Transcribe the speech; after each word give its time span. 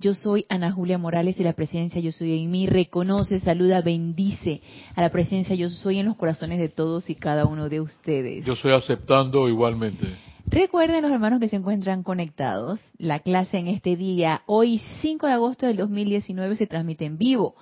Yo 0.00 0.14
soy 0.14 0.44
Ana 0.48 0.70
Julia 0.70 0.96
Morales 0.96 1.40
y 1.40 1.42
la 1.42 1.54
presencia 1.54 2.00
Yo 2.00 2.12
Soy 2.12 2.40
en 2.40 2.52
mí 2.52 2.68
reconoce, 2.68 3.40
saluda, 3.40 3.82
bendice 3.82 4.60
a 4.94 5.00
la 5.00 5.10
presencia 5.10 5.56
Yo 5.56 5.70
Soy 5.70 5.98
en 5.98 6.06
los 6.06 6.14
corazones 6.14 6.60
de 6.60 6.68
todos 6.68 7.10
y 7.10 7.16
cada 7.16 7.46
uno 7.46 7.68
de 7.68 7.80
ustedes. 7.80 8.44
Yo 8.44 8.52
estoy 8.52 8.70
aceptando 8.70 9.48
igualmente. 9.48 10.16
Recuerden 10.46 11.02
los 11.02 11.10
hermanos 11.10 11.40
que 11.40 11.48
se 11.48 11.56
encuentran 11.56 12.04
conectados, 12.04 12.78
la 12.96 13.18
clase 13.18 13.58
en 13.58 13.66
este 13.66 13.96
día, 13.96 14.42
hoy 14.46 14.80
5 15.02 15.26
de 15.26 15.32
agosto 15.32 15.66
del 15.66 15.78
2019, 15.78 16.54
se 16.54 16.68
transmite 16.68 17.04
en 17.04 17.18
vivo. 17.18 17.56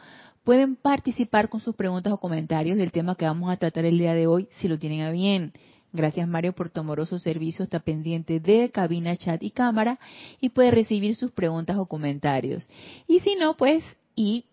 Pueden 0.44 0.76
participar 0.76 1.48
con 1.48 1.60
sus 1.60 1.74
preguntas 1.74 2.12
o 2.12 2.18
comentarios 2.18 2.76
del 2.76 2.92
tema 2.92 3.14
que 3.14 3.24
vamos 3.24 3.50
a 3.50 3.56
tratar 3.56 3.86
el 3.86 3.96
día 3.96 4.12
de 4.12 4.26
hoy, 4.26 4.46
si 4.58 4.68
lo 4.68 4.78
tienen 4.78 5.00
a 5.00 5.10
bien. 5.10 5.54
Gracias 5.96 6.28
Mario 6.28 6.52
por 6.52 6.70
tu 6.70 6.80
amoroso 6.80 7.18
servicio. 7.18 7.64
Está 7.64 7.80
pendiente 7.80 8.38
de 8.38 8.70
cabina, 8.70 9.16
chat 9.16 9.42
y 9.42 9.50
cámara 9.50 9.98
y 10.40 10.50
puede 10.50 10.70
recibir 10.70 11.16
sus 11.16 11.32
preguntas 11.32 11.76
o 11.78 11.86
comentarios. 11.86 12.68
Y 13.08 13.20
si 13.20 13.34
no, 13.34 13.56
pues, 13.56 13.82
y 14.14 14.44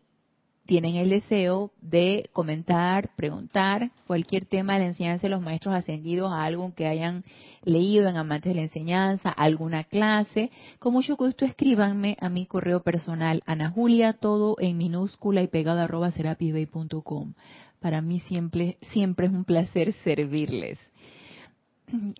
tienen 0.65 0.95
el 0.95 1.09
deseo 1.09 1.71
de 1.81 2.29
comentar, 2.31 3.09
preguntar 3.15 3.91
cualquier 4.07 4.45
tema 4.45 4.73
de 4.73 4.79
la 4.79 4.85
enseñanza 4.85 5.23
de 5.23 5.29
los 5.29 5.41
maestros 5.41 5.75
ascendidos, 5.75 6.31
algo 6.33 6.73
que 6.73 6.87
hayan 6.87 7.23
leído 7.63 8.07
en 8.07 8.17
Amantes 8.17 8.51
de 8.51 8.55
la 8.55 8.63
Enseñanza, 8.63 9.29
alguna 9.29 9.83
clase, 9.83 10.51
con 10.79 10.93
mucho 10.93 11.15
gusto 11.17 11.45
escríbanme 11.45 12.17
a 12.19 12.29
mi 12.29 12.45
correo 12.45 12.81
personal, 12.81 13.43
Ana 13.45 13.71
Julia, 13.71 14.13
todo 14.13 14.55
en 14.59 14.77
minúscula 14.77 15.41
y 15.41 15.47
pegado 15.47 15.81
arroba 15.81 16.11
serapisbay.com. 16.11 17.33
Para 17.81 18.01
mí 18.01 18.21
siempre, 18.21 18.77
siempre 18.93 19.27
es 19.27 19.33
un 19.33 19.43
placer 19.43 19.93
servirles. 20.05 20.79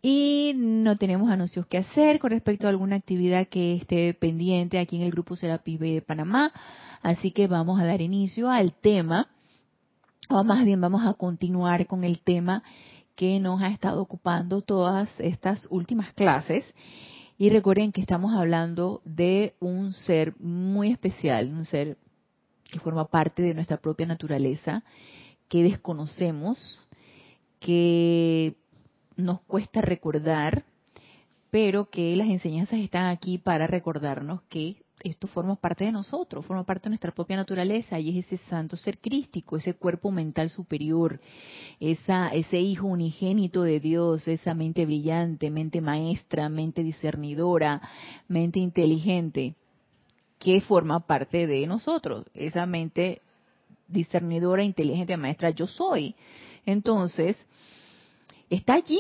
Y 0.04 0.54
no 0.56 0.98
tenemos 0.98 1.32
anuncios 1.32 1.66
que 1.66 1.80
hacer 1.80 2.20
con 2.20 2.30
respecto 2.30 2.68
a 2.68 2.70
alguna 2.70 2.96
actividad 2.96 3.48
que 3.48 3.76
esté 3.76 4.14
pendiente 4.14 4.78
aquí 4.78 4.98
en 4.98 5.02
el 5.02 5.12
grupo 5.12 5.36
Serapis 5.36 5.80
de 5.80 6.02
Panamá. 6.02 6.52
Así 7.02 7.32
que 7.32 7.48
vamos 7.48 7.80
a 7.80 7.86
dar 7.86 8.02
inicio 8.02 8.52
al 8.52 8.74
tema, 8.74 9.30
o 10.30 10.44
más 10.44 10.64
bien 10.64 10.80
vamos 10.80 11.06
a 11.06 11.14
continuar 11.14 11.88
con 11.88 12.04
el 12.04 12.20
tema 12.20 12.64
que 13.16 13.40
nos 13.40 13.62
ha 13.62 13.70
estado 13.70 14.02
ocupando 14.02 14.62
todas 14.62 15.10
estas 15.20 15.68
últimas 15.72 16.14
clases. 16.14 16.72
Y 17.40 17.50
recuerden 17.50 17.92
que 17.92 18.02
estamos 18.02 18.34
hablando 18.36 19.02
de 19.06 19.56
un 19.60 19.94
ser 19.94 20.40
muy 20.40 20.92
especial, 20.92 21.52
un 21.52 21.66
ser 21.66 21.98
que 22.64 22.80
forma 22.80 23.06
parte 23.06 23.42
de 23.42 23.56
nuestra 23.56 23.78
propia 23.78 24.06
naturaleza, 24.06 24.84
que 25.50 25.64
desconocemos, 25.64 26.82
que 27.60 28.56
nos 29.16 29.42
cuesta 29.42 29.82
recordar, 29.82 30.64
pero 31.52 31.90
que 31.90 32.16
las 32.16 32.28
enseñanzas 32.28 32.80
están 32.80 33.08
aquí 33.08 33.38
para 33.38 33.68
recordarnos 33.68 34.42
que 34.50 34.78
esto 35.04 35.28
forma 35.28 35.56
parte 35.56 35.84
de 35.84 35.92
nosotros, 35.92 36.46
forma 36.46 36.64
parte 36.64 36.84
de 36.86 36.92
nuestra 36.92 37.12
propia 37.12 37.36
naturaleza 37.36 38.00
y 38.00 38.18
es 38.18 38.26
ese 38.26 38.38
santo 38.46 38.78
ser 38.78 39.00
crístico, 39.00 39.58
ese 39.58 39.74
cuerpo 39.74 40.12
mental 40.12 40.50
superior, 40.50 41.20
esa, 41.80 42.30
ese 42.30 42.60
hijo 42.60 42.88
unigénito 42.88 43.64
de 43.64 43.80
Dios, 43.80 44.28
esa 44.28 44.54
mente 44.54 44.86
brillante, 44.86 45.52
mente 45.52 45.82
maestra, 45.82 46.48
mente 46.48 46.84
discernidora, 46.84 47.82
mente 48.28 48.60
inteligente, 48.60 49.56
que 50.40 50.62
forma 50.62 51.02
parte 51.02 51.48
de 51.48 51.68
nosotros, 51.68 52.26
esa 52.34 52.66
mente 52.66 53.22
discernidora, 53.88 54.64
inteligente, 54.64 55.18
maestra, 55.18 55.50
yo 55.52 55.68
soy. 55.68 56.16
Entonces, 56.66 57.38
está 58.56 58.76
allí, 58.76 59.00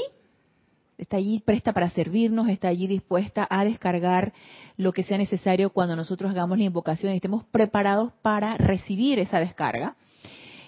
está 0.97 1.18
allí 1.18 1.40
presta 1.40 1.74
para 1.74 1.90
servirnos, 1.91 2.50
está 2.50 2.68
allí 2.68 2.88
dispuesta 2.88 3.47
a 3.50 3.64
descargar 3.64 4.34
lo 4.78 4.94
que 4.94 5.03
sea 5.03 5.18
necesario 5.18 5.72
cuando 5.72 5.96
nosotros 5.96 6.31
hagamos 6.31 6.58
la 6.58 6.66
invocación 6.66 7.14
y 7.14 7.18
estemos 7.18 7.44
preparados 7.46 8.13
para 8.22 8.58
recibir 8.58 9.19
esa 9.19 9.40
descarga. 9.40 9.96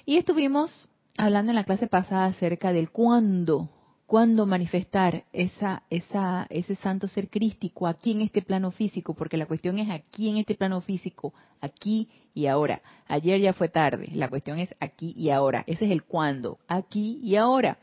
Y 0.05 0.17
estuvimos 0.17 0.89
hablando 1.17 1.51
en 1.51 1.55
la 1.55 1.63
clase 1.63 1.87
pasada 1.87 2.25
acerca 2.25 2.73
del 2.73 2.91
cuándo, 2.91 3.69
cuándo 4.05 4.45
manifestar 4.45 5.23
esa, 5.33 5.83
esa, 5.89 6.45
ese 6.49 6.75
santo 6.75 7.07
ser 7.07 7.29
crístico 7.29 7.87
aquí 7.87 8.11
en 8.11 8.21
este 8.21 8.41
plano 8.41 8.71
físico, 8.71 9.13
porque 9.15 9.37
la 9.37 9.47
cuestión 9.47 9.79
es 9.79 9.89
aquí 9.89 10.29
en 10.29 10.37
este 10.37 10.55
plano 10.55 10.81
físico, 10.81 11.33
aquí 11.61 12.09
y 12.33 12.47
ahora. 12.47 12.81
Ayer 13.07 13.39
ya 13.39 13.53
fue 13.53 13.69
tarde, 13.69 14.09
la 14.13 14.29
cuestión 14.29 14.59
es 14.59 14.75
aquí 14.79 15.13
y 15.17 15.29
ahora. 15.29 15.63
Ese 15.65 15.85
es 15.85 15.91
el 15.91 16.03
cuándo, 16.03 16.59
aquí 16.67 17.19
y 17.23 17.35
ahora. 17.35 17.79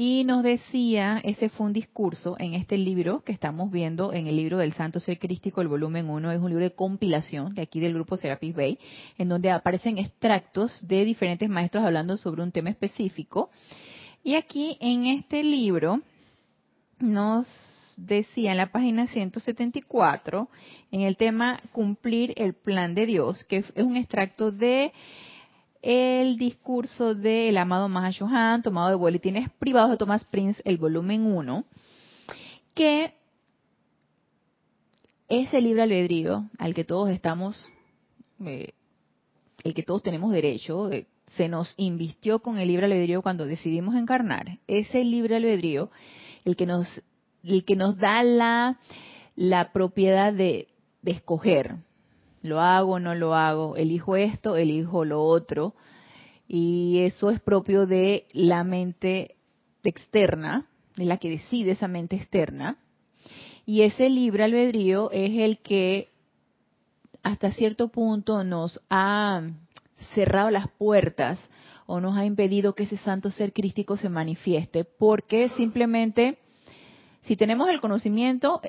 Y 0.00 0.22
nos 0.22 0.44
decía, 0.44 1.20
ese 1.24 1.48
fue 1.48 1.66
un 1.66 1.72
discurso 1.72 2.36
en 2.38 2.54
este 2.54 2.78
libro 2.78 3.24
que 3.24 3.32
estamos 3.32 3.68
viendo, 3.72 4.12
en 4.12 4.28
el 4.28 4.36
libro 4.36 4.58
del 4.58 4.72
Santo 4.72 5.00
Ser 5.00 5.18
Crístico, 5.18 5.60
el 5.60 5.66
volumen 5.66 6.08
1, 6.08 6.30
es 6.30 6.38
un 6.38 6.50
libro 6.50 6.62
de 6.62 6.70
compilación 6.70 7.52
de 7.56 7.62
aquí 7.62 7.80
del 7.80 7.94
grupo 7.94 8.16
Serapis 8.16 8.54
Bay, 8.54 8.78
en 9.18 9.28
donde 9.28 9.50
aparecen 9.50 9.98
extractos 9.98 10.86
de 10.86 11.04
diferentes 11.04 11.48
maestros 11.48 11.82
hablando 11.82 12.16
sobre 12.16 12.44
un 12.44 12.52
tema 12.52 12.70
específico. 12.70 13.50
Y 14.22 14.36
aquí 14.36 14.76
en 14.78 15.06
este 15.06 15.42
libro 15.42 16.00
nos 17.00 17.48
decía 17.96 18.52
en 18.52 18.58
la 18.58 18.70
página 18.70 19.08
174, 19.08 20.48
en 20.92 21.00
el 21.00 21.16
tema 21.16 21.60
cumplir 21.72 22.34
el 22.36 22.54
plan 22.54 22.94
de 22.94 23.04
Dios, 23.04 23.42
que 23.48 23.56
es 23.56 23.72
un 23.74 23.96
extracto 23.96 24.52
de 24.52 24.92
el 25.82 26.36
discurso 26.38 27.14
del 27.14 27.56
amado 27.56 27.88
Mahashohan, 27.88 28.62
tomado 28.62 28.90
de 28.90 28.96
boletines 28.96 29.50
privados 29.58 29.90
de 29.90 29.96
Thomas 29.96 30.24
Prince, 30.24 30.60
el 30.64 30.78
volumen 30.78 31.26
1, 31.26 31.64
que 32.74 33.14
ese 35.28 35.60
libre 35.60 35.82
albedrío 35.82 36.48
al 36.58 36.74
que 36.74 36.84
todos 36.84 37.10
estamos, 37.10 37.68
eh, 38.44 38.72
el 39.62 39.74
que 39.74 39.82
todos 39.82 40.02
tenemos 40.02 40.32
derecho, 40.32 40.90
eh, 40.90 41.06
se 41.36 41.48
nos 41.48 41.74
invistió 41.76 42.40
con 42.40 42.58
el 42.58 42.68
libre 42.68 42.86
albedrío 42.86 43.22
cuando 43.22 43.46
decidimos 43.46 43.94
encarnar. 43.94 44.58
Ese 44.66 45.04
libre 45.04 45.36
albedrío, 45.36 45.90
el 46.44 46.56
que 46.56 46.66
nos, 46.66 46.88
el 47.44 47.64
que 47.64 47.76
nos 47.76 47.98
da 47.98 48.22
la, 48.22 48.78
la 49.36 49.72
propiedad 49.72 50.32
de, 50.32 50.68
de 51.02 51.10
escoger, 51.12 51.76
lo 52.42 52.60
hago, 52.60 53.00
no 53.00 53.14
lo 53.14 53.34
hago, 53.34 53.76
elijo 53.76 54.16
esto, 54.16 54.56
elijo 54.56 55.04
lo 55.04 55.22
otro, 55.22 55.74
y 56.46 57.00
eso 57.00 57.30
es 57.30 57.40
propio 57.40 57.86
de 57.86 58.26
la 58.32 58.64
mente 58.64 59.36
externa, 59.82 60.66
de 60.96 61.04
la 61.04 61.18
que 61.18 61.30
decide 61.30 61.72
esa 61.72 61.88
mente 61.88 62.16
externa, 62.16 62.78
y 63.66 63.82
ese 63.82 64.08
libre 64.08 64.44
albedrío 64.44 65.10
es 65.10 65.38
el 65.38 65.58
que 65.58 66.08
hasta 67.22 67.50
cierto 67.52 67.88
punto 67.88 68.44
nos 68.44 68.80
ha 68.88 69.42
cerrado 70.14 70.50
las 70.50 70.68
puertas 70.68 71.38
o 71.86 72.00
nos 72.00 72.16
ha 72.16 72.24
impedido 72.24 72.74
que 72.74 72.84
ese 72.84 72.98
santo 72.98 73.30
ser 73.30 73.52
crístico 73.52 73.96
se 73.96 74.08
manifieste, 74.08 74.84
porque 74.84 75.48
simplemente 75.50 76.38
si 77.22 77.36
tenemos 77.36 77.68
el 77.68 77.80
conocimiento, 77.80 78.60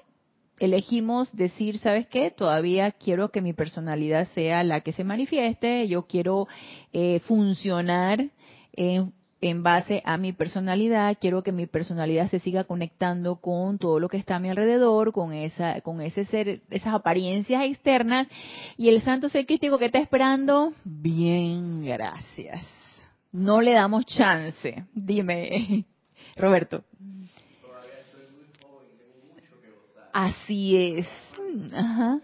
elegimos 0.60 1.36
decir, 1.36 1.78
¿sabes 1.78 2.08
qué? 2.08 2.32
Todavía 2.32 2.92
quiero 2.92 3.30
que 3.30 3.42
mi 3.42 3.54
personalidad 3.54 4.28
sea 4.34 4.64
la 4.64 4.82
que 4.82 4.94
se 4.94 5.04
manifieste, 5.04 5.88
yo 5.88 6.04
quiero 6.08 6.48
eh, 6.94 7.20
funcionar 7.22 8.26
en, 8.74 9.14
base 9.64 10.02
a 10.06 10.18
mi 10.18 10.34
personalidad, 10.34 11.18
quiero 11.20 11.44
que 11.44 11.54
mi 11.54 11.66
personalidad 11.66 12.30
se 12.30 12.40
siga 12.40 12.66
conectando 12.66 13.38
con 13.38 13.78
todo 13.78 14.00
lo 14.00 14.10
que 14.10 14.18
está 14.18 14.36
a 14.36 14.40
mi 14.40 14.50
alrededor, 14.50 15.14
con 15.14 15.34
esa, 15.34 15.80
con 15.82 16.02
ese 16.02 16.26
ser, 16.26 16.62
esas 16.70 16.94
apariencias 16.94 17.64
externas, 17.64 18.28
y 18.78 18.90
el 18.90 19.02
santo 19.02 19.30
ser 19.30 19.46
crítico 19.46 19.78
que 19.78 19.86
está 19.86 20.00
esperando, 20.00 20.74
bien, 20.84 21.86
gracias. 21.86 22.62
No 23.32 23.62
le 23.62 23.74
damos 23.74 24.06
chance. 24.08 24.84
Dime, 24.94 25.86
Roberto. 26.36 26.84
Así 30.20 30.76
es. 30.76 31.08
Ajá. 31.74 32.20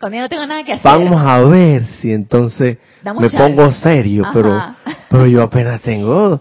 Cuando 0.00 0.16
yo 0.16 0.22
no 0.22 0.28
tengo 0.28 0.46
nada 0.46 0.64
que 0.64 0.72
hacer. 0.72 0.84
Vamos 0.84 1.22
a 1.24 1.40
ver 1.42 1.86
si 2.00 2.12
entonces 2.12 2.78
me 3.04 3.30
pongo 3.30 3.72
serio, 3.72 4.24
pero 4.32 4.60
pero 5.08 5.26
yo 5.26 5.42
apenas 5.42 5.80
tengo 5.82 6.40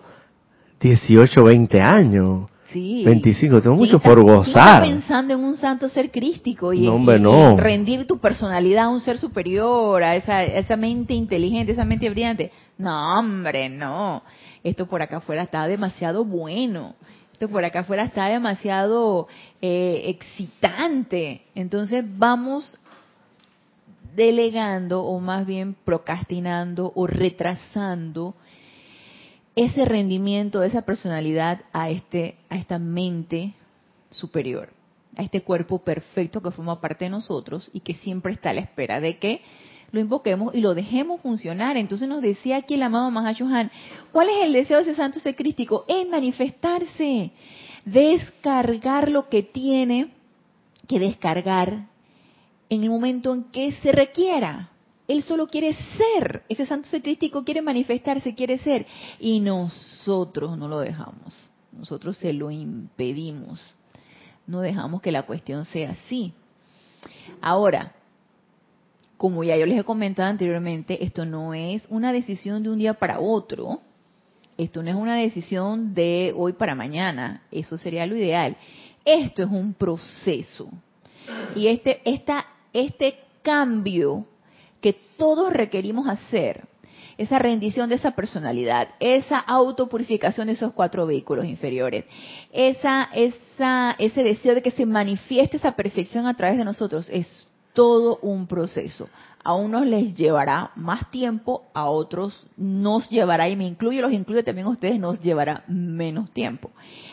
18, 0.80 1.44
20 1.44 1.81
años. 1.81 2.50
Sí. 2.71 3.04
25, 3.06 3.62
tengo 3.62 3.75
mucho 3.75 4.00
por 4.00 4.21
gozar. 4.21 4.83
Estás 4.83 4.89
pensando 4.89 5.33
en 5.36 5.39
un 5.39 5.56
santo 5.56 5.88
ser 5.88 6.12
crístico 6.12 6.74
y, 6.74 6.86
en, 6.86 7.57
rendir 7.57 8.06
tu 8.06 8.18
personalidad 8.18 8.86
a 8.86 8.89
un 8.89 9.00
ser 9.00 9.18
superior, 9.19 10.04
a 10.04 10.15
esa, 10.15 10.44
esa 10.44 10.75
mente 10.75 11.13
inteligente, 11.13 11.71
esa 11.71 11.86
mente 11.86 12.09
brillante. 12.09 12.51
No, 12.77 13.19
hombre, 13.19 13.69
no. 13.69 14.21
Esto 14.63 14.86
por 14.88 15.01
acá 15.01 15.18
afuera 15.18 15.44
está 15.44 15.65
demasiado 15.68 16.25
bueno. 16.25 16.95
Esto 17.38 17.50
por 17.50 17.63
acá 17.63 17.81
afuera 17.81 18.04
está 18.04 18.25
demasiado 18.30 19.28
eh, 19.62 20.06
excitante. 20.06 21.44
Entonces 21.54 22.04
vamos 22.18 22.80
delegando 24.16 25.04
o 25.04 25.19
más 25.19 25.45
bien 25.45 25.75
procrastinando 25.86 26.92
o 26.95 27.06
retrasando 27.06 28.34
ese 29.56 29.86
rendimiento 29.86 30.62
de 30.62 30.69
esa 30.69 30.81
personalidad 30.81 31.62
a 31.74 31.92
este 31.92 32.38
a 32.50 32.56
esta 32.56 32.80
mente 32.80 33.54
superior, 34.10 34.69
a 35.16 35.22
este 35.22 35.44
cuerpo 35.44 35.78
perfecto 35.83 36.42
que 36.42 36.50
forma 36.50 36.81
parte 36.81 37.06
de 37.06 37.12
nosotros 37.12 37.69
y 37.72 37.81
que 37.81 37.94
siempre 37.94 38.33
está 38.33 38.50
a 38.50 38.54
la 38.54 38.62
espera 38.62 39.00
de 39.00 39.19
que 39.19 39.44
lo 39.92 40.00
invoquemos 40.00 40.54
y 40.54 40.62
lo 40.62 40.74
dejemos 40.74 41.22
funcionar. 41.22 41.78
Entonces 41.78 42.07
nos 42.07 42.22
decía 42.22 42.57
aquí 42.57 42.75
el 42.75 42.84
amado 42.84 43.12
Mahashohan, 43.12 43.72
¿cuál 44.12 44.30
es 44.30 44.45
el 44.45 44.54
deseo 44.54 44.78
de 44.78 44.84
ese 44.84 44.95
santo 44.95 45.19
ser 45.19 45.36
crístico? 45.36 45.86
Es 45.88 46.07
manifestarse, 46.07 47.31
descargar 47.86 49.10
lo 49.10 49.30
que 49.30 49.44
tiene 49.44 50.12
que 50.88 51.00
descargar 51.00 51.88
en 52.69 52.84
el 52.84 52.89
momento 52.89 53.34
en 53.34 53.45
que 53.45 53.72
se 53.74 53.92
requiera. 53.92 54.69
Él 55.07 55.24
solo 55.24 55.48
quiere 55.48 55.75
ser. 55.98 56.44
Ese 56.50 56.66
santo 56.66 56.90
ser 56.90 57.01
crístico 57.01 57.45
quiere 57.45 57.62
manifestarse, 57.62 58.36
quiere 58.36 58.57
ser. 58.57 58.86
Y 59.19 59.40
nosotros 59.40 60.57
no 60.57 60.68
lo 60.68 60.80
dejamos. 60.80 61.33
Nosotros 61.72 62.18
se 62.18 62.33
lo 62.33 62.51
impedimos. 62.51 63.62
No 64.45 64.60
dejamos 64.62 65.01
que 65.01 65.12
la 65.12 65.24
cuestión 65.24 65.63
sea 65.66 65.92
así. 65.92 66.33
Ahora, 67.42 67.94
como 69.18 69.44
ya 69.44 69.58
yo 69.58 69.66
les 69.66 69.80
he 69.80 69.84
comentado 69.84 70.30
anteriormente, 70.30 71.04
esto 71.04 71.25
no 71.25 71.54
es 71.54 71.84
una 71.90 72.14
decisión 72.14 72.64
de 72.64 72.69
un 72.69 72.78
día 72.78 72.94
para 72.94 73.19
otro. 73.19 73.81
Esto 74.58 74.81
no 74.81 74.90
es 74.90 74.96
una 74.96 75.16
decisión 75.16 75.94
de 75.94 76.34
hoy 76.36 76.54
para 76.54 76.75
mañana. 76.75 77.44
Eso 77.52 77.78
sería 77.78 78.06
lo 78.06 78.16
ideal. 78.16 78.58
Esto 79.04 79.44
es 79.44 79.50
un 79.50 79.74
proceso. 79.74 80.69
Y 81.56 81.68
este, 81.68 82.02
esta, 82.06 82.46
este 82.74 83.19
cambio 83.42 84.25
que 84.81 84.94
todos 85.18 85.52
requerimos 85.52 86.08
hacer, 86.08 86.68
esa 87.18 87.40
rendición 87.40 87.90
de 87.90 87.96
esa 87.96 88.12
personalidad, 88.12 88.90
esa 89.00 89.40
autopurificación 89.40 90.48
de 90.48 90.54
esos 90.54 90.74
cuatro 90.74 91.08
vehículos 91.08 91.46
inferiores, 91.46 92.06
esa, 92.52 93.10
esa, 93.14 93.96
ese 93.98 94.24
deseo 94.24 94.54
de 94.54 94.62
que 94.62 94.69
se 94.69 94.86
manifieste 94.86 95.58
esa 95.58 95.75
perfección 95.75 96.28
a 96.28 96.36
través 96.36 96.60
de 96.60 96.66
nosotros, 96.66 97.10
es 97.12 97.48
todo 97.78 98.18
un 98.24 98.48
proceso. 98.48 99.08
A 99.44 99.54
unos 99.54 99.86
les 99.86 100.16
llevará 100.16 100.72
más 100.76 101.12
tiempo, 101.12 101.66
a 101.76 101.86
otros 101.86 102.48
nos 102.58 103.08
llevará, 103.08 103.48
y 103.50 103.56
me 103.56 103.68
incluyo, 103.68 104.02
los 104.02 104.12
incluye 104.12 104.42
también 104.42 104.66
a 104.66 104.72
ustedes, 104.72 105.00
nos 105.00 105.22
llevará 105.22 105.64
menos 105.68 106.32
tiempo. 106.32 106.72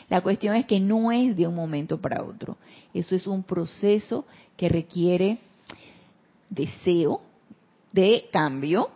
La 0.08 0.22
cuestión 0.22 0.56
es 0.56 0.64
que 0.64 0.80
no 0.80 1.12
es 1.12 1.36
de 1.36 1.46
un 1.46 1.54
momento 1.54 2.00
para 2.00 2.24
otro. 2.24 2.56
Eso 2.94 3.14
es 3.14 3.26
un 3.26 3.42
proceso 3.42 4.24
que 4.56 4.70
requiere 4.70 5.38
deseo, 6.48 7.20
de 7.92 8.30
cambio 8.32 8.88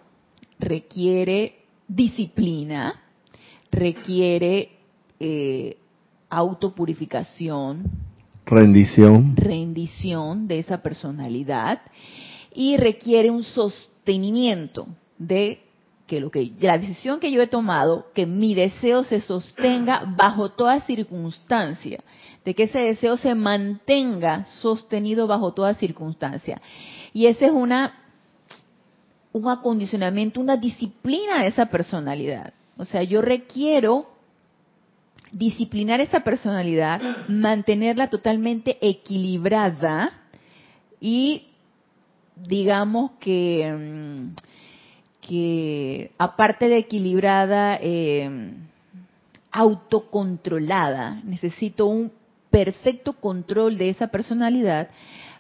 requiere 0.59 1.67
disciplina, 1.87 2.99
requiere 3.70 4.70
eh, 5.20 5.76
autopurificación, 6.31 8.07
rendición, 8.48 9.36
rendición 9.36 10.48
de 10.48 10.58
esa 10.58 10.82
personalidad 10.82 11.80
y 12.54 12.76
requiere 12.76 13.30
un 13.30 13.42
sostenimiento 13.42 14.86
de 15.18 15.62
que 16.06 16.20
lo 16.20 16.30
que 16.30 16.52
la 16.60 16.78
decisión 16.78 17.20
que 17.20 17.30
yo 17.30 17.42
he 17.42 17.46
tomado, 17.46 18.06
que 18.14 18.24
mi 18.24 18.54
deseo 18.54 19.04
se 19.04 19.20
sostenga 19.20 20.14
bajo 20.16 20.50
toda 20.50 20.80
circunstancia, 20.80 22.02
de 22.44 22.54
que 22.54 22.64
ese 22.64 22.78
deseo 22.78 23.18
se 23.18 23.34
mantenga 23.34 24.46
sostenido 24.46 25.26
bajo 25.26 25.52
toda 25.52 25.74
circunstancia. 25.74 26.62
Y 27.12 27.26
esa 27.26 27.46
es 27.46 27.52
una 27.52 27.94
un 29.32 29.48
acondicionamiento, 29.48 30.40
una 30.40 30.56
disciplina 30.56 31.42
de 31.42 31.48
esa 31.48 31.66
personalidad. 31.66 32.54
O 32.78 32.84
sea, 32.84 33.02
yo 33.02 33.20
requiero 33.20 34.06
disciplinar 35.32 36.00
esa 36.00 36.20
personalidad, 36.20 37.00
mantenerla 37.28 38.08
totalmente 38.08 38.78
equilibrada 38.80 40.12
y 41.00 41.48
digamos 42.36 43.12
que, 43.20 43.75
mm, 43.76 45.26
que 45.26 46.12
aparte 46.19 46.69
de 46.69 46.78
equilibrada, 46.78 47.78
eh, 47.80 48.52
autocontrolada, 49.50 51.20
necesito 51.25 51.86
un 51.86 52.12
perfecto 52.50 53.14
control 53.14 53.76
de 53.76 53.90
esa 53.90 54.08
personalidad 54.08 54.88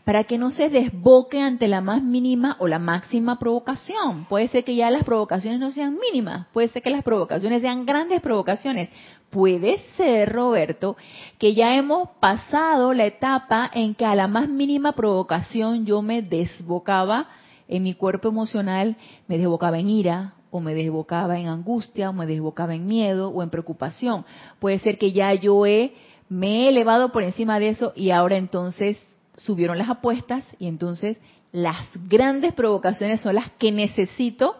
para 0.08 0.24
que 0.24 0.38
no 0.38 0.50
se 0.52 0.70
desboque 0.70 1.38
ante 1.38 1.68
la 1.68 1.82
más 1.82 2.02
mínima 2.02 2.56
o 2.60 2.66
la 2.66 2.78
máxima 2.78 3.38
provocación. 3.38 4.24
Puede 4.24 4.48
ser 4.48 4.64
que 4.64 4.74
ya 4.74 4.90
las 4.90 5.04
provocaciones 5.04 5.60
no 5.60 5.70
sean 5.70 5.98
mínimas, 5.98 6.46
puede 6.54 6.68
ser 6.68 6.80
que 6.80 6.88
las 6.88 7.02
provocaciones 7.02 7.60
sean 7.60 7.84
grandes 7.84 8.22
provocaciones. 8.22 8.88
Puede 9.28 9.76
ser, 9.98 10.32
Roberto, 10.32 10.96
que 11.36 11.54
ya 11.54 11.76
hemos 11.76 12.08
pasado 12.20 12.94
la 12.94 13.04
etapa 13.04 13.70
en 13.74 13.94
que 13.94 14.06
a 14.06 14.14
la 14.14 14.28
más 14.28 14.48
mínima 14.48 14.92
provocación 14.92 15.84
yo 15.84 16.00
me 16.00 16.22
desbocaba 16.22 17.28
en 17.68 17.82
mi 17.82 17.92
cuerpo 17.92 18.30
emocional, 18.30 18.96
me 19.26 19.36
desbocaba 19.36 19.78
en 19.78 19.90
ira, 19.90 20.32
o 20.50 20.60
me 20.60 20.72
desbocaba 20.72 21.38
en 21.38 21.48
angustia, 21.48 22.08
o 22.08 22.14
me 22.14 22.24
desbocaba 22.24 22.74
en 22.74 22.86
miedo, 22.86 23.28
o 23.28 23.42
en 23.42 23.50
preocupación. 23.50 24.24
Puede 24.58 24.78
ser 24.78 24.96
que 24.96 25.12
ya 25.12 25.34
yo 25.34 25.66
he, 25.66 25.92
me 26.30 26.64
he 26.64 26.68
elevado 26.70 27.12
por 27.12 27.24
encima 27.24 27.58
de 27.58 27.68
eso 27.68 27.92
y 27.94 28.10
ahora 28.10 28.38
entonces 28.38 28.98
subieron 29.38 29.78
las 29.78 29.88
apuestas 29.88 30.44
y 30.58 30.68
entonces 30.68 31.16
las 31.52 31.86
grandes 32.08 32.52
provocaciones 32.52 33.20
son 33.20 33.36
las 33.36 33.50
que 33.52 33.72
necesito 33.72 34.56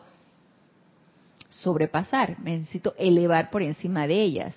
sobrepasar, 1.51 2.39
necesito 2.41 2.95
elevar 2.99 3.51
por 3.51 3.63
encima 3.63 4.07
de 4.07 4.23
ellas, 4.23 4.55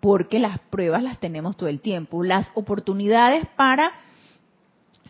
porque 0.00 0.38
las 0.38 0.58
pruebas 0.70 1.02
las 1.02 1.18
tenemos 1.20 1.56
todo 1.56 1.68
el 1.68 1.80
tiempo, 1.80 2.24
las 2.24 2.50
oportunidades 2.54 3.46
para 3.56 3.92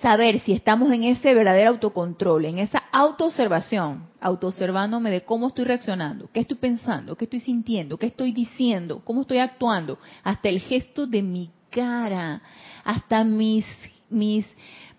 saber 0.03 0.41
si 0.41 0.53
estamos 0.53 0.93
en 0.93 1.05
ese 1.05 1.35
verdadero 1.35 1.71
autocontrol, 1.71 2.45
en 2.45 2.59
esa 2.59 2.85
autoobservación, 2.93 4.07
autoobservándome 4.21 5.11
de 5.11 5.25
cómo 5.25 5.49
estoy 5.49 5.65
reaccionando, 5.65 6.29
qué 6.33 6.41
estoy 6.41 6.57
pensando, 6.57 7.17
qué 7.17 7.25
estoy 7.25 7.41
sintiendo, 7.41 7.97
qué 7.99 8.07
estoy 8.07 8.33
diciendo, 8.33 9.03
cómo 9.05 9.23
estoy 9.23 9.39
actuando, 9.39 9.99
hasta 10.23 10.49
el 10.49 10.61
gesto 10.61 11.07
de 11.07 11.23
mi 11.23 11.51
cara, 11.71 12.43
hasta 12.85 13.25
mis 13.25 13.65
mis, 14.11 14.47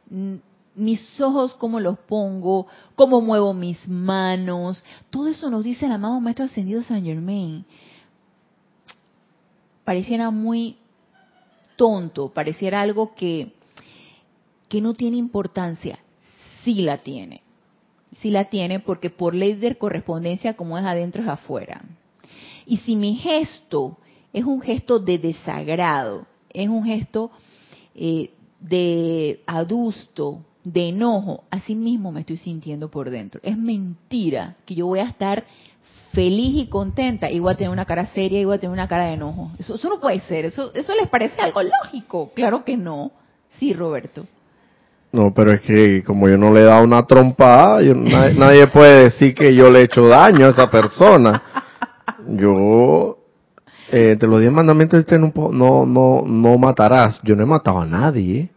mm, 0.10 0.36
mis 0.76 1.22
ojos, 1.22 1.54
cómo 1.56 1.80
los 1.80 1.98
pongo, 2.00 2.68
cómo 2.96 3.22
muevo 3.22 3.54
mis 3.54 3.88
manos. 3.88 4.84
Todo 5.10 5.28
eso 5.28 5.50
nos 5.50 5.64
dice 5.64 5.86
el 5.86 5.92
amado 5.92 6.20
Maestro 6.20 6.46
Ascendido 6.46 6.84
San 6.84 7.04
Germain. 7.04 7.66
Pareciera 9.84 10.30
muy 10.32 10.78
tonto, 11.76 12.30
pareciera 12.30 12.82
algo 12.82 13.16
que, 13.16 13.54
que 14.68 14.82
no 14.82 14.94
tiene 14.94 15.18
importancia. 15.18 16.00
Sí 16.64 16.82
la 16.82 17.00
tiene. 17.00 17.42
Sí 18.22 18.30
la 18.32 18.46
tiene 18.46 18.80
porque 18.80 19.10
por 19.10 19.34
ley 19.34 19.54
de 19.54 19.78
correspondencia 19.78 20.56
como 20.56 20.78
es 20.78 20.86
adentro 20.86 21.24
es 21.24 21.30
afuera. 21.30 21.82
Y 22.66 22.78
si 22.78 22.96
mi 22.96 23.16
gesto 23.16 23.98
es 24.34 24.46
un 24.46 24.62
gesto 24.62 25.00
de 25.00 25.18
desagrado, 25.18 26.28
es 26.54 26.70
un 26.70 26.84
gesto 26.84 27.32
eh, 27.96 28.32
de 28.60 29.42
adusto, 29.48 30.44
de 30.64 30.90
enojo, 30.90 31.44
así 31.50 31.76
mismo 31.76 32.12
me 32.12 32.22
estoy 32.22 32.38
sintiendo 32.38 32.90
por 32.90 33.10
dentro. 33.10 33.40
Es 33.44 33.58
mentira 33.58 34.56
que 34.66 34.76
yo 34.76 34.88
voy 34.88 35.00
a 35.00 35.06
estar 35.06 35.46
feliz 36.12 36.56
y 36.56 36.68
contenta 36.68 37.30
y 37.30 37.40
voy 37.40 37.54
a 37.54 37.58
tener 37.58 37.72
una 37.72 37.86
cara 37.86 38.08
seria 38.08 38.40
y 38.40 38.46
voy 38.46 38.56
a 38.56 38.60
tener 38.60 38.74
una 38.74 38.88
cara 38.88 39.06
de 39.06 39.14
enojo. 39.14 39.52
Eso, 39.58 39.78
no 39.90 40.00
puede 40.00 40.20
ser, 40.22 40.46
eso, 40.46 40.74
eso 40.74 40.96
les 40.96 41.08
parece 41.08 41.42
algo 41.42 41.62
lógico. 41.64 42.32
Claro 42.34 42.64
que 42.64 42.78
no. 42.78 43.12
Sí, 43.60 43.74
Roberto. 43.74 44.26
No, 45.12 45.34
pero 45.34 45.52
es 45.52 45.62
que 45.62 46.04
como 46.04 46.30
yo 46.30 46.38
no 46.38 46.54
le 46.54 46.62
he 46.62 46.66
dado 46.66 46.84
una 46.84 47.06
trompada, 47.06 47.82
nadie, 47.82 48.68
puede 48.68 49.06
decir 49.06 49.34
que 49.34 49.56
yo 49.56 49.72
le 49.72 49.80
he 49.80 49.84
hecho 49.84 50.08
daño 50.08 50.48
a 50.48 50.50
esa 50.52 50.70
persona. 50.70 51.42
Yo 52.28 53.19
eh, 53.92 54.16
de 54.16 54.28
los 54.28 54.40
diez 54.40 54.52
mandamientos 54.52 55.00
este 55.00 55.18
no, 55.18 55.32
no, 55.36 55.86
no, 55.86 56.24
no 56.26 56.58
matarás. 56.58 57.20
Yo 57.24 57.36
no 57.36 57.44
he 57.44 57.46
matado 57.46 57.80
a 57.80 57.86
nadie. 57.86 58.50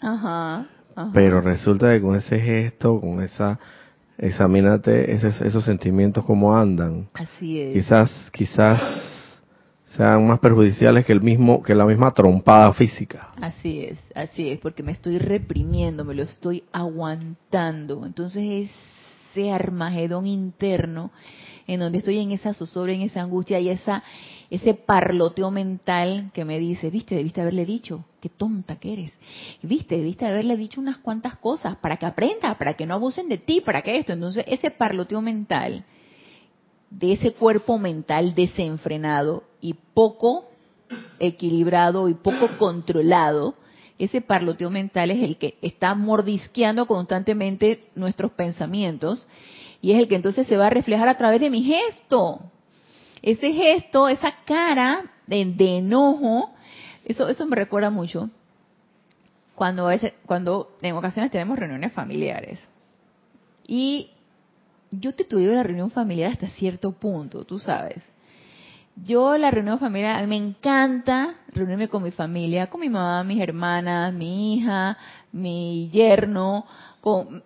Ajá, 0.00 0.66
Pero 1.12 1.40
resulta 1.40 1.90
que 1.90 2.00
con 2.00 2.14
ese 2.14 2.38
gesto, 2.38 3.00
con 3.00 3.22
esa, 3.22 3.58
examínate 4.18 5.12
esos, 5.12 5.40
esos 5.40 5.64
sentimientos 5.64 6.24
como 6.24 6.54
andan. 6.54 7.08
Así 7.14 7.58
es. 7.58 7.72
Quizás, 7.72 8.30
quizás 8.32 8.80
sean 9.96 10.26
más 10.26 10.40
perjudiciales 10.40 11.06
que 11.06 11.12
el 11.12 11.20
mismo 11.20 11.62
que 11.62 11.74
la 11.74 11.86
misma 11.86 12.12
trompada 12.12 12.72
física. 12.72 13.30
Así 13.40 13.84
es, 13.84 13.98
así 14.14 14.50
es, 14.50 14.58
porque 14.58 14.82
me 14.82 14.92
estoy 14.92 15.18
reprimiendo, 15.18 16.04
me 16.04 16.14
lo 16.14 16.22
estoy 16.22 16.64
aguantando. 16.72 18.04
Entonces 18.04 18.70
ese 19.30 19.52
armagedón 19.52 20.26
interno 20.26 21.12
en 21.66 21.80
donde 21.80 21.98
estoy 21.98 22.18
en 22.18 22.32
esa 22.32 22.54
zozobra, 22.54 22.92
en 22.92 23.02
esa 23.02 23.22
angustia 23.22 23.58
y 23.60 23.70
esa 23.70 24.02
ese 24.54 24.74
parloteo 24.74 25.50
mental 25.50 26.30
que 26.32 26.44
me 26.44 26.58
dice, 26.58 26.90
viste, 26.90 27.14
debiste 27.14 27.40
haberle 27.40 27.64
dicho, 27.66 28.04
qué 28.20 28.28
tonta 28.28 28.76
que 28.76 28.92
eres. 28.92 29.12
Viste, 29.62 29.96
debiste 29.96 30.26
haberle 30.26 30.56
dicho 30.56 30.80
unas 30.80 30.98
cuantas 30.98 31.36
cosas 31.36 31.76
para 31.76 31.96
que 31.96 32.06
aprenda, 32.06 32.56
para 32.56 32.74
que 32.74 32.86
no 32.86 32.94
abusen 32.94 33.28
de 33.28 33.38
ti, 33.38 33.60
para 33.60 33.82
que 33.82 33.98
esto. 33.98 34.12
Entonces, 34.12 34.44
ese 34.46 34.70
parloteo 34.70 35.20
mental, 35.20 35.84
de 36.90 37.12
ese 37.12 37.32
cuerpo 37.32 37.78
mental 37.78 38.34
desenfrenado 38.34 39.44
y 39.60 39.74
poco 39.74 40.48
equilibrado 41.18 42.08
y 42.08 42.14
poco 42.14 42.56
controlado, 42.56 43.54
ese 43.98 44.20
parloteo 44.20 44.70
mental 44.70 45.10
es 45.10 45.22
el 45.22 45.36
que 45.36 45.56
está 45.62 45.94
mordisqueando 45.94 46.86
constantemente 46.86 47.88
nuestros 47.94 48.32
pensamientos 48.32 49.26
y 49.80 49.92
es 49.92 49.98
el 49.98 50.08
que 50.08 50.16
entonces 50.16 50.46
se 50.46 50.56
va 50.56 50.68
a 50.68 50.70
reflejar 50.70 51.08
a 51.08 51.16
través 51.16 51.40
de 51.40 51.50
mi 51.50 51.62
gesto. 51.62 52.40
Ese 53.24 53.54
gesto, 53.54 54.06
esa 54.06 54.34
cara 54.44 55.02
de, 55.26 55.78
enojo, 55.78 56.50
eso, 57.06 57.26
eso 57.26 57.46
me 57.46 57.56
recuerda 57.56 57.88
mucho 57.88 58.28
cuando, 59.54 59.88
cuando 60.26 60.76
en 60.82 60.94
ocasiones 60.94 61.30
tenemos 61.30 61.58
reuniones 61.58 61.94
familiares. 61.94 62.60
Y 63.66 64.10
yo 64.90 65.14
te 65.14 65.24
tuve 65.24 65.46
la 65.46 65.62
reunión 65.62 65.90
familiar 65.90 66.32
hasta 66.32 66.48
cierto 66.48 66.92
punto, 66.92 67.46
tú 67.46 67.58
sabes. 67.58 68.02
Yo 68.94 69.38
la 69.38 69.50
reunión 69.50 69.78
familiar, 69.78 70.26
me 70.26 70.36
encanta 70.36 71.36
reunirme 71.48 71.88
con 71.88 72.02
mi 72.02 72.10
familia, 72.10 72.66
con 72.66 72.82
mi 72.82 72.90
mamá, 72.90 73.24
mis 73.24 73.40
hermanas, 73.40 74.12
mi 74.12 74.56
hija, 74.56 74.98
mi 75.32 75.88
yerno. 75.88 76.66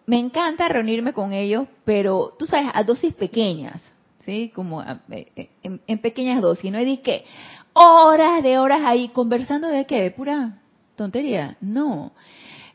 me 0.06 0.18
encanta 0.18 0.66
reunirme 0.66 1.12
con 1.12 1.32
ellos, 1.32 1.68
pero 1.85 2.35
tú 2.37 2.47
sabes, 2.47 2.73
a 2.75 2.82
dosis 2.82 3.14
pequeñas, 3.14 3.80
¿sí? 4.28 4.52
Como 4.54 4.82
eh, 4.82 4.99
eh, 5.37 5.49
en, 5.62 5.99
pequeñas 6.00 6.42
dosis. 6.42 6.70
No 6.70 6.76
es 6.76 7.00
que 7.00 7.25
horas 7.73 8.42
de 8.42 8.58
horas 8.58 8.82
ahí 8.85 9.08
conversando 9.08 9.68
de 9.68 9.87
qué, 9.87 10.02
de 10.02 10.11
pura 10.11 10.58
tontería. 10.97 11.56
No. 11.62 12.12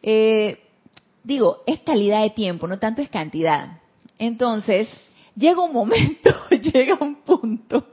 Eh, 0.02 0.58
digo, 1.24 1.62
es 1.68 1.82
calidad 1.82 2.24
de 2.24 2.32
tiempo, 2.32 2.68
no 2.68 2.80
tanto 2.80 3.04
es 3.04 3.10
cantidad. 3.10 3.82
Entonces, 4.18 4.90
llega 5.36 5.62
un 5.62 5.74
momento, 5.74 6.32
llega 6.74 6.98
un 7.00 7.18
punto, 7.18 7.86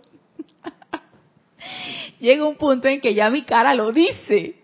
llega 2.18 2.48
un 2.48 2.56
punto 2.56 2.88
en 2.88 3.02
que 3.02 3.14
ya 3.14 3.28
mi 3.28 3.42
cara 3.42 3.74
lo 3.74 3.92
dice. 3.92 4.54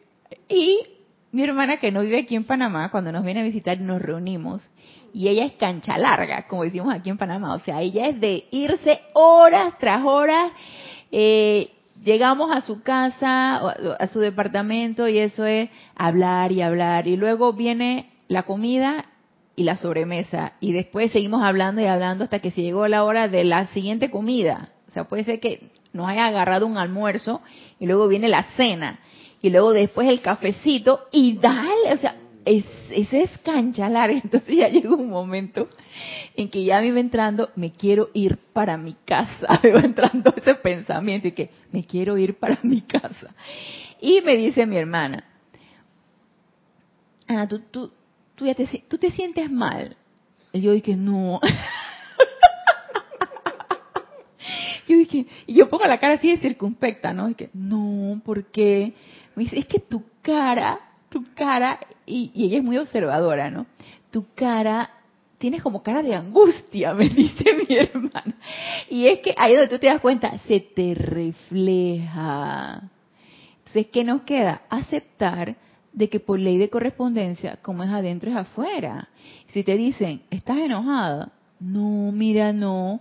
Y 0.48 0.80
mi 1.32 1.42
hermana 1.42 1.76
que 1.76 1.92
no 1.92 2.00
vive 2.00 2.20
aquí 2.20 2.34
en 2.34 2.44
Panamá, 2.44 2.90
cuando 2.90 3.12
nos 3.12 3.24
viene 3.24 3.40
a 3.40 3.44
visitar 3.44 3.78
nos 3.78 4.00
reunimos, 4.00 4.62
y 5.16 5.28
ella 5.28 5.46
es 5.46 5.52
cancha 5.52 5.96
larga, 5.96 6.46
como 6.46 6.64
decimos 6.64 6.92
aquí 6.92 7.08
en 7.08 7.16
Panamá, 7.16 7.54
o 7.54 7.58
sea, 7.58 7.80
ella 7.80 8.08
es 8.08 8.20
de 8.20 8.48
irse 8.50 9.00
horas 9.14 9.72
tras 9.78 10.04
horas, 10.04 10.52
eh, 11.10 11.70
llegamos 12.04 12.54
a 12.54 12.60
su 12.60 12.82
casa, 12.82 13.56
a 13.56 14.06
su 14.08 14.20
departamento, 14.20 15.08
y 15.08 15.16
eso 15.16 15.46
es 15.46 15.70
hablar 15.94 16.52
y 16.52 16.60
hablar, 16.60 17.08
y 17.08 17.16
luego 17.16 17.54
viene 17.54 18.10
la 18.28 18.42
comida 18.42 19.06
y 19.54 19.64
la 19.64 19.78
sobremesa. 19.78 20.52
Y 20.60 20.72
después 20.72 21.10
seguimos 21.12 21.42
hablando 21.42 21.80
y 21.80 21.86
hablando 21.86 22.24
hasta 22.24 22.40
que 22.40 22.50
se 22.50 22.60
llegó 22.60 22.86
la 22.86 23.02
hora 23.02 23.26
de 23.26 23.42
la 23.44 23.68
siguiente 23.68 24.10
comida. 24.10 24.68
O 24.86 24.90
sea, 24.90 25.04
puede 25.04 25.24
ser 25.24 25.40
que 25.40 25.70
nos 25.94 26.06
haya 26.08 26.26
agarrado 26.26 26.66
un 26.66 26.76
almuerzo 26.76 27.40
y 27.80 27.86
luego 27.86 28.06
viene 28.06 28.28
la 28.28 28.42
cena. 28.58 29.00
Y 29.40 29.48
luego 29.48 29.72
después 29.72 30.08
el 30.08 30.20
cafecito 30.20 31.06
y 31.10 31.38
dale, 31.38 31.94
o 31.94 31.96
sea, 31.96 32.16
es, 32.46 32.64
ese 32.90 33.24
es 33.24 33.36
cancha 33.38 33.88
larga. 33.90 34.18
Entonces 34.24 34.56
ya 34.56 34.68
llegó 34.68 34.96
un 34.96 35.10
momento 35.10 35.68
en 36.34 36.48
que 36.48 36.64
ya 36.64 36.80
me 36.80 36.86
iba 36.86 37.00
entrando, 37.00 37.50
me 37.56 37.72
quiero 37.72 38.08
ir 38.14 38.38
para 38.54 38.78
mi 38.78 38.94
casa. 39.04 39.60
Me 39.62 39.72
va 39.72 39.80
entrando 39.80 40.32
ese 40.36 40.54
pensamiento 40.54 41.28
y 41.28 41.32
que 41.32 41.50
me 41.72 41.84
quiero 41.84 42.16
ir 42.16 42.38
para 42.38 42.58
mi 42.62 42.82
casa. 42.82 43.34
Y 44.00 44.20
me 44.22 44.36
dice 44.36 44.66
mi 44.66 44.76
hermana, 44.76 45.24
ah, 47.26 47.46
tú, 47.48 47.60
tú, 47.70 47.92
tú, 48.34 48.46
ya 48.46 48.54
te, 48.54 48.66
tú 48.88 48.98
te 48.98 49.10
sientes 49.10 49.50
mal. 49.50 49.96
Y 50.52 50.60
yo 50.60 50.72
dije, 50.72 50.96
no. 50.96 51.40
yo 54.86 54.96
dije, 54.96 55.26
y 55.46 55.54
yo 55.54 55.68
pongo 55.68 55.86
la 55.86 55.98
cara 55.98 56.14
así 56.14 56.30
de 56.30 56.36
circunspecta, 56.36 57.12
¿no? 57.12 57.28
Y 57.28 57.34
que, 57.34 57.50
no, 57.52 58.20
¿por 58.24 58.44
qué? 58.46 58.94
Me 59.34 59.44
dice, 59.44 59.58
es 59.58 59.66
que 59.66 59.80
tu 59.80 60.04
cara, 60.22 60.78
tu 61.08 61.24
cara, 61.34 61.80
y, 62.04 62.30
y 62.34 62.46
ella 62.46 62.58
es 62.58 62.64
muy 62.64 62.78
observadora, 62.78 63.50
¿no? 63.50 63.66
Tu 64.10 64.26
cara 64.34 64.90
tienes 65.38 65.62
como 65.62 65.82
cara 65.82 66.02
de 66.02 66.14
angustia, 66.14 66.94
me 66.94 67.08
dice 67.08 67.44
mi 67.54 67.76
hermana. 67.76 68.34
Y 68.88 69.06
es 69.06 69.20
que 69.20 69.34
ahí 69.36 69.54
donde 69.54 69.68
tú 69.68 69.78
te 69.78 69.86
das 69.86 70.00
cuenta, 70.00 70.38
se 70.40 70.60
te 70.60 70.94
refleja. 70.94 72.90
Entonces, 73.58 73.86
¿qué 73.92 74.04
nos 74.04 74.22
queda? 74.22 74.62
Aceptar 74.68 75.56
de 75.92 76.08
que 76.08 76.20
por 76.20 76.38
ley 76.38 76.58
de 76.58 76.70
correspondencia, 76.70 77.56
como 77.62 77.82
es 77.82 77.90
adentro 77.90 78.30
es 78.30 78.36
afuera. 78.36 79.08
Si 79.48 79.64
te 79.64 79.76
dicen, 79.76 80.22
¿estás 80.30 80.58
enojada? 80.58 81.32
No, 81.58 82.12
mira, 82.12 82.52
no. 82.52 83.00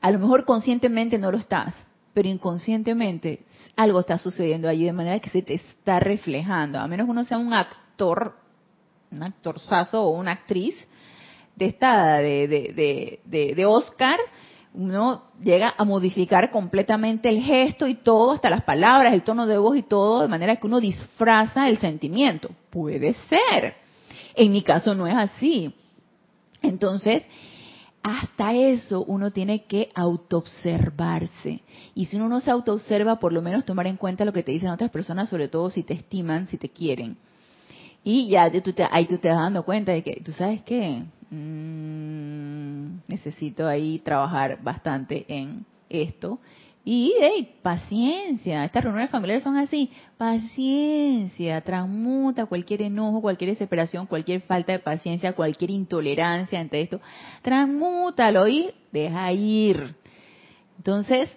A 0.00 0.10
lo 0.10 0.18
mejor 0.18 0.44
conscientemente 0.44 1.18
no 1.18 1.32
lo 1.32 1.38
estás, 1.38 1.74
pero 2.12 2.28
inconscientemente 2.28 3.40
algo 3.76 4.00
está 4.00 4.18
sucediendo 4.18 4.68
allí 4.68 4.84
de 4.84 4.92
manera 4.92 5.20
que 5.20 5.30
se 5.30 5.42
te 5.42 5.54
está 5.54 6.00
reflejando. 6.00 6.78
A 6.78 6.88
menos 6.88 7.06
que 7.06 7.10
uno 7.10 7.24
sea 7.24 7.38
un 7.38 7.52
actor, 7.52 8.36
un 9.10 9.22
actorzazo 9.22 10.02
o 10.02 10.10
una 10.10 10.32
actriz 10.32 10.74
de 11.54 11.66
esta, 11.66 12.16
de, 12.16 12.48
de, 12.48 13.20
de, 13.24 13.54
de 13.54 13.66
Oscar, 13.66 14.18
uno 14.74 15.22
llega 15.42 15.74
a 15.76 15.84
modificar 15.84 16.50
completamente 16.50 17.28
el 17.28 17.40
gesto 17.40 17.86
y 17.86 17.94
todo, 17.94 18.32
hasta 18.32 18.50
las 18.50 18.62
palabras, 18.62 19.14
el 19.14 19.22
tono 19.22 19.46
de 19.46 19.56
voz 19.56 19.76
y 19.76 19.82
todo, 19.82 20.22
de 20.22 20.28
manera 20.28 20.56
que 20.56 20.66
uno 20.66 20.80
disfraza 20.80 21.68
el 21.68 21.78
sentimiento. 21.78 22.50
Puede 22.70 23.14
ser. 23.28 23.74
En 24.34 24.52
mi 24.52 24.62
caso 24.62 24.94
no 24.94 25.06
es 25.06 25.16
así. 25.16 25.74
Entonces, 26.60 27.24
hasta 28.06 28.54
eso 28.54 29.02
uno 29.02 29.32
tiene 29.32 29.64
que 29.64 29.88
autoobservarse. 29.92 31.62
Y 31.92 32.06
si 32.06 32.16
uno 32.16 32.28
no 32.28 32.40
se 32.40 32.52
autoobserva, 32.52 33.18
por 33.18 33.32
lo 33.32 33.42
menos 33.42 33.64
tomar 33.64 33.88
en 33.88 33.96
cuenta 33.96 34.24
lo 34.24 34.32
que 34.32 34.44
te 34.44 34.52
dicen 34.52 34.68
otras 34.68 34.92
personas, 34.92 35.28
sobre 35.28 35.48
todo 35.48 35.70
si 35.70 35.82
te 35.82 35.94
estiman, 35.94 36.46
si 36.46 36.56
te 36.56 36.68
quieren. 36.68 37.16
Y 38.04 38.28
ya 38.28 38.48
tú 38.62 38.72
te, 38.72 38.86
ahí 38.88 39.06
tú 39.06 39.18
te 39.18 39.28
vas 39.28 39.38
dando 39.38 39.64
cuenta 39.64 39.90
de 39.90 40.04
que, 40.04 40.22
¿tú 40.24 40.30
sabes 40.30 40.62
qué? 40.62 41.02
Mm, 41.30 42.98
necesito 43.08 43.66
ahí 43.66 43.98
trabajar 43.98 44.62
bastante 44.62 45.26
en 45.26 45.66
esto. 45.88 46.38
Y 46.88 47.14
hey, 47.18 47.56
paciencia, 47.62 48.64
estas 48.64 48.84
reuniones 48.84 49.10
familiares 49.10 49.42
son 49.42 49.56
así, 49.56 49.90
paciencia, 50.16 51.60
transmuta 51.62 52.46
cualquier 52.46 52.82
enojo, 52.82 53.20
cualquier 53.20 53.50
desesperación, 53.50 54.06
cualquier 54.06 54.40
falta 54.42 54.70
de 54.70 54.78
paciencia, 54.78 55.32
cualquier 55.32 55.72
intolerancia 55.72 56.60
ante 56.60 56.80
esto, 56.80 57.00
transmútalo 57.42 58.46
y 58.46 58.70
deja 58.92 59.32
ir. 59.32 59.96
Entonces, 60.76 61.28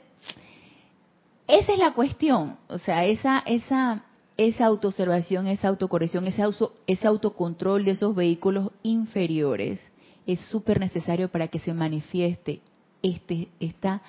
esa 1.47 1.73
es 1.73 1.79
la 1.79 1.95
cuestión, 1.95 2.59
o 2.67 2.77
sea, 2.77 3.05
esa, 3.05 3.39
esa, 3.47 4.03
esa 4.37 4.65
autoobservación, 4.67 5.47
esa 5.47 5.69
autocorrección, 5.69 6.27
ese, 6.27 6.43
auto, 6.43 6.75
ese 6.85 7.07
autocontrol 7.07 7.85
de 7.85 7.91
esos 7.91 8.13
vehículos 8.13 8.71
inferiores 8.83 9.79
es 10.27 10.41
súper 10.41 10.79
necesario 10.79 11.27
para 11.27 11.47
que 11.47 11.57
se 11.57 11.73
manifieste 11.73 12.61
este, 13.01 13.49
esta, 13.59 14.01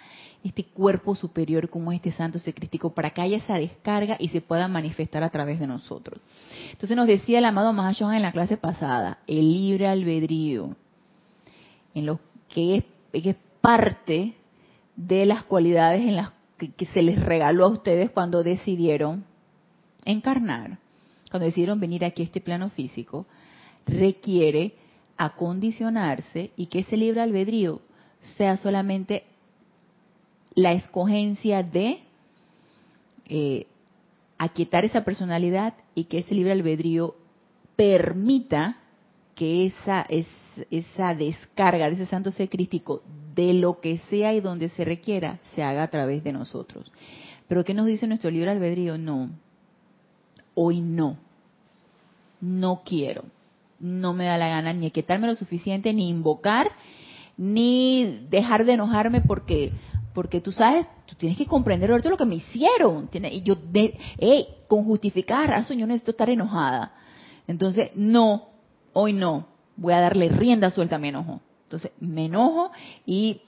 este 0.44 0.64
cuerpo 0.64 1.14
superior 1.14 1.68
como 1.68 1.92
este 1.92 2.12
santo 2.12 2.38
secrístico, 2.38 2.90
para 2.90 3.10
que 3.10 3.20
haya 3.20 3.36
esa 3.38 3.54
descarga 3.54 4.16
y 4.18 4.28
se 4.28 4.40
pueda 4.40 4.68
manifestar 4.68 5.22
a 5.22 5.30
través 5.30 5.60
de 5.60 5.66
nosotros. 5.66 6.20
Entonces 6.72 6.96
nos 6.96 7.06
decía 7.06 7.38
el 7.38 7.44
amado 7.44 7.72
Mahashohan 7.72 8.16
en 8.16 8.22
la 8.22 8.32
clase 8.32 8.56
pasada, 8.56 9.18
el 9.26 9.52
libre 9.52 9.86
albedrío, 9.86 10.76
en 11.94 12.06
lo 12.06 12.20
que 12.48 12.76
es, 12.76 12.84
que 13.12 13.30
es 13.30 13.36
parte 13.60 14.34
de 14.96 15.26
las 15.26 15.44
cualidades 15.44 16.02
en 16.02 16.16
las 16.16 16.32
que 16.56 16.86
se 16.86 17.02
les 17.02 17.18
regaló 17.18 17.64
a 17.64 17.70
ustedes 17.70 18.10
cuando 18.10 18.42
decidieron 18.42 19.24
encarnar, 20.04 20.78
cuando 21.30 21.46
decidieron 21.46 21.80
venir 21.80 22.04
aquí 22.04 22.22
a 22.22 22.26
este 22.26 22.40
plano 22.40 22.70
físico, 22.70 23.26
requiere 23.86 24.74
acondicionarse 25.16 26.50
y 26.56 26.66
que 26.66 26.80
ese 26.80 26.96
libre 26.96 27.20
albedrío 27.20 27.80
sea 28.22 28.56
solamente 28.56 29.24
la 30.54 30.72
escogencia 30.72 31.62
de 31.62 32.00
eh, 33.26 33.66
aquietar 34.38 34.84
esa 34.84 35.04
personalidad 35.04 35.74
y 35.94 36.04
que 36.04 36.18
ese 36.18 36.34
libre 36.34 36.52
albedrío 36.52 37.14
permita 37.76 38.76
que 39.34 39.66
esa, 39.66 40.06
esa 40.70 41.14
descarga 41.14 41.88
de 41.88 41.94
ese 41.94 42.06
santo 42.06 42.30
ser 42.30 42.48
crístico 42.48 43.02
de 43.34 43.54
lo 43.54 43.74
que 43.80 43.98
sea 44.10 44.34
y 44.34 44.40
donde 44.40 44.68
se 44.68 44.84
requiera 44.84 45.38
se 45.54 45.62
haga 45.62 45.82
a 45.84 45.88
través 45.88 46.24
de 46.24 46.32
nosotros. 46.32 46.92
Pero 47.48 47.64
¿qué 47.64 47.74
nos 47.74 47.86
dice 47.86 48.06
nuestro 48.06 48.30
libre 48.30 48.50
albedrío? 48.50 48.98
No. 48.98 49.30
Hoy 50.54 50.80
no. 50.80 51.16
No 52.40 52.82
quiero. 52.84 53.24
No 53.78 54.12
me 54.12 54.26
da 54.26 54.36
la 54.38 54.48
gana 54.48 54.72
ni 54.72 54.90
quitarme 54.90 55.26
lo 55.26 55.34
suficiente, 55.34 55.92
ni 55.92 56.08
invocar, 56.08 56.70
ni 57.40 58.26
dejar 58.28 58.66
de 58.66 58.74
enojarme 58.74 59.22
porque 59.22 59.72
porque 60.12 60.42
tú 60.42 60.52
sabes, 60.52 60.86
tú 61.06 61.14
tienes 61.14 61.38
que 61.38 61.46
comprender 61.46 61.90
ahorita 61.90 62.10
lo 62.10 62.16
que 62.18 62.26
me 62.26 62.34
hicieron. 62.34 63.08
Y 63.12 63.42
yo, 63.42 63.54
de, 63.54 63.96
hey, 64.18 64.46
con 64.68 64.84
justificada 64.84 65.46
razón, 65.46 65.78
yo 65.78 65.86
necesito 65.86 66.10
estar 66.10 66.28
enojada. 66.28 66.92
Entonces, 67.46 67.92
no, 67.94 68.48
hoy 68.92 69.12
no. 69.14 69.46
Voy 69.76 69.94
a 69.94 70.00
darle 70.00 70.28
rienda 70.28 70.70
suelta 70.70 70.96
a 70.96 70.98
mi 70.98 71.08
enojo. 71.08 71.40
Entonces, 71.62 71.92
me 72.00 72.26
enojo 72.26 72.72
y 73.06 73.40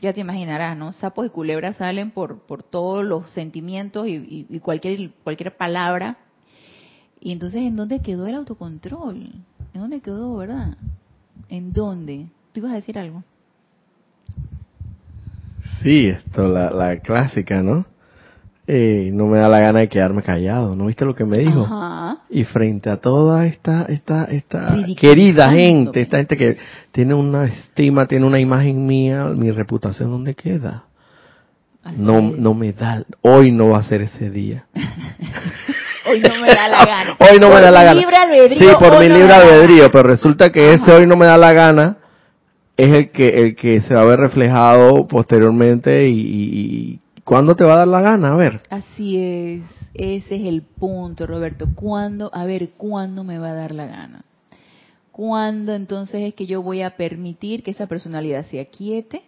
ya 0.00 0.12
te 0.12 0.20
imaginarás, 0.20 0.78
¿no? 0.78 0.92
Sapos 0.92 1.26
y 1.26 1.30
culebras 1.30 1.76
salen 1.76 2.12
por, 2.12 2.46
por 2.46 2.62
todos 2.62 3.04
los 3.04 3.28
sentimientos 3.32 4.06
y, 4.06 4.46
y 4.48 4.60
cualquier, 4.60 5.10
cualquier 5.24 5.56
palabra. 5.56 6.16
Y 7.20 7.32
entonces, 7.32 7.62
¿en 7.62 7.76
dónde 7.76 8.00
quedó 8.00 8.26
el 8.28 8.36
autocontrol? 8.36 9.32
¿En 9.74 9.80
dónde 9.80 10.00
quedó, 10.00 10.36
verdad? 10.36 10.78
¿En 11.48 11.72
dónde? 11.72 12.28
¿Tú 12.52 12.60
ibas 12.60 12.72
a 12.72 12.76
decir 12.76 12.98
algo? 12.98 13.24
Sí, 15.84 16.08
esto, 16.08 16.48
la, 16.48 16.70
la 16.70 16.96
clásica, 17.00 17.62
¿no? 17.62 17.84
Eh, 18.66 19.10
no 19.12 19.26
me 19.26 19.36
da 19.36 19.50
la 19.50 19.60
gana 19.60 19.80
de 19.80 19.90
quedarme 19.90 20.22
callado, 20.22 20.74
¿no 20.74 20.86
viste 20.86 21.04
lo 21.04 21.14
que 21.14 21.26
me 21.26 21.36
dijo? 21.36 21.60
Ajá. 21.60 22.20
Y 22.30 22.44
frente 22.44 22.88
a 22.88 22.96
toda 22.96 23.44
esta, 23.44 23.84
esta, 23.90 24.24
esta 24.24 24.74
querida 24.98 25.50
gente, 25.50 26.00
esta 26.00 26.16
gente 26.16 26.38
que 26.38 26.56
tiene 26.90 27.12
una 27.12 27.44
estima, 27.44 28.06
tiene 28.06 28.24
una 28.24 28.40
imagen 28.40 28.86
mía, 28.86 29.26
mi 29.26 29.50
reputación, 29.50 30.10
¿dónde 30.10 30.34
queda? 30.34 30.84
no, 31.98 32.22
no 32.22 32.54
me 32.54 32.72
da, 32.72 33.04
hoy 33.20 33.52
no 33.52 33.68
va 33.68 33.80
a 33.80 33.82
ser 33.82 34.00
ese 34.00 34.30
día. 34.30 34.64
hoy 36.10 36.20
no 36.20 36.40
me 36.40 36.48
da 36.48 36.66
la 36.66 36.82
gana. 36.86 37.16
hoy 37.18 37.38
no 37.38 37.50
me 37.50 37.60
da 37.60 37.70
la 37.70 37.84
gana. 37.84 38.00
sí, 38.00 38.66
por 38.80 38.98
mi 38.98 39.10
libre 39.10 39.34
albedrío, 39.34 39.92
pero 39.92 40.04
resulta 40.04 40.48
que 40.48 40.72
ese 40.72 40.90
hoy 40.90 41.06
no 41.06 41.18
me 41.18 41.26
da 41.26 41.36
la 41.36 41.52
gana 41.52 41.98
es 42.76 42.92
el 42.92 43.10
que 43.10 43.28
el 43.28 43.56
que 43.56 43.80
se 43.82 43.94
va 43.94 44.02
a 44.02 44.04
ver 44.04 44.20
reflejado 44.20 45.06
posteriormente 45.06 46.08
y, 46.08 46.20
y, 46.20 47.00
¿cuándo 47.24 47.54
te 47.54 47.64
va 47.64 47.74
a 47.74 47.78
dar 47.78 47.88
la 47.88 48.00
gana? 48.00 48.32
A 48.32 48.36
ver. 48.36 48.60
Así 48.70 49.18
es, 49.18 49.62
ese 49.94 50.34
es 50.36 50.46
el 50.46 50.62
punto, 50.62 51.26
Roberto. 51.26 51.68
¿Cuándo? 51.74 52.30
A 52.32 52.44
ver, 52.44 52.70
¿cuándo 52.76 53.24
me 53.24 53.38
va 53.38 53.50
a 53.50 53.54
dar 53.54 53.72
la 53.72 53.86
gana? 53.86 54.24
¿Cuándo 55.12 55.74
entonces 55.74 56.22
es 56.22 56.34
que 56.34 56.46
yo 56.46 56.62
voy 56.62 56.82
a 56.82 56.96
permitir 56.96 57.62
que 57.62 57.70
esa 57.70 57.86
personalidad 57.86 58.44
se 58.46 58.60
aquiete? 58.60 59.22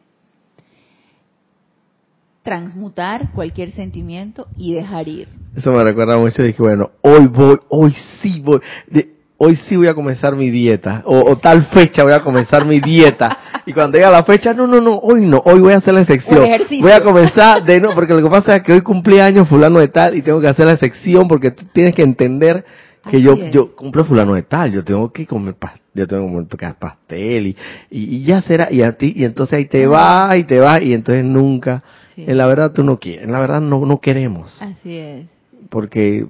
transmutar 2.46 3.32
cualquier 3.32 3.72
sentimiento 3.72 4.46
y 4.56 4.72
dejar 4.72 5.08
ir. 5.08 5.28
Eso 5.56 5.72
me 5.72 5.82
recuerda 5.82 6.16
mucho, 6.16 6.44
dije, 6.44 6.62
bueno, 6.62 6.92
hoy 7.02 7.26
voy, 7.26 7.58
hoy 7.68 7.92
sí 8.22 8.40
voy. 8.40 8.60
De, 8.86 9.15
hoy 9.38 9.56
sí 9.68 9.76
voy 9.76 9.88
a 9.88 9.94
comenzar 9.94 10.34
mi 10.34 10.50
dieta, 10.50 11.02
o, 11.04 11.36
tal 11.36 11.66
fecha 11.66 12.02
voy 12.02 12.12
a 12.12 12.20
comenzar 12.20 12.66
mi 12.66 12.80
dieta. 12.80 13.38
Y 13.66 13.72
cuando 13.72 13.98
llega 13.98 14.10
la 14.10 14.22
fecha, 14.22 14.54
no, 14.54 14.66
no, 14.66 14.80
no, 14.80 14.98
hoy 14.98 15.26
no, 15.26 15.42
hoy 15.44 15.58
voy 15.60 15.72
a 15.72 15.78
hacer 15.78 15.94
la 15.94 16.04
sección. 16.04 16.48
Voy 16.80 16.92
a 16.92 17.00
comenzar 17.00 17.64
de 17.64 17.80
no, 17.80 17.94
porque 17.94 18.14
lo 18.14 18.22
que 18.22 18.30
pasa 18.30 18.56
es 18.56 18.62
que 18.62 18.72
hoy 18.72 18.80
cumpleaños 18.80 19.48
fulano 19.48 19.80
de 19.80 19.88
tal 19.88 20.16
y 20.16 20.22
tengo 20.22 20.40
que 20.40 20.48
hacer 20.48 20.66
la 20.66 20.76
sección 20.76 21.26
porque 21.26 21.50
tú 21.50 21.64
tienes 21.72 21.94
que 21.94 22.02
entender 22.02 22.64
que 23.10 23.20
yo 23.20 23.36
yo 23.50 23.74
cumplo 23.74 24.04
fulano 24.04 24.34
de 24.34 24.42
tal, 24.42 24.72
yo 24.72 24.84
tengo 24.84 25.12
que 25.12 25.26
comer 25.26 25.54
pastel, 25.54 25.80
yo 25.94 26.06
tengo 26.06 26.26
que 26.26 26.56
comer 26.56 26.74
pastel 26.74 27.46
y, 27.46 27.56
y, 27.90 28.24
ya 28.24 28.42
será, 28.42 28.68
y 28.70 28.82
a 28.82 28.96
ti, 28.96 29.12
y 29.14 29.24
entonces 29.24 29.58
ahí 29.58 29.66
te 29.66 29.86
vas 29.86 30.36
y 30.36 30.44
te 30.44 30.58
vas 30.58 30.82
y 30.82 30.92
entonces 30.92 31.24
nunca, 31.24 31.84
en 32.16 32.36
la 32.36 32.46
verdad 32.46 32.72
tú 32.72 32.82
no 32.82 32.98
quieres, 32.98 33.24
en 33.24 33.32
la 33.32 33.40
verdad 33.40 33.60
no, 33.60 33.86
no 33.86 34.00
queremos. 34.00 34.60
Así 34.60 34.96
es. 34.96 35.26
Porque 35.70 36.26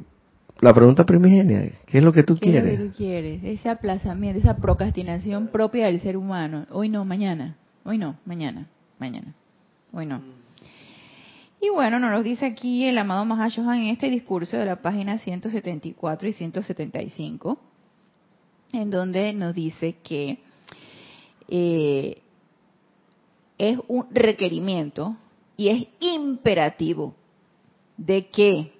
la 0.60 0.72
pregunta 0.72 1.04
primigenia, 1.04 1.70
¿qué 1.86 1.98
es 1.98 2.04
lo 2.04 2.12
que 2.12 2.22
tú 2.22 2.34
¿Qué 2.36 2.50
quieres? 2.50 2.72
Es 2.72 2.78
lo 2.78 2.84
que 2.86 2.90
tú 2.90 2.96
quieres? 2.96 3.44
Ese 3.44 3.68
aplazamiento, 3.68 4.38
esa 4.38 4.56
procrastinación 4.56 5.48
propia 5.48 5.86
del 5.86 6.00
ser 6.00 6.16
humano. 6.16 6.66
Hoy 6.70 6.88
no, 6.88 7.04
mañana. 7.04 7.56
Hoy 7.84 7.98
no, 7.98 8.16
mañana. 8.24 8.66
Mañana. 8.98 9.34
Hoy 9.92 10.06
no. 10.06 10.22
Y 11.60 11.68
bueno, 11.68 11.98
nos 11.98 12.10
lo 12.10 12.22
dice 12.22 12.46
aquí 12.46 12.84
el 12.86 12.96
amado 12.96 13.24
Mahashohan 13.24 13.80
en 13.80 13.88
este 13.88 14.08
discurso 14.08 14.56
de 14.56 14.64
la 14.64 14.76
página 14.82 15.18
174 15.18 16.28
y 16.28 16.32
175, 16.32 17.58
en 18.72 18.90
donde 18.90 19.32
nos 19.32 19.54
dice 19.54 19.96
que 20.02 20.38
eh, 21.48 22.22
es 23.58 23.78
un 23.88 24.06
requerimiento 24.10 25.16
y 25.56 25.68
es 25.68 25.86
imperativo 26.00 27.14
de 27.96 28.28
que 28.28 28.75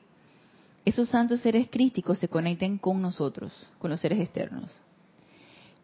esos 0.87 1.09
santos 1.09 1.41
seres 1.41 1.69
críticos 1.69 2.19
se 2.21 2.29
conecten 2.29 2.79
con 2.79 3.03
nosotros, 3.03 3.53
con 3.81 3.91
los 3.91 4.01
seres 4.01 4.21
externos. 4.21 4.73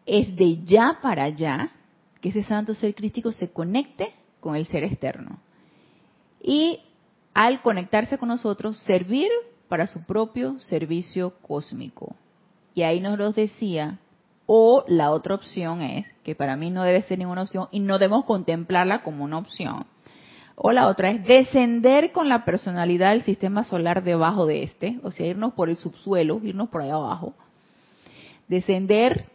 Es 0.05 0.33
de 0.35 0.63
ya 0.63 0.99
para 1.01 1.25
allá 1.25 1.71
que 2.21 2.29
ese 2.29 2.43
santo 2.43 2.73
ser 2.73 2.95
crítico 2.95 3.33
se 3.33 3.51
conecte 3.51 4.13
con 4.39 4.55
el 4.55 4.65
ser 4.65 4.85
externo. 4.85 5.39
Y 6.41 6.79
al 7.33 7.61
conectarse 7.61 8.17
con 8.17 8.29
nosotros, 8.29 8.77
servir 8.79 9.27
para 9.67 9.87
su 9.87 10.03
propio 10.03 10.57
servicio 10.59 11.33
cósmico. 11.41 12.15
Y 12.73 12.83
ahí 12.83 13.01
nos 13.01 13.17
lo 13.17 13.33
decía, 13.33 13.99
o 14.45 14.85
la 14.87 15.11
otra 15.11 15.35
opción 15.35 15.81
es, 15.81 16.05
que 16.23 16.33
para 16.33 16.55
mí 16.55 16.69
no 16.69 16.83
debe 16.83 17.01
ser 17.01 17.19
ninguna 17.19 17.43
opción 17.43 17.67
y 17.71 17.81
no 17.81 17.99
debemos 17.99 18.23
contemplarla 18.23 19.03
como 19.03 19.25
una 19.25 19.37
opción, 19.37 19.85
o 20.55 20.71
la 20.71 20.87
otra 20.87 21.09
es 21.09 21.23
descender 21.23 22.11
con 22.11 22.29
la 22.29 22.45
personalidad 22.45 23.11
del 23.11 23.23
sistema 23.23 23.63
solar 23.63 24.03
debajo 24.03 24.45
de 24.45 24.63
este, 24.63 24.99
o 25.03 25.11
sea, 25.11 25.25
irnos 25.25 25.53
por 25.53 25.69
el 25.69 25.77
subsuelo, 25.77 26.39
irnos 26.43 26.69
por 26.69 26.81
allá 26.81 26.95
abajo. 26.95 27.33
Descender 28.47 29.25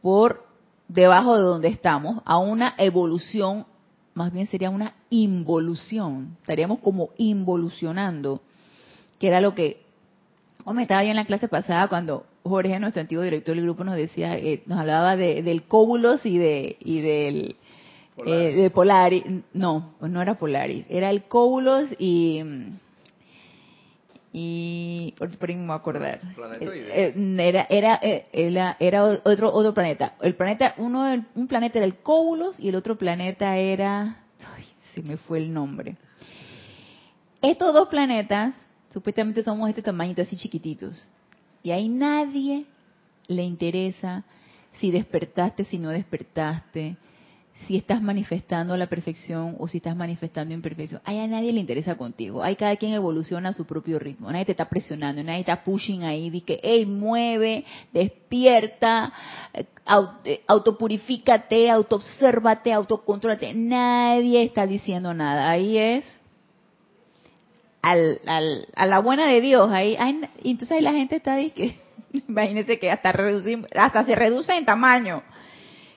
por 0.00 0.46
debajo 0.88 1.36
de 1.36 1.42
donde 1.42 1.68
estamos 1.68 2.22
a 2.24 2.38
una 2.38 2.74
evolución, 2.78 3.66
más 4.14 4.32
bien 4.32 4.46
sería 4.46 4.70
una 4.70 4.94
involución. 5.10 6.36
Estaríamos 6.40 6.78
como 6.78 7.10
involucionando, 7.18 8.40
que 9.18 9.28
era 9.28 9.40
lo 9.40 9.54
que 9.54 9.82
comentaba 10.64 11.04
yo 11.04 11.10
en 11.10 11.16
la 11.16 11.26
clase 11.26 11.48
pasada 11.48 11.88
cuando 11.88 12.24
Jorge, 12.42 12.78
nuestro 12.80 13.00
antiguo 13.00 13.24
director 13.24 13.54
del 13.54 13.64
grupo, 13.64 13.84
nos 13.84 13.96
decía, 13.96 14.38
eh, 14.38 14.62
nos 14.66 14.78
hablaba 14.78 15.16
de, 15.16 15.42
del 15.42 15.64
cóbulos 15.64 16.24
y 16.24 16.38
de 16.38 16.76
y 16.80 17.00
del 17.00 17.56
eh, 18.24 18.54
de 18.54 18.70
Polaris, 18.70 19.24
no, 19.52 19.94
pues 19.98 20.10
no 20.10 20.22
era 20.22 20.38
Polaris, 20.38 20.86
era 20.88 21.10
el 21.10 21.24
Cóbulos 21.24 21.88
y 21.98 22.42
y 24.32 25.14
por, 25.18 25.30
ahí 25.48 25.56
me 25.56 25.66
voy 25.66 25.72
a 25.72 25.76
acordar. 25.76 26.20
Eh, 26.60 27.14
eh, 27.16 27.36
era 27.38 27.66
era 27.70 28.00
era, 28.32 28.76
era 28.78 29.04
otro 29.24 29.52
otro 29.52 29.72
planeta. 29.74 30.14
El 30.20 30.34
planeta 30.34 30.74
uno 30.78 31.24
un 31.34 31.48
planeta 31.48 31.78
era 31.78 31.86
el 31.86 31.96
Cóbulos 31.96 32.58
y 32.60 32.68
el 32.68 32.74
otro 32.74 32.96
planeta 32.96 33.56
era 33.56 34.24
ay, 34.54 34.64
se 34.94 35.02
me 35.02 35.16
fue 35.16 35.38
el 35.38 35.52
nombre. 35.52 35.96
Estos 37.42 37.72
dos 37.72 37.88
planetas 37.88 38.54
supuestamente 38.92 39.42
somos 39.42 39.68
este 39.68 39.82
tamañito 39.82 40.22
así 40.22 40.36
chiquititos 40.36 41.08
y 41.62 41.70
ahí 41.70 41.88
nadie 41.88 42.66
le 43.28 43.42
interesa 43.42 44.24
si 44.80 44.90
despertaste, 44.90 45.64
si 45.64 45.78
no 45.78 45.90
despertaste, 45.90 46.96
si 47.66 47.76
estás 47.76 48.00
manifestando 48.00 48.76
la 48.76 48.86
perfección 48.86 49.56
o 49.58 49.66
si 49.66 49.78
estás 49.78 49.96
manifestando 49.96 50.54
imperfección. 50.54 51.00
Ahí 51.04 51.18
a 51.18 51.26
nadie 51.26 51.52
le 51.52 51.60
interesa 51.60 51.96
contigo. 51.96 52.42
Hay 52.42 52.54
cada 52.54 52.76
quien 52.76 52.92
evoluciona 52.92 53.48
a 53.48 53.52
su 53.52 53.64
propio 53.64 53.98
ritmo. 53.98 54.30
Nadie 54.30 54.44
te 54.44 54.52
está 54.52 54.68
presionando, 54.68 55.22
nadie 55.22 55.40
está 55.40 55.64
pushing 55.64 56.04
ahí. 56.04 56.30
Dice 56.30 56.46
que, 56.46 56.60
hey, 56.62 56.86
mueve, 56.86 57.64
despierta, 57.92 59.12
eh, 59.52 59.66
eh, 60.24 60.40
autopurifícate, 60.46 61.70
autoobsérvate, 61.70 62.72
autocontrólate. 62.72 63.52
Nadie 63.54 64.44
está 64.44 64.66
diciendo 64.66 65.12
nada. 65.12 65.50
Ahí 65.50 65.76
es 65.76 66.04
al, 67.82 68.20
al, 68.26 68.68
a 68.76 68.86
la 68.86 69.00
buena 69.00 69.26
de 69.26 69.40
Dios. 69.40 69.70
Ahí, 69.72 69.96
entonces 70.44 70.70
ahí 70.70 70.82
la 70.82 70.92
gente 70.92 71.16
está, 71.16 71.34
dice, 71.34 71.80
imagínense 72.28 72.78
que 72.78 72.92
hasta, 72.92 73.12
hasta 73.74 74.04
se 74.04 74.14
reduce 74.14 74.56
en 74.56 74.64
tamaño 74.64 75.22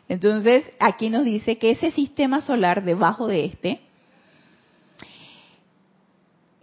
entonces, 0.09 0.65
aquí 0.79 1.11
nos 1.11 1.23
dice 1.23 1.59
que 1.59 1.69
ese 1.69 1.91
sistema 1.91 2.41
solar 2.41 2.83
debajo 2.83 3.27
de 3.27 3.45
este 3.45 3.79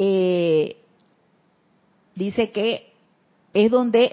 eh, 0.00 0.76
dice 2.16 2.50
que 2.50 2.92
es 3.54 3.70
donde 3.70 4.10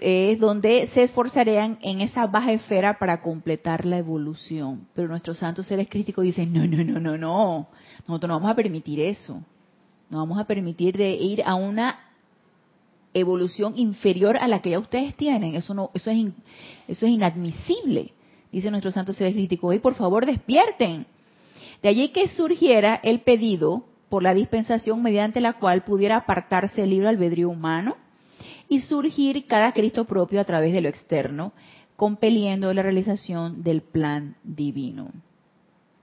es 0.00 0.40
donde 0.40 0.88
se 0.88 1.02
esforzarían 1.02 1.78
en 1.82 2.00
esa 2.00 2.26
baja 2.26 2.52
esfera 2.52 2.98
para 2.98 3.20
completar 3.20 3.84
la 3.84 3.98
evolución. 3.98 4.88
Pero 4.94 5.08
nuestros 5.08 5.36
santos 5.36 5.66
seres 5.66 5.88
críticos 5.88 6.24
dicen, 6.24 6.50
no, 6.50 6.66
no, 6.66 6.82
no, 6.82 6.98
no, 6.98 7.18
no, 7.18 7.68
nosotros 8.08 8.28
no 8.28 8.36
vamos 8.36 8.50
a 8.50 8.56
permitir 8.56 9.00
eso. 9.00 9.42
No 10.08 10.18
vamos 10.18 10.38
a 10.38 10.46
permitir 10.46 10.96
de 10.96 11.10
ir 11.10 11.42
a 11.44 11.56
una 11.56 12.00
evolución 13.12 13.74
inferior 13.76 14.38
a 14.38 14.48
la 14.48 14.62
que 14.62 14.70
ya 14.70 14.78
ustedes 14.78 15.14
tienen. 15.14 15.56
Eso 15.56 15.74
no, 15.74 15.90
eso 15.92 16.10
es, 16.10 16.26
eso 16.88 17.06
es 17.06 17.12
inadmisible 17.12 18.12
dice 18.52 18.70
nuestro 18.70 18.92
santo 18.92 19.12
ser 19.12 19.32
crítico, 19.32 19.68
hoy 19.68 19.78
por 19.78 19.94
favor 19.94 20.26
despierten. 20.26 21.06
De 21.82 21.88
allí 21.88 22.10
que 22.10 22.28
surgiera 22.28 23.00
el 23.02 23.20
pedido 23.20 23.84
por 24.08 24.22
la 24.22 24.34
dispensación 24.34 25.02
mediante 25.02 25.40
la 25.40 25.54
cual 25.54 25.84
pudiera 25.84 26.18
apartarse 26.18 26.82
el 26.82 26.90
libre 26.90 27.08
albedrío 27.08 27.48
humano 27.48 27.96
y 28.68 28.80
surgir 28.80 29.46
cada 29.46 29.72
Cristo 29.72 30.04
propio 30.04 30.40
a 30.40 30.44
través 30.44 30.72
de 30.72 30.80
lo 30.80 30.88
externo, 30.88 31.52
compeliendo 31.96 32.72
la 32.72 32.82
realización 32.82 33.62
del 33.62 33.82
plan 33.82 34.36
divino. 34.44 35.10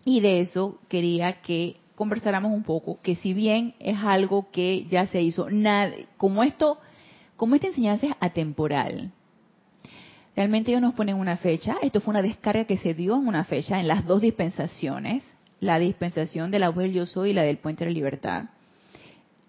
Y 0.05 0.21
de 0.21 0.41
eso 0.41 0.79
quería 0.87 1.41
que 1.41 1.77
conversáramos 1.95 2.51
un 2.51 2.63
poco, 2.63 2.99
que 3.01 3.15
si 3.15 3.33
bien 3.33 3.75
es 3.79 3.97
algo 3.97 4.49
que 4.51 4.85
ya 4.89 5.07
se 5.07 5.21
hizo, 5.21 5.49
nada, 5.49 5.93
como 6.17 6.43
esto, 6.43 6.79
como 7.35 7.55
esta 7.55 7.67
enseñanza 7.67 8.07
es 8.07 8.13
atemporal, 8.19 9.11
realmente 10.39 10.71
ellos 10.71 10.81
nos 10.81 10.93
ponen 10.93 11.17
una 11.17 11.35
fecha, 11.35 11.75
esto 11.81 11.99
fue 11.99 12.13
una 12.13 12.21
descarga 12.21 12.63
que 12.63 12.77
se 12.77 12.93
dio 12.93 13.17
en 13.17 13.27
una 13.27 13.43
fecha 13.43 13.77
en 13.77 13.89
las 13.89 14.05
dos 14.05 14.21
dispensaciones, 14.21 15.21
la 15.59 15.79
dispensación 15.79 16.49
de 16.49 16.59
la 16.59 16.69
voz 16.69 16.83
del 16.83 16.93
yo 16.93 17.05
soy 17.05 17.31
y 17.31 17.33
la 17.33 17.41
del 17.41 17.57
puente 17.57 17.83
de 17.83 17.91
la 17.91 17.93
libertad. 17.93 18.45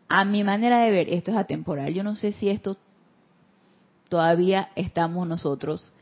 A 0.08 0.24
mi 0.24 0.42
manera 0.42 0.80
de 0.80 0.90
ver, 0.90 1.08
esto 1.08 1.30
es 1.30 1.36
atemporal. 1.36 1.94
Yo 1.94 2.02
no 2.02 2.16
sé 2.16 2.32
si 2.32 2.48
esto 2.48 2.76
todavía 4.08 4.70
estamos 4.74 5.28
nosotros 5.28 5.92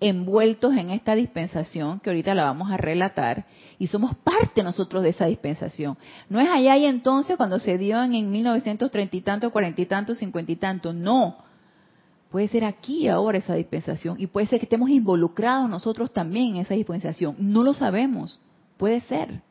envueltos 0.00 0.74
en 0.74 0.90
esta 0.90 1.14
dispensación, 1.14 2.00
que 2.00 2.10
ahorita 2.10 2.34
la 2.34 2.42
vamos 2.42 2.72
a 2.72 2.76
relatar, 2.76 3.46
y 3.78 3.86
somos 3.86 4.16
parte 4.16 4.64
nosotros 4.64 5.04
de 5.04 5.10
esa 5.10 5.26
dispensación. 5.26 5.96
No 6.28 6.40
es 6.40 6.48
allá 6.48 6.76
y 6.76 6.86
entonces 6.86 7.36
cuando 7.36 7.60
se 7.60 7.78
dio 7.78 8.02
en, 8.02 8.28
1930 8.32 9.16
y 9.16 9.20
tanto, 9.20 9.52
40 9.52 9.80
y 9.80 9.86
tanto, 9.86 10.16
50 10.16 10.50
y 10.50 10.56
tanto, 10.56 10.92
no. 10.92 11.51
Puede 12.32 12.48
ser 12.48 12.64
aquí 12.64 13.08
ahora 13.08 13.36
esa 13.36 13.54
dispensación 13.54 14.18
y 14.18 14.26
puede 14.26 14.46
ser 14.46 14.58
que 14.58 14.64
estemos 14.64 14.88
involucrados 14.88 15.68
nosotros 15.68 16.10
también 16.12 16.56
en 16.56 16.62
esa 16.62 16.72
dispensación. 16.72 17.36
No 17.38 17.62
lo 17.62 17.74
sabemos, 17.74 18.40
puede 18.78 19.02
ser. 19.02 19.42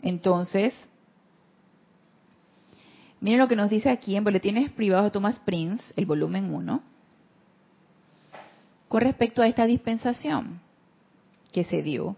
Entonces, 0.00 0.72
miren 3.20 3.40
lo 3.40 3.46
que 3.46 3.56
nos 3.56 3.68
dice 3.68 3.90
aquí 3.90 4.16
en 4.16 4.24
Boletines 4.24 4.70
Privados 4.70 5.04
de 5.04 5.10
Thomas 5.10 5.38
Prince, 5.40 5.84
el 5.96 6.06
volumen 6.06 6.52
1 6.52 6.82
con 8.88 9.00
respecto 9.02 9.42
a 9.42 9.48
esta 9.48 9.66
dispensación 9.66 10.60
que 11.52 11.64
se 11.64 11.82
dio 11.82 12.16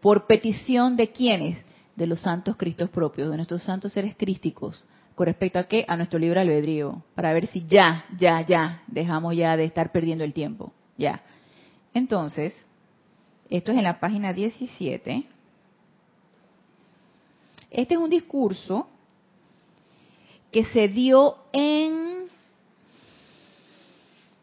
por 0.00 0.26
petición 0.26 0.96
de 0.96 1.12
quienes, 1.12 1.58
de 1.94 2.06
los 2.08 2.22
santos 2.22 2.56
Cristos 2.56 2.90
propios, 2.90 3.30
de 3.30 3.36
nuestros 3.36 3.62
santos 3.62 3.92
seres 3.92 4.16
crísticos, 4.16 4.84
con 5.16 5.26
respecto 5.26 5.58
a 5.58 5.64
qué, 5.64 5.86
a 5.88 5.96
nuestro 5.96 6.18
libre 6.18 6.40
albedrío, 6.40 7.02
para 7.14 7.32
ver 7.32 7.46
si 7.46 7.64
ya, 7.66 8.04
ya, 8.18 8.42
ya, 8.42 8.82
dejamos 8.86 9.34
ya 9.34 9.56
de 9.56 9.64
estar 9.64 9.90
perdiendo 9.90 10.24
el 10.24 10.34
tiempo, 10.34 10.74
ya. 10.98 11.22
Entonces, 11.94 12.52
esto 13.48 13.72
es 13.72 13.78
en 13.78 13.84
la 13.84 13.98
página 13.98 14.34
17. 14.34 15.24
Este 17.70 17.94
es 17.94 17.98
un 17.98 18.10
discurso 18.10 18.88
que 20.52 20.64
se 20.66 20.88
dio 20.88 21.38
en 21.54 22.26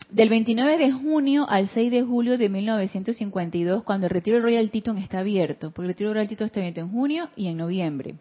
del 0.10 0.30
29 0.30 0.78
de 0.80 0.92
junio 0.92 1.46
al 1.48 1.70
6 1.70 1.92
de 1.92 2.02
julio 2.02 2.40
de 2.40 2.50
1952, 2.50 3.84
cuando 3.84 4.08
el 4.08 4.12
retiro 4.12 4.42
Royal 4.42 4.72
Teton 4.72 4.98
está 4.98 5.20
abierto, 5.20 5.70
porque 5.70 5.84
el 5.84 5.88
retiro 5.90 6.14
Royal 6.14 6.28
Teton 6.28 6.48
está 6.48 6.62
abierto 6.62 6.82
en 6.82 6.90
junio 6.90 7.30
y 7.36 7.48
en 7.48 7.58
noviembre. 7.58 8.16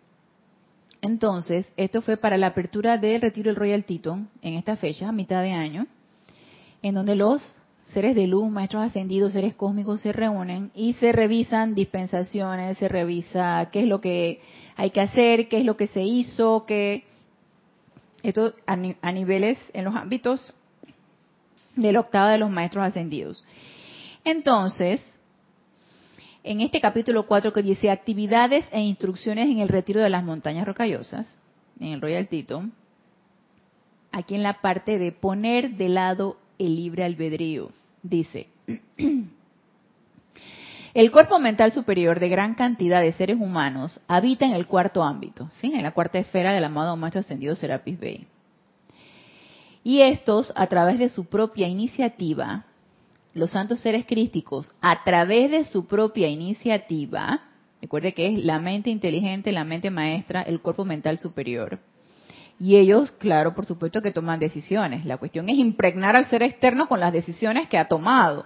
Entonces, 1.02 1.72
esto 1.76 2.00
fue 2.00 2.16
para 2.16 2.38
la 2.38 2.46
apertura 2.46 2.96
del 2.96 3.20
retiro 3.20 3.50
del 3.50 3.56
Royal 3.56 3.84
Teton, 3.84 4.30
en 4.40 4.54
esta 4.54 4.76
fecha, 4.76 5.08
a 5.08 5.12
mitad 5.12 5.42
de 5.42 5.50
año, 5.50 5.88
en 6.80 6.94
donde 6.94 7.16
los 7.16 7.56
seres 7.92 8.14
de 8.14 8.28
luz, 8.28 8.48
maestros 8.50 8.84
ascendidos, 8.84 9.32
seres 9.32 9.54
cósmicos 9.54 10.00
se 10.00 10.12
reúnen 10.12 10.70
y 10.74 10.94
se 10.94 11.10
revisan 11.10 11.74
dispensaciones, 11.74 12.78
se 12.78 12.88
revisa 12.88 13.68
qué 13.72 13.80
es 13.80 13.86
lo 13.86 14.00
que 14.00 14.40
hay 14.76 14.90
que 14.90 15.00
hacer, 15.00 15.48
qué 15.48 15.58
es 15.58 15.64
lo 15.64 15.76
que 15.76 15.88
se 15.88 16.02
hizo, 16.02 16.64
qué... 16.66 17.04
Esto 18.22 18.54
a 18.66 18.76
niveles, 19.12 19.58
en 19.72 19.84
los 19.84 19.96
ámbitos 19.96 20.54
de 21.74 21.92
la 21.92 21.98
octava 21.98 22.30
de 22.30 22.38
los 22.38 22.50
maestros 22.50 22.86
ascendidos. 22.86 23.44
Entonces, 24.24 25.04
en 26.44 26.60
este 26.60 26.80
capítulo 26.80 27.26
4 27.26 27.52
que 27.52 27.62
dice 27.62 27.90
actividades 27.90 28.66
e 28.72 28.80
instrucciones 28.80 29.48
en 29.48 29.58
el 29.58 29.68
retiro 29.68 30.00
de 30.00 30.10
las 30.10 30.24
montañas 30.24 30.66
rocallosas, 30.66 31.26
en 31.78 31.92
el 31.92 32.00
Royal 32.00 32.28
Tito, 32.28 32.64
aquí 34.10 34.34
en 34.34 34.42
la 34.42 34.60
parte 34.60 34.98
de 34.98 35.12
poner 35.12 35.76
de 35.76 35.88
lado 35.88 36.36
el 36.58 36.76
libre 36.76 37.04
albedrío, 37.04 37.70
dice, 38.02 38.48
el 40.94 41.12
cuerpo 41.12 41.38
mental 41.38 41.72
superior 41.72 42.18
de 42.18 42.28
gran 42.28 42.54
cantidad 42.54 43.00
de 43.00 43.12
seres 43.12 43.36
humanos 43.38 44.00
habita 44.08 44.44
en 44.44 44.52
el 44.52 44.66
cuarto 44.66 45.02
ámbito, 45.02 45.48
en 45.62 45.82
la 45.82 45.92
cuarta 45.92 46.18
esfera 46.18 46.52
del 46.52 46.64
amado 46.64 46.96
maestro 46.96 47.20
ascendido 47.20 47.54
Serapis 47.54 47.98
Bey. 47.98 48.26
Y 49.84 50.02
estos, 50.02 50.52
a 50.54 50.68
través 50.68 50.98
de 50.98 51.08
su 51.08 51.24
propia 51.24 51.66
iniciativa, 51.66 52.66
los 53.34 53.50
santos 53.50 53.80
seres 53.80 54.04
crísticos, 54.06 54.72
a 54.80 55.04
través 55.04 55.50
de 55.50 55.64
su 55.64 55.86
propia 55.86 56.28
iniciativa, 56.28 57.42
recuerde 57.80 58.12
que 58.12 58.26
es 58.26 58.44
la 58.44 58.58
mente 58.58 58.90
inteligente, 58.90 59.52
la 59.52 59.64
mente 59.64 59.90
maestra, 59.90 60.42
el 60.42 60.60
cuerpo 60.60 60.84
mental 60.84 61.18
superior. 61.18 61.78
Y 62.60 62.76
ellos, 62.76 63.10
claro, 63.12 63.54
por 63.54 63.66
supuesto 63.66 64.02
que 64.02 64.12
toman 64.12 64.38
decisiones. 64.38 65.04
La 65.04 65.16
cuestión 65.16 65.48
es 65.48 65.56
impregnar 65.56 66.14
al 66.14 66.28
ser 66.28 66.42
externo 66.42 66.86
con 66.86 67.00
las 67.00 67.12
decisiones 67.12 67.68
que 67.68 67.78
ha 67.78 67.88
tomado. 67.88 68.44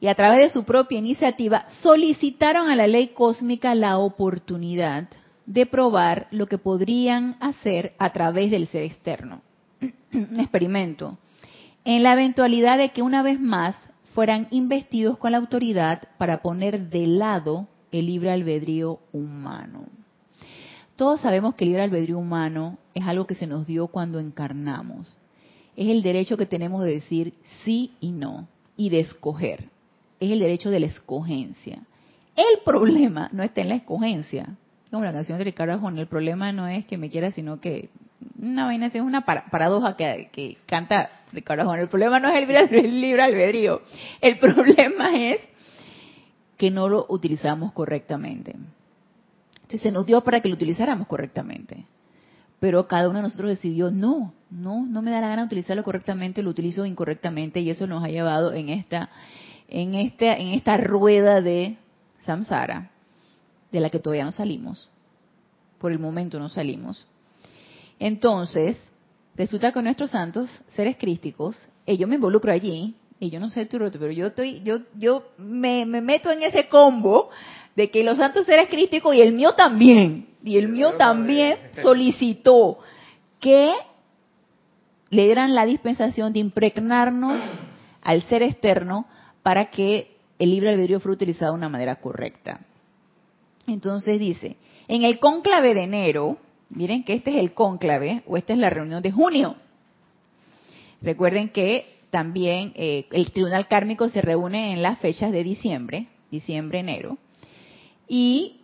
Y 0.00 0.08
a 0.08 0.14
través 0.14 0.40
de 0.40 0.50
su 0.50 0.64
propia 0.64 0.98
iniciativa 0.98 1.66
solicitaron 1.82 2.68
a 2.68 2.74
la 2.74 2.86
ley 2.86 3.08
cósmica 3.08 3.74
la 3.74 3.98
oportunidad 3.98 5.08
de 5.44 5.66
probar 5.66 6.26
lo 6.30 6.46
que 6.46 6.58
podrían 6.58 7.36
hacer 7.40 7.92
a 7.98 8.12
través 8.12 8.50
del 8.50 8.66
ser 8.68 8.82
externo. 8.82 9.42
un 10.12 10.40
experimento, 10.40 11.18
en 11.84 12.02
la 12.02 12.12
eventualidad 12.12 12.78
de 12.78 12.90
que 12.90 13.02
una 13.02 13.22
vez 13.22 13.40
más 13.40 13.76
fueran 14.14 14.48
investidos 14.50 15.16
con 15.18 15.32
la 15.32 15.38
autoridad 15.38 16.02
para 16.18 16.42
poner 16.42 16.90
de 16.90 17.06
lado 17.06 17.68
el 17.92 18.06
libre 18.06 18.30
albedrío 18.30 19.00
humano. 19.12 19.86
Todos 20.96 21.20
sabemos 21.20 21.54
que 21.54 21.64
el 21.64 21.70
libre 21.70 21.84
albedrío 21.84 22.18
humano 22.18 22.78
es 22.94 23.06
algo 23.06 23.26
que 23.26 23.34
se 23.34 23.46
nos 23.46 23.66
dio 23.66 23.86
cuando 23.86 24.18
encarnamos. 24.18 25.16
Es 25.76 25.88
el 25.88 26.02
derecho 26.02 26.36
que 26.36 26.46
tenemos 26.46 26.82
de 26.82 26.92
decir 26.92 27.34
sí 27.64 27.92
y 28.00 28.12
no 28.12 28.48
y 28.76 28.90
de 28.90 29.00
escoger. 29.00 29.70
Es 30.18 30.30
el 30.30 30.40
derecho 30.40 30.70
de 30.70 30.80
la 30.80 30.86
escogencia. 30.86 31.82
El 32.36 32.62
problema 32.64 33.28
no 33.32 33.42
está 33.42 33.62
en 33.62 33.70
la 33.70 33.76
escogencia. 33.76 34.56
Como 34.90 35.04
la 35.04 35.12
canción 35.12 35.38
de 35.38 35.44
Ricardo 35.44 35.74
Arjona, 35.74 36.00
el 36.00 36.06
problema 36.06 36.52
no 36.52 36.66
es 36.66 36.84
que 36.84 36.98
me 36.98 37.10
quiera, 37.10 37.30
sino 37.30 37.60
que 37.60 37.88
una 38.38 38.66
vaina 38.66 38.86
es 38.86 38.94
una 38.96 39.24
paradoja 39.24 39.96
que, 39.96 40.58
canta 40.66 41.10
Ricardo 41.32 41.72
El 41.74 41.88
problema 41.88 42.18
no 42.18 42.28
es 42.28 42.36
el 42.72 43.00
libre, 43.00 43.22
albedrío, 43.22 43.82
el 44.20 44.38
problema 44.40 45.16
es 45.16 45.40
que 46.56 46.70
no 46.70 46.88
lo 46.88 47.06
utilizamos 47.08 47.72
correctamente. 47.72 48.56
Entonces 49.54 49.80
se 49.80 49.92
nos 49.92 50.06
dio 50.06 50.20
para 50.22 50.40
que 50.40 50.48
lo 50.48 50.54
utilizáramos 50.54 51.06
correctamente. 51.06 51.86
Pero 52.58 52.86
cada 52.86 53.08
uno 53.08 53.18
de 53.18 53.22
nosotros 53.22 53.50
decidió, 53.50 53.90
no, 53.90 54.34
no, 54.50 54.84
no 54.84 55.00
me 55.00 55.10
da 55.10 55.20
la 55.20 55.28
gana 55.28 55.44
utilizarlo 55.44 55.82
correctamente, 55.82 56.42
lo 56.42 56.50
utilizo 56.50 56.84
incorrectamente 56.84 57.60
y 57.60 57.70
eso 57.70 57.86
nos 57.86 58.04
ha 58.04 58.08
llevado 58.08 58.52
en 58.52 58.68
esta, 58.68 59.08
en 59.68 59.94
esta, 59.94 60.36
en 60.36 60.48
esta 60.48 60.76
rueda 60.76 61.40
de 61.40 61.78
samsara, 62.20 62.90
de 63.72 63.80
la 63.80 63.88
que 63.88 63.98
todavía 63.98 64.24
no 64.24 64.32
salimos. 64.32 64.90
Por 65.78 65.92
el 65.92 65.98
momento 65.98 66.38
no 66.38 66.50
salimos. 66.50 67.06
Entonces, 67.98 68.78
resulta 69.36 69.72
que 69.72 69.82
nuestros 69.82 70.10
santos, 70.10 70.50
seres 70.68 70.96
crísticos, 70.96 71.56
y 71.86 71.96
yo 71.96 72.06
me 72.06 72.16
involucro 72.16 72.52
allí, 72.52 72.94
y 73.18 73.30
yo 73.30 73.38
no 73.38 73.50
sé 73.50 73.66
tu 73.66 73.78
pero 73.78 74.10
yo 74.10 74.28
estoy, 74.28 74.62
yo, 74.64 74.78
yo 74.96 75.24
me, 75.36 75.84
meto 75.84 76.30
en 76.30 76.42
ese 76.42 76.68
combo 76.68 77.30
de 77.76 77.90
que 77.90 78.02
los 78.02 78.16
santos 78.16 78.46
seres 78.46 78.68
crísticos 78.68 79.14
y 79.14 79.20
el 79.20 79.32
mío 79.32 79.52
también, 79.54 80.28
y 80.42 80.56
el 80.56 80.68
mío 80.68 80.94
también 80.96 81.58
solicitó 81.82 82.78
que 83.40 83.72
le 85.10 85.24
dieran 85.24 85.54
la 85.54 85.66
dispensación 85.66 86.32
de 86.32 86.38
impregnarnos 86.38 87.40
al 88.02 88.22
ser 88.22 88.42
externo 88.42 89.06
para 89.42 89.70
que 89.70 90.16
el 90.38 90.50
libre 90.50 90.70
albedrío 90.70 91.00
fuera 91.00 91.14
utilizado 91.14 91.52
de 91.52 91.58
una 91.58 91.68
manera 91.68 91.96
correcta. 91.96 92.60
Entonces 93.66 94.18
dice, 94.18 94.56
en 94.88 95.04
el 95.04 95.18
cónclave 95.18 95.74
de 95.74 95.82
enero, 95.82 96.38
Miren 96.70 97.02
que 97.02 97.14
este 97.14 97.30
es 97.30 97.36
el 97.36 97.52
cónclave 97.52 98.22
o 98.26 98.36
esta 98.36 98.52
es 98.52 98.58
la 98.58 98.70
reunión 98.70 99.02
de 99.02 99.10
junio. 99.10 99.56
Recuerden 101.02 101.48
que 101.48 101.98
también 102.10 102.72
eh, 102.76 103.06
el 103.12 103.32
tribunal 103.32 103.68
kármico 103.68 104.08
se 104.08 104.20
reúne 104.20 104.72
en 104.72 104.82
las 104.82 104.98
fechas 104.98 105.32
de 105.32 105.42
diciembre, 105.42 106.06
diciembre, 106.30 106.80
enero. 106.80 107.18
Y 108.08 108.60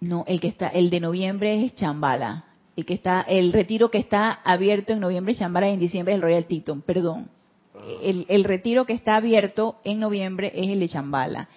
no, 0.00 0.24
el 0.26 0.40
que 0.40 0.48
está, 0.48 0.68
el 0.68 0.90
de 0.90 1.00
noviembre 1.00 1.64
es 1.64 1.74
Chambala. 1.74 2.44
El 2.76 2.84
que 2.84 2.94
está, 2.94 3.22
el 3.22 3.52
retiro 3.52 3.90
que 3.90 3.98
está 3.98 4.32
abierto 4.32 4.92
en 4.92 5.00
noviembre 5.00 5.32
es 5.32 5.38
Chambala 5.38 5.68
y 5.68 5.74
en 5.74 5.80
diciembre 5.80 6.14
es 6.14 6.16
el 6.16 6.22
Royal 6.22 6.46
Teton, 6.46 6.82
perdón. 6.82 7.28
Ah. 7.74 7.78
El, 8.02 8.26
el 8.28 8.44
retiro 8.44 8.86
que 8.86 8.92
está 8.92 9.16
abierto 9.16 9.76
en 9.84 10.00
noviembre 10.00 10.52
es 10.54 10.68
el 10.68 10.80
de 10.80 10.88
Chambala. 10.88 11.48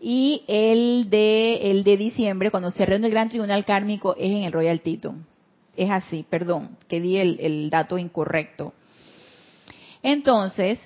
y 0.00 0.44
el 0.46 1.10
de 1.10 1.70
el 1.70 1.82
de 1.82 1.96
diciembre 1.96 2.50
cuando 2.50 2.70
se 2.70 2.86
reúne 2.86 3.06
el 3.06 3.12
gran 3.12 3.28
tribunal 3.30 3.64
kármico 3.64 4.14
es 4.16 4.30
en 4.30 4.44
el 4.44 4.52
Royal 4.52 4.80
Teton. 4.80 5.26
Es 5.78 5.90
así, 5.90 6.26
perdón, 6.28 6.76
que 6.88 7.00
di 7.00 7.18
el, 7.18 7.70
dato 7.70 7.98
incorrecto. 7.98 8.74
Entonces, 10.02 10.80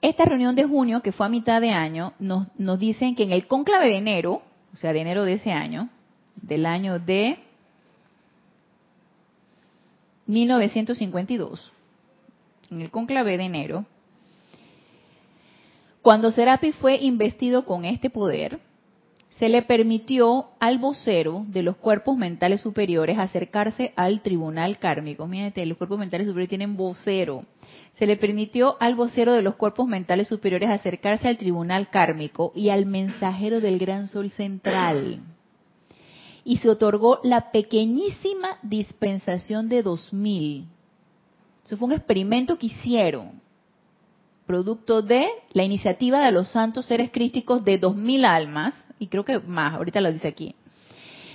esta 0.00 0.24
reunión 0.24 0.54
de 0.54 0.62
junio, 0.62 1.02
que 1.02 1.10
fue 1.10 1.26
a 1.26 1.28
mitad 1.28 1.60
de 1.60 1.70
año, 1.70 2.12
nos, 2.20 2.46
nos 2.56 2.78
dicen 2.78 3.16
que 3.16 3.24
en 3.24 3.32
el 3.32 3.48
cónclave 3.48 3.88
de 3.88 3.96
enero, 3.96 4.42
o 4.72 4.76
sea, 4.76 4.92
de 4.92 5.00
enero 5.00 5.24
de 5.24 5.32
ese 5.32 5.50
año, 5.50 5.88
del 6.36 6.66
año 6.66 7.00
de 7.00 7.40
1952, 10.26 11.72
en 12.70 12.80
el 12.80 12.92
cónclave 12.92 13.36
de 13.38 13.44
enero, 13.44 13.86
cuando 16.00 16.30
Serapis 16.30 16.76
fue 16.76 16.98
investido 16.98 17.64
con 17.64 17.84
este 17.84 18.08
poder, 18.08 18.60
se 19.38 19.50
le 19.50 19.62
permitió 19.62 20.46
al 20.60 20.78
vocero 20.78 21.44
de 21.48 21.62
los 21.62 21.76
cuerpos 21.76 22.16
mentales 22.16 22.62
superiores 22.62 23.18
acercarse 23.18 23.92
al 23.94 24.22
tribunal 24.22 24.78
kármico. 24.78 25.26
Mírate, 25.26 25.66
los 25.66 25.76
cuerpos 25.76 25.98
mentales 25.98 26.26
superiores 26.26 26.48
tienen 26.48 26.76
vocero. 26.76 27.44
Se 27.98 28.06
le 28.06 28.16
permitió 28.16 28.76
al 28.80 28.94
vocero 28.94 29.32
de 29.32 29.42
los 29.42 29.56
cuerpos 29.56 29.86
mentales 29.88 30.28
superiores 30.28 30.70
acercarse 30.70 31.28
al 31.28 31.36
tribunal 31.36 31.90
kármico 31.90 32.52
y 32.54 32.70
al 32.70 32.86
mensajero 32.86 33.60
del 33.60 33.78
gran 33.78 34.08
sol 34.08 34.30
central. 34.30 35.20
Y 36.42 36.58
se 36.58 36.70
otorgó 36.70 37.20
la 37.22 37.50
pequeñísima 37.50 38.58
dispensación 38.62 39.68
de 39.68 39.82
2000. 39.82 40.66
Eso 41.66 41.76
fue 41.76 41.88
un 41.88 41.92
experimento 41.92 42.56
que 42.58 42.66
hicieron 42.66 43.42
producto 44.46 45.02
de 45.02 45.26
la 45.52 45.64
iniciativa 45.64 46.24
de 46.24 46.32
los 46.32 46.48
santos 46.48 46.86
seres 46.86 47.10
crísticos 47.10 47.64
de 47.64 47.78
dos 47.78 47.96
mil 47.96 48.24
almas, 48.24 48.74
y 48.98 49.08
creo 49.08 49.24
que 49.24 49.38
más, 49.40 49.74
ahorita 49.74 50.00
lo 50.00 50.12
dice 50.12 50.28
aquí. 50.28 50.54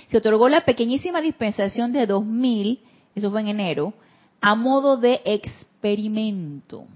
Se 0.08 0.18
otorgó 0.18 0.48
la 0.48 0.64
pequeñísima 0.64 1.20
dispensación 1.20 1.92
de 1.92 2.06
dos 2.06 2.24
mil, 2.24 2.80
eso 3.14 3.30
fue 3.30 3.40
en 3.40 3.48
enero, 3.48 3.94
a 4.40 4.54
modo 4.54 4.96
de 4.96 5.20
experimento, 5.24 6.86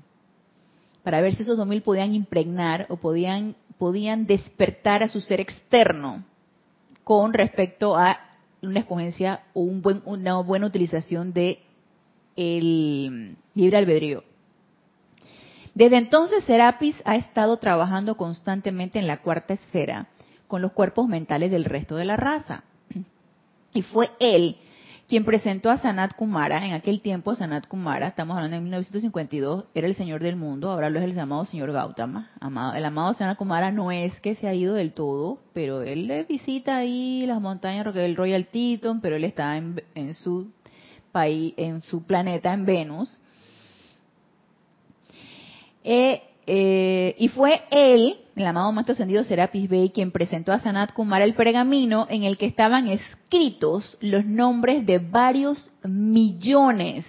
para 1.03 1.21
ver 1.21 1.35
si 1.35 1.43
esos 1.43 1.57
dos 1.57 1.67
mil 1.67 1.83
podían 1.83 2.15
impregnar 2.15 2.87
o 2.89 2.97
podían, 2.97 3.55
podían 3.79 4.27
despertar 4.27 5.03
a 5.03 5.09
su 5.09 5.21
ser 5.21 5.41
externo 5.41 6.25
con 7.05 7.33
respecto 7.33 7.97
a 7.97 8.19
una 8.63 8.81
escogencia 8.81 9.45
o 9.55 9.61
una 9.61 10.41
buena 10.41 10.67
utilización 10.67 11.33
de 11.33 11.61
el 12.35 13.37
libre 13.55 13.79
albedrío. 13.79 14.25
Desde 15.75 15.99
entonces 15.99 16.43
Serapis 16.45 16.97
ha 17.05 17.17
estado 17.17 17.59
trabajando 17.59 18.17
constantemente 18.17 18.99
en 18.99 19.07
la 19.07 19.19
cuarta 19.19 19.55
esfera 19.55 20.09
con 20.47 20.63
los 20.63 20.73
cuerpos 20.73 21.09
mentales 21.09 21.51
del 21.51 21.65
resto 21.65 21.97
de 21.97 22.05
la 22.05 22.17
raza. 22.17 22.65
Y 23.73 23.83
fue 23.83 24.11
él 24.21 24.57
quien 25.09 25.25
presentó 25.25 25.71
a 25.71 25.77
Sanat 25.77 26.17
Kumara, 26.17 26.67
en 26.67 26.73
aquel 26.73 27.01
tiempo 27.01 27.37
Sanat 27.37 27.69
Kumara, 27.69 28.09
estamos 28.09 28.35
hablando 28.37 28.57
de 28.57 28.63
1952, 28.63 29.67
era 29.73 29.87
el 29.87 29.95
señor 29.95 30.21
del 30.21 30.35
mundo, 30.35 30.69
ahora 30.69 30.91
lo 30.91 30.99
es 30.99 31.05
el 31.05 31.15
llamado 31.15 31.45
señor 31.45 31.71
Gautama. 31.71 32.31
el 32.75 32.85
amado 32.85 33.15
Sanat 33.15 33.39
Kumara 33.39 33.71
no 33.71 33.93
es 33.93 34.19
que 34.21 34.35
se 34.35 34.49
ha 34.49 34.55
ido 34.55 34.75
del 34.75 34.93
todo, 34.95 35.39
pero 35.53 35.83
él 35.83 36.09
le 36.09 36.25
visita 36.25 36.79
ahí 36.79 37.25
las 37.25 37.41
montañas 37.41 37.95
del 37.95 38.17
Royal 38.17 38.47
Teton, 38.47 39.01
pero 39.01 39.15
él 39.15 39.23
está 39.23 39.57
en, 39.57 39.81
en 39.95 40.15
su 40.15 40.51
país, 41.13 41.55
en 41.57 41.83
su 41.83 42.03
planeta, 42.03 42.53
en 42.53 42.67
Venus 42.67 43.21
eh, 45.89 46.21
eh, 46.47 47.17
y 47.19 47.29
fue 47.29 47.63
él, 47.71 48.19
el 48.37 48.47
amado 48.47 48.71
Maestro 48.71 48.93
Ascendido 48.93 49.25
Serapis 49.25 49.69
Bey, 49.69 49.91
quien 49.91 50.13
presentó 50.13 50.53
a 50.53 50.61
Sanat 50.61 50.93
Kumara 50.93 51.25
el 51.25 51.35
pergamino 51.35 52.07
en 52.09 52.23
el 52.23 52.39
que 52.39 52.47
estaban 52.47 52.87
escritos 52.87 53.99
los 54.01 54.25
nombres 54.25 54.87
de 54.87 54.99
varios 54.99 55.71
millones 55.83 57.05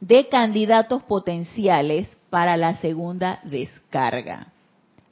de 0.00 0.28
candidatos 0.28 1.02
potenciales 1.02 2.16
para 2.30 2.56
la 2.56 2.76
segunda 2.76 3.40
descarga. 3.42 4.52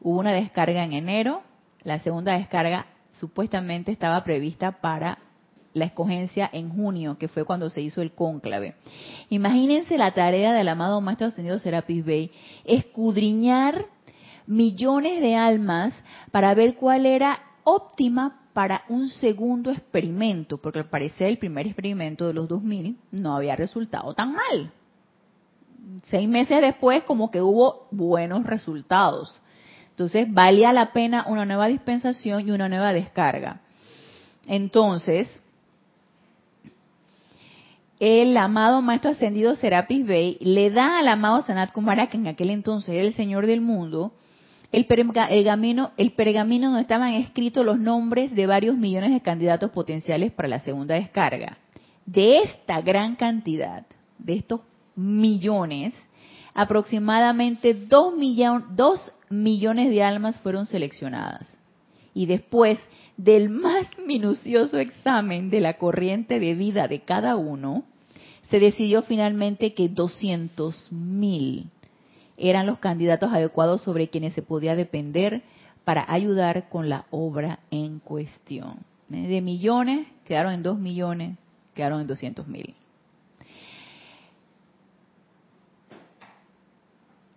Hubo 0.01 0.21
una 0.21 0.33
descarga 0.33 0.85
en 0.85 0.93
enero, 0.93 1.43
la 1.83 1.99
segunda 1.99 2.39
descarga 2.39 2.87
supuestamente 3.13 3.91
estaba 3.91 4.23
prevista 4.23 4.81
para 4.81 5.19
la 5.75 5.87
escogencia 5.87 6.49
en 6.53 6.71
junio, 6.71 7.17
que 7.19 7.29
fue 7.29 7.45
cuando 7.45 7.71
se 7.71 7.81
hizo 7.81 8.03
el 8.03 8.13
cónclave. 8.13 8.75
Imagínense 9.31 9.99
la 9.99 10.13
tarea 10.13 10.53
del 10.53 10.69
amado 10.69 11.01
Maestro 11.01 11.29
Ascendido 11.29 11.59
Serapis 11.59 12.05
Bey, 12.05 12.31
escudriñar 12.65 13.87
millones 14.47 15.21
de 15.21 15.37
almas 15.37 15.95
para 16.31 16.55
ver 16.55 16.75
cuál 16.75 17.07
era 17.07 17.41
óptima 17.65 18.41
para 18.53 18.83
un 18.89 19.09
segundo 19.09 19.71
experimento, 19.71 20.59
porque 20.59 20.81
al 20.81 20.91
parecer 20.91 21.29
el 21.29 21.39
primer 21.39 21.67
experimento 21.67 22.27
de 22.27 22.35
los 22.35 22.49
2000 22.49 22.99
no 23.13 23.37
había 23.37 23.57
resultado 23.57 24.13
tan 24.15 24.35
mal. 24.35 24.73
Seis 26.05 26.29
meses 26.29 26.61
después 26.61 27.03
como 27.05 27.31
que 27.31 27.41
hubo 27.41 27.89
buenos 27.91 28.45
resultados. 28.45 29.41
Entonces 29.91 30.33
valía 30.33 30.73
la 30.73 30.93
pena 30.93 31.25
una 31.29 31.45
nueva 31.45 31.67
dispensación 31.67 32.49
y 32.49 32.51
una 32.51 32.69
nueva 32.69 32.93
descarga. 32.93 33.61
Entonces, 34.47 35.43
el 38.05 38.37
amado 38.37 38.83
Maestro 38.83 39.13
Ascendido 39.13 39.55
Serapis 39.55 40.05
Bey 40.05 40.37
le 40.41 40.73
da 40.73 40.99
al 40.99 41.07
amado 41.07 41.43
Sanat 41.43 41.71
Kumara, 41.71 42.09
que 42.09 42.17
en 42.17 42.27
aquel 42.27 42.51
entonces 42.51 42.97
era 42.97 43.07
el 43.07 43.15
Señor 43.15 43.47
del 43.47 43.61
mundo, 43.61 44.13
el 44.73 44.87
pergamino, 44.87 45.93
el 45.97 46.11
pergamino 46.11 46.67
donde 46.67 46.83
estaban 46.83 47.15
escritos 47.15 47.65
los 47.65 47.79
nombres 47.79 48.35
de 48.35 48.49
varios 48.49 48.77
millones 48.77 49.13
de 49.13 49.21
candidatos 49.21 49.71
potenciales 49.71 50.33
para 50.33 50.49
la 50.49 50.59
segunda 50.59 50.97
descarga. 50.97 51.59
De 52.05 52.39
esta 52.39 52.81
gran 52.81 53.15
cantidad, 53.15 53.87
de 54.19 54.35
estos 54.35 54.63
millones, 54.97 55.95
aproximadamente 56.55 57.73
dos, 57.73 58.15
dos 58.71 59.13
millones 59.31 59.91
de 59.91 60.03
almas 60.03 60.41
fueron 60.41 60.67
seleccionadas. 60.67 61.57
Y 62.15 62.27
después 62.27 62.81
del 63.17 63.49
más 63.49 63.87
minucioso 64.05 64.79
examen 64.79 65.51
de 65.51 65.61
la 65.61 65.79
corriente 65.79 66.41
de 66.41 66.55
vida 66.57 66.89
de 66.89 67.03
cada 67.03 67.37
uno, 67.37 67.85
se 68.53 68.61
decidió 68.61 69.01
finalmente 69.01 69.73
que 69.73 69.91
200.000 69.91 71.71
eran 72.37 72.67
los 72.67 72.81
candidatos 72.81 73.33
adecuados 73.33 73.81
sobre 73.81 74.11
quienes 74.11 74.35
se 74.35 74.43
podía 74.43 74.77
depender 74.77 75.43
para 75.85 76.05
ayudar 76.13 76.69
con 76.69 76.91
la 76.91 77.07
obra 77.11 77.61
en 77.71 77.99
cuestión. 77.99 78.81
De 79.09 79.41
millones, 79.41 80.07
quedaron 80.27 80.53
en 80.53 80.63
2 80.63 80.79
millones, 80.79 81.39
quedaron 81.75 82.03
en 82.03 82.09
200.000. 82.09 82.75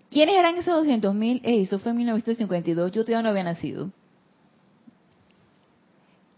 ¿Quiénes 0.09 0.35
eran 0.35 0.57
esos 0.57 0.85
200.000? 0.85 1.39
eso 1.45 1.79
fue 1.79 1.91
en 1.91 1.97
1952, 1.99 2.91
yo 2.91 3.05
todavía 3.05 3.23
no 3.23 3.29
había 3.29 3.43
nacido. 3.43 3.89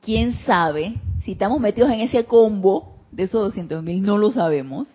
¿Quién 0.01 0.37
sabe 0.45 1.01
si 1.25 1.31
estamos 1.31 1.59
metidos 1.59 1.89
en 1.89 2.01
ese 2.01 2.25
combo 2.25 2.96
de 3.11 3.23
esos 3.23 3.41
200 3.41 3.83
mil 3.83 4.01
no 4.01 4.17
lo 4.17 4.31
sabemos. 4.31 4.89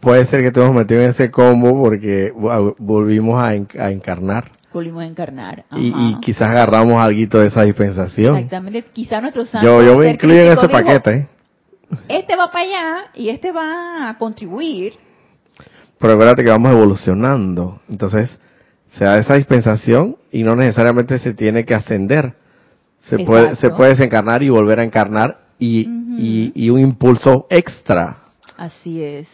Puede 0.00 0.26
ser 0.26 0.40
que 0.40 0.46
estemos 0.46 0.72
metidos 0.72 1.04
en 1.04 1.10
ese 1.10 1.30
combo 1.30 1.80
porque 1.80 2.32
volvimos 2.78 3.40
a, 3.40 3.54
encarnar. 3.54 4.50
Volvimos 4.72 5.04
a 5.04 5.06
encarnar. 5.06 5.64
Y, 5.76 6.18
quizás 6.20 6.48
agarramos 6.48 6.94
algo 6.94 7.38
de 7.38 7.46
esa 7.46 7.62
dispensación. 7.62 8.34
Exactamente. 8.36 8.84
Quizás 8.92 9.22
nuestro 9.22 9.44
santo. 9.44 9.64
Yo, 9.64 9.82
yo 9.82 9.98
me 9.98 10.10
incluyo 10.10 10.40
en 10.40 10.58
ese 10.58 10.68
paquete. 10.68 11.10
¿eh? 11.10 11.28
Este 12.08 12.36
va 12.36 12.50
para 12.50 12.64
allá 12.64 13.10
y 13.14 13.28
este 13.28 13.52
va 13.52 14.08
a 14.08 14.18
contribuir. 14.18 14.94
Pero 16.00 16.14
acuérdate 16.14 16.42
que 16.42 16.50
vamos 16.50 16.72
evolucionando. 16.72 17.80
Entonces, 17.88 18.36
se 18.98 19.04
da 19.04 19.18
esa 19.18 19.34
dispensación 19.34 20.16
y 20.32 20.42
no 20.42 20.56
necesariamente 20.56 21.20
se 21.20 21.32
tiene 21.32 21.64
que 21.64 21.76
ascender. 21.76 22.34
Se 22.98 23.20
puede, 23.20 23.54
se 23.54 23.70
puede 23.70 23.90
desencarnar 23.90 24.42
y 24.42 24.48
volver 24.48 24.80
a 24.80 24.84
encarnar 24.84 25.41
y, 25.62 26.70
un 26.70 26.80
impulso 26.80 27.46
extra. 27.50 28.16
Así 28.56 29.02
es. 29.02 29.28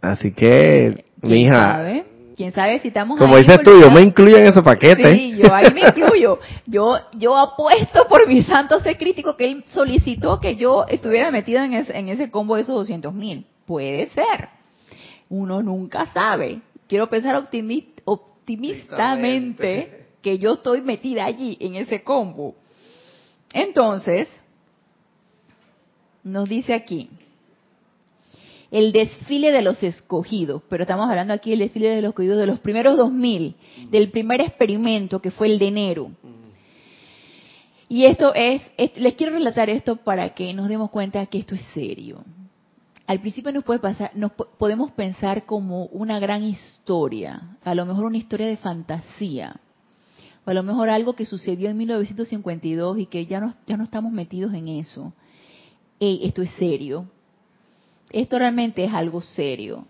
Así 0.00 0.32
que, 0.32 1.04
mi 1.22 1.42
hija. 1.42 2.04
¿Quién 2.36 2.52
sabe 2.52 2.78
si 2.80 2.88
estamos 2.88 3.16
Como 3.18 3.36
dices 3.36 3.60
tú, 3.62 3.70
yo 3.80 3.92
me 3.92 4.00
incluyo 4.00 4.38
en 4.38 4.46
ese 4.46 4.60
paquete. 4.60 5.14
Sí, 5.14 5.36
yo 5.36 5.54
ahí 5.54 5.72
me 5.72 5.82
incluyo. 5.88 6.40
Yo, 6.66 6.96
yo 7.16 7.36
apuesto 7.36 8.08
por 8.08 8.26
mi 8.26 8.42
santo 8.42 8.80
ser 8.80 8.98
crítico 8.98 9.36
que 9.36 9.44
él 9.44 9.64
solicitó 9.72 10.40
que 10.40 10.56
yo 10.56 10.84
estuviera 10.88 11.30
metido 11.30 11.62
en 11.62 11.74
ese, 11.74 11.96
en 11.96 12.08
ese 12.08 12.32
combo 12.32 12.56
de 12.56 12.62
esos 12.62 12.74
200 12.74 13.14
mil. 13.14 13.46
Puede 13.66 14.06
ser. 14.06 14.48
Uno 15.28 15.62
nunca 15.62 16.06
sabe. 16.06 16.60
Quiero 16.88 17.08
pensar 17.08 17.36
optimistamente 17.36 20.08
que 20.20 20.38
yo 20.38 20.54
estoy 20.54 20.80
metida 20.80 21.26
allí 21.26 21.56
en 21.60 21.76
ese 21.76 22.02
combo. 22.02 22.56
Entonces, 23.52 24.28
nos 26.24 26.48
dice 26.48 26.74
aquí, 26.74 27.10
el 28.70 28.92
desfile 28.92 29.52
de 29.52 29.62
los 29.62 29.80
escogidos, 29.82 30.62
pero 30.68 30.82
estamos 30.82 31.08
hablando 31.08 31.32
aquí 31.32 31.50
del 31.50 31.60
desfile 31.60 31.90
de 31.90 32.02
los 32.02 32.08
escogidos 32.08 32.38
de 32.38 32.46
los 32.46 32.58
primeros 32.58 32.96
2000, 32.96 33.54
del 33.90 34.10
primer 34.10 34.40
experimento 34.40 35.20
que 35.20 35.30
fue 35.30 35.46
el 35.46 35.60
de 35.60 35.68
enero. 35.68 36.10
Y 37.88 38.06
esto 38.06 38.34
es, 38.34 38.62
les 38.96 39.14
quiero 39.14 39.34
relatar 39.34 39.70
esto 39.70 39.96
para 39.96 40.30
que 40.30 40.52
nos 40.54 40.68
demos 40.68 40.90
cuenta 40.90 41.24
que 41.26 41.38
esto 41.38 41.54
es 41.54 41.62
serio. 41.74 42.24
Al 43.06 43.20
principio 43.20 43.52
nos 43.52 43.62
puede 43.62 43.80
pasar, 43.80 44.10
nos 44.14 44.32
podemos 44.32 44.90
pensar 44.92 45.44
como 45.44 45.84
una 45.86 46.18
gran 46.18 46.42
historia, 46.42 47.58
a 47.62 47.74
lo 47.74 47.84
mejor 47.84 48.06
una 48.06 48.16
historia 48.16 48.46
de 48.46 48.56
fantasía, 48.56 49.60
o 50.46 50.50
a 50.50 50.54
lo 50.54 50.62
mejor 50.62 50.88
algo 50.88 51.12
que 51.12 51.26
sucedió 51.26 51.68
en 51.68 51.76
1952 51.76 52.98
y 52.98 53.06
que 53.06 53.26
ya 53.26 53.40
no, 53.40 53.54
ya 53.66 53.76
no 53.76 53.84
estamos 53.84 54.10
metidos 54.10 54.54
en 54.54 54.68
eso. 54.68 55.12
Esto 56.22 56.42
es 56.42 56.50
serio. 56.58 57.06
Esto 58.10 58.38
realmente 58.38 58.84
es 58.84 58.92
algo 58.92 59.20
serio. 59.20 59.86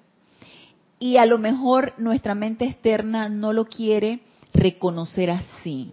Y 0.99 1.17
a 1.17 1.27
lo 1.27 1.39
mejor 1.39 1.95
nuestra 1.99 2.35
mente 2.35 2.65
externa 2.65 3.29
no 3.29 3.53
lo 3.53 3.67
quiere 3.67 4.21
reconocer 4.55 5.31
así, 5.31 5.93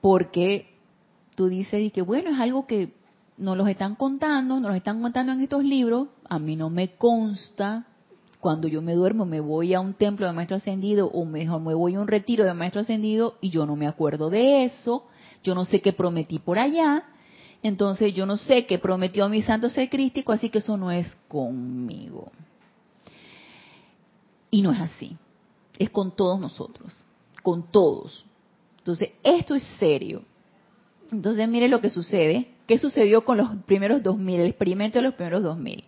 porque 0.00 0.74
tú 1.36 1.46
dices 1.48 1.80
y 1.80 1.90
que 1.90 2.02
bueno, 2.02 2.30
es 2.30 2.40
algo 2.40 2.66
que 2.66 2.92
nos 3.38 3.56
lo 3.56 3.66
están 3.66 3.94
contando, 3.94 4.60
nos 4.60 4.70
lo 4.70 4.76
están 4.76 5.00
contando 5.00 5.32
en 5.32 5.40
estos 5.40 5.64
libros, 5.64 6.08
a 6.28 6.38
mí 6.38 6.56
no 6.56 6.68
me 6.68 6.96
consta, 6.96 7.86
cuando 8.40 8.66
yo 8.66 8.82
me 8.82 8.94
duermo 8.94 9.24
me 9.24 9.40
voy 9.40 9.72
a 9.72 9.80
un 9.80 9.94
templo 9.94 10.26
de 10.26 10.32
maestro 10.32 10.56
ascendido 10.56 11.06
o 11.06 11.24
mejor 11.24 11.62
me 11.62 11.74
voy 11.74 11.94
a 11.94 12.00
un 12.00 12.08
retiro 12.08 12.44
de 12.44 12.52
maestro 12.52 12.80
ascendido 12.80 13.36
y 13.40 13.50
yo 13.50 13.64
no 13.66 13.76
me 13.76 13.86
acuerdo 13.86 14.30
de 14.30 14.64
eso, 14.64 15.04
yo 15.44 15.54
no 15.54 15.64
sé 15.64 15.80
qué 15.80 15.92
prometí 15.92 16.40
por 16.40 16.58
allá, 16.58 17.04
entonces 17.62 18.12
yo 18.14 18.26
no 18.26 18.36
sé 18.36 18.66
qué 18.66 18.78
prometió 18.78 19.28
mi 19.28 19.42
santo 19.42 19.70
ser 19.70 19.88
crístico, 19.88 20.32
así 20.32 20.50
que 20.50 20.58
eso 20.58 20.76
no 20.76 20.90
es 20.90 21.16
conmigo. 21.28 22.30
Y 24.50 24.62
no 24.62 24.72
es 24.72 24.80
así, 24.80 25.16
es 25.78 25.90
con 25.90 26.14
todos 26.14 26.40
nosotros, 26.40 26.92
con 27.42 27.70
todos. 27.70 28.24
Entonces, 28.78 29.10
esto 29.22 29.54
es 29.54 29.62
serio. 29.78 30.22
Entonces, 31.10 31.48
mire 31.48 31.68
lo 31.68 31.80
que 31.80 31.88
sucede. 31.88 32.48
¿Qué 32.66 32.78
sucedió 32.78 33.24
con 33.24 33.36
los 33.36 33.48
primeros 33.66 34.02
2000, 34.02 34.40
el 34.40 34.46
experimento 34.46 34.98
de 34.98 35.02
los 35.02 35.14
primeros 35.14 35.42
2000? 35.42 35.84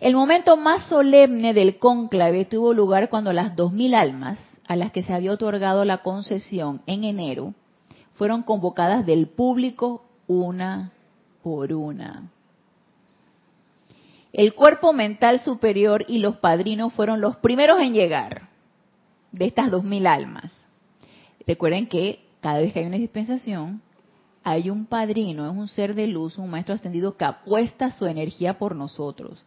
El 0.00 0.14
momento 0.14 0.56
más 0.56 0.84
solemne 0.84 1.52
del 1.52 1.78
cónclave 1.78 2.44
tuvo 2.44 2.72
lugar 2.72 3.10
cuando 3.10 3.32
las 3.32 3.56
2000 3.56 3.94
almas 3.94 4.38
a 4.66 4.76
las 4.76 4.92
que 4.92 5.02
se 5.02 5.12
había 5.12 5.32
otorgado 5.32 5.84
la 5.84 5.98
concesión 5.98 6.80
en 6.86 7.04
enero 7.04 7.54
fueron 8.14 8.42
convocadas 8.42 9.04
del 9.04 9.26
público 9.26 10.04
una 10.30 10.92
por 11.42 11.72
una. 11.72 12.30
El 14.32 14.54
cuerpo 14.54 14.92
mental 14.92 15.40
superior 15.40 16.04
y 16.06 16.18
los 16.18 16.36
padrinos 16.36 16.92
fueron 16.92 17.20
los 17.20 17.36
primeros 17.38 17.80
en 17.80 17.94
llegar 17.94 18.48
de 19.32 19.46
estas 19.46 19.72
2000 19.72 20.06
almas. 20.06 20.52
Recuerden 21.44 21.88
que 21.88 22.24
cada 22.40 22.60
vez 22.60 22.72
que 22.72 22.78
hay 22.78 22.86
una 22.86 22.98
dispensación, 22.98 23.82
hay 24.44 24.70
un 24.70 24.86
padrino, 24.86 25.50
es 25.50 25.56
un 25.56 25.66
ser 25.66 25.96
de 25.96 26.06
luz, 26.06 26.38
un 26.38 26.48
maestro 26.48 26.76
ascendido 26.76 27.16
que 27.16 27.24
apuesta 27.24 27.90
su 27.90 28.06
energía 28.06 28.56
por 28.56 28.76
nosotros. 28.76 29.44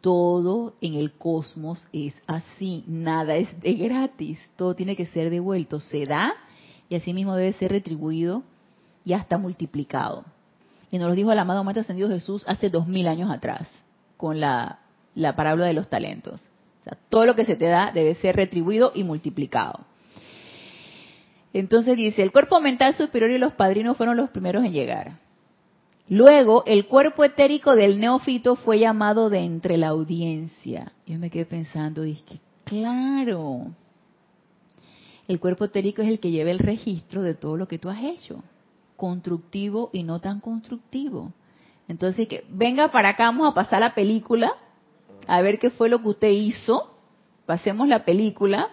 Todo 0.00 0.74
en 0.80 0.94
el 0.94 1.12
cosmos 1.12 1.86
es 1.92 2.14
así, 2.26 2.82
nada 2.88 3.36
es 3.36 3.60
de 3.60 3.74
gratis, 3.74 4.40
todo 4.56 4.74
tiene 4.74 4.96
que 4.96 5.06
ser 5.06 5.30
devuelto, 5.30 5.78
se 5.78 6.06
da 6.06 6.34
y 6.88 6.96
así 6.96 7.14
mismo 7.14 7.36
debe 7.36 7.52
ser 7.52 7.70
retribuido 7.70 8.42
y 9.08 9.14
hasta 9.14 9.38
multiplicado. 9.38 10.22
Y 10.90 10.98
nos 10.98 11.08
lo 11.08 11.14
dijo 11.14 11.32
el 11.32 11.38
amado 11.38 11.64
Maestro 11.64 11.80
Ascendido 11.80 12.10
Jesús 12.10 12.44
hace 12.46 12.68
dos 12.68 12.86
mil 12.86 13.08
años 13.08 13.30
atrás, 13.30 13.66
con 14.18 14.38
la, 14.38 14.80
la 15.14 15.34
parábola 15.34 15.64
de 15.64 15.72
los 15.72 15.88
talentos. 15.88 16.42
Todo 17.08 17.24
lo 17.24 17.34
que 17.34 17.46
se 17.46 17.56
te 17.56 17.64
da 17.64 17.90
debe 17.90 18.16
ser 18.16 18.36
retribuido 18.36 18.92
y 18.94 19.04
multiplicado. 19.04 19.80
Entonces 21.54 21.96
dice, 21.96 22.22
el 22.22 22.32
cuerpo 22.32 22.60
mental 22.60 22.92
superior 22.94 23.30
y 23.30 23.38
los 23.38 23.54
padrinos 23.54 23.96
fueron 23.96 24.18
los 24.18 24.28
primeros 24.28 24.62
en 24.62 24.72
llegar. 24.72 25.12
Luego, 26.10 26.62
el 26.66 26.86
cuerpo 26.86 27.24
etérico 27.24 27.74
del 27.76 28.00
neófito 28.00 28.56
fue 28.56 28.78
llamado 28.78 29.30
de 29.30 29.38
entre 29.38 29.78
la 29.78 29.88
audiencia. 29.88 30.92
Yo 31.06 31.18
me 31.18 31.30
quedé 31.30 31.46
pensando, 31.46 32.02
dije, 32.02 32.40
claro, 32.64 33.68
el 35.28 35.40
cuerpo 35.40 35.64
etérico 35.64 36.02
es 36.02 36.08
el 36.08 36.20
que 36.20 36.30
lleva 36.30 36.50
el 36.50 36.58
registro 36.58 37.22
de 37.22 37.34
todo 37.34 37.56
lo 37.56 37.68
que 37.68 37.78
tú 37.78 37.88
has 37.88 38.02
hecho, 38.02 38.42
constructivo 38.98 39.88
y 39.94 40.02
no 40.02 40.20
tan 40.20 40.40
constructivo. 40.40 41.32
Entonces, 41.86 42.28
que 42.28 42.44
venga 42.50 42.90
para 42.90 43.10
acá, 43.10 43.24
vamos 43.26 43.48
a 43.48 43.54
pasar 43.54 43.80
la 43.80 43.94
película, 43.94 44.52
a 45.26 45.40
ver 45.40 45.58
qué 45.58 45.70
fue 45.70 45.88
lo 45.88 46.02
que 46.02 46.08
usted 46.08 46.28
hizo, 46.28 46.94
pasemos 47.46 47.88
la 47.88 48.04
película, 48.04 48.68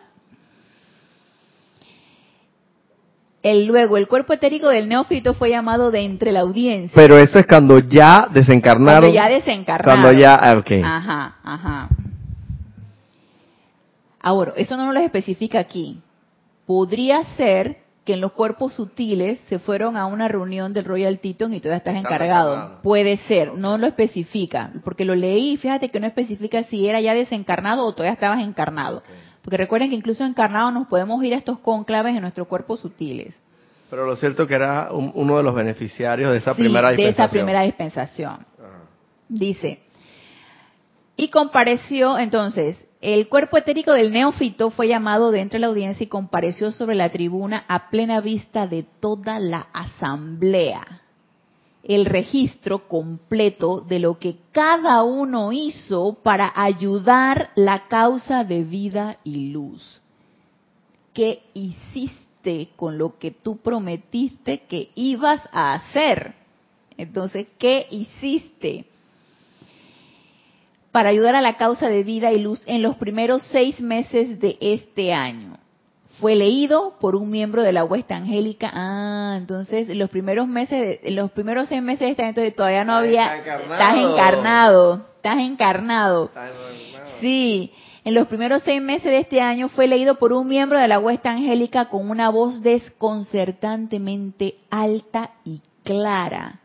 El, 3.42 3.68
luego, 3.68 3.98
el 3.98 4.08
cuerpo 4.08 4.34
etérico 4.34 4.70
del 4.70 4.90
neófito 4.90 5.36
fue 5.36 5.52
llamado 5.52 5.92
de 5.92 6.00
entre 6.00 6.32
la 6.32 6.40
audiencia. 6.40 6.96
Pero 6.96 7.16
eso 7.20 7.38
es 7.38 7.46
cuando 7.46 7.78
ya 7.78 8.28
desencarnaron. 8.34 9.12
Cuando 9.12 9.14
ya 9.14 9.30
desencarnaron. 9.30 10.02
Cuando 10.02 10.20
ya, 10.20 10.34
ah, 10.34 10.54
ok. 10.58 10.72
Ajá, 10.84 11.36
ajá. 11.44 11.90
Ahora, 14.20 14.54
eso 14.58 14.76
no 14.76 14.86
nos 14.86 14.96
lo 14.96 15.00
especifica 15.02 15.60
aquí. 15.60 16.02
Podría 16.66 17.24
ser 17.38 17.85
que 18.06 18.14
en 18.14 18.22
los 18.22 18.34
cuerpos 18.34 18.76
sutiles 18.76 19.40
se 19.50 19.58
fueron 19.58 19.98
a 19.98 20.06
una 20.06 20.28
reunión 20.28 20.74
del 20.74 20.86
Royal 20.86 21.20
Teton 21.20 21.56
y 21.56 21.60
todavía 21.60 21.80
estás 21.80 21.96
encargado. 21.96 22.80
Puede 22.84 23.18
ser, 23.28 23.56
no 23.56 23.80
lo 23.80 23.88
especifica, 23.88 24.72
porque 24.84 25.06
lo 25.06 25.16
leí 25.16 25.54
y 25.54 25.58
fíjate 25.58 25.90
que 25.90 26.00
no 26.00 26.06
especifica 26.06 26.64
si 26.64 26.88
era 26.88 27.02
ya 27.02 27.16
desencarnado 27.16 27.84
o 27.84 27.94
todavía 27.94 28.14
estabas 28.14 28.44
encarnado. 28.44 29.02
Porque 29.42 29.58
recuerden 29.58 29.90
que 29.90 29.96
incluso 29.96 30.24
encarnados 30.24 30.72
nos 30.72 30.88
podemos 30.88 31.24
ir 31.24 31.34
a 31.34 31.38
estos 31.38 31.60
conclaves 31.60 32.16
en 32.16 32.22
nuestros 32.22 32.48
cuerpos 32.48 32.80
sutiles. 32.80 33.36
Pero 33.90 34.06
lo 34.06 34.16
cierto 34.16 34.46
que 34.46 34.54
era 34.54 34.90
uno 34.92 35.38
de 35.38 35.44
los 35.44 35.56
beneficiarios 35.56 36.32
de 36.32 36.38
esa 36.38 36.54
primera 36.54 36.92
dispensación. 36.92 37.16
De 37.18 37.24
esa 37.24 37.32
primera 37.32 37.62
dispensación. 37.64 38.46
Dice, 39.28 39.80
y 41.16 41.30
compareció 41.30 42.20
entonces, 42.20 42.78
el 43.14 43.30
cuerpo 43.30 43.58
etérico 43.58 43.92
del 43.92 44.12
neófito 44.12 44.72
fue 44.72 44.88
llamado 44.88 45.32
de 45.32 45.42
entre 45.42 45.60
la 45.60 45.68
audiencia 45.68 46.04
y 46.04 46.08
compareció 46.08 46.72
sobre 46.72 46.96
la 46.96 47.10
tribuna 47.10 47.66
a 47.68 47.90
plena 47.90 48.20
vista 48.20 48.68
de 48.68 48.84
toda 49.00 49.40
la 49.40 49.68
asamblea 49.74 51.02
el 51.86 52.06
registro 52.06 52.88
completo 52.88 53.80
de 53.80 54.00
lo 54.00 54.18
que 54.18 54.38
cada 54.52 55.04
uno 55.04 55.52
hizo 55.52 56.18
para 56.24 56.52
ayudar 56.56 57.52
la 57.56 57.88
causa 57.88 58.44
de 58.44 58.64
vida 58.64 59.20
y 59.24 59.52
luz. 59.52 60.02
¿Qué 61.14 61.44
hiciste 61.54 62.70
con 62.76 62.98
lo 62.98 63.20
que 63.20 63.30
tú 63.30 63.58
prometiste 63.58 64.64
que 64.64 64.90
ibas 64.96 65.42
a 65.52 65.76
hacer? 65.76 66.34
Entonces, 66.98 67.46
¿qué 67.60 67.86
hiciste? 67.92 68.86
Para 70.96 71.10
ayudar 71.10 71.36
a 71.36 71.42
la 71.42 71.58
causa 71.58 71.90
de 71.90 72.06
vida 72.06 72.32
y 72.32 72.40
luz 72.40 72.64
en 72.68 72.82
los 72.82 72.96
primeros 72.96 73.44
seis 73.52 73.82
meses 73.82 74.40
de 74.40 74.58
este 74.62 75.12
año 75.14 75.58
fue 76.22 76.36
leído 76.36 76.94
por 77.02 77.18
un 77.18 77.30
miembro 77.30 77.64
de 77.64 77.74
la 77.74 77.84
huesta 77.84 78.16
angélica. 78.16 78.72
Ah, 78.74 79.36
entonces 79.38 79.90
los 79.90 80.10
primeros 80.10 80.48
meses, 80.48 81.02
los 81.12 81.32
primeros 81.32 81.68
seis 81.68 81.82
meses 81.82 82.00
de 82.00 82.12
este 82.12 82.24
año 82.24 82.54
todavía 82.54 82.86
no 82.86 82.94
había. 82.94 83.36
Estás 83.36 83.98
encarnado. 83.98 85.06
Estás 85.18 85.40
encarnado. 85.40 86.32
Sí. 87.20 87.74
En 88.06 88.14
los 88.14 88.28
primeros 88.30 88.64
seis 88.64 88.82
meses 88.82 89.04
de 89.04 89.18
este 89.18 89.42
año 89.42 89.68
fue 89.68 89.88
leído 89.88 90.16
por 90.16 90.32
un 90.32 90.48
miembro 90.48 90.80
de 90.80 90.88
la 90.88 91.00
huesta 91.00 91.30
angélica 91.30 91.90
con 91.90 92.10
una 92.10 92.30
voz 92.30 92.62
desconcertantemente 92.62 94.60
alta 94.70 95.32
y 95.44 95.62
clara, 95.84 96.62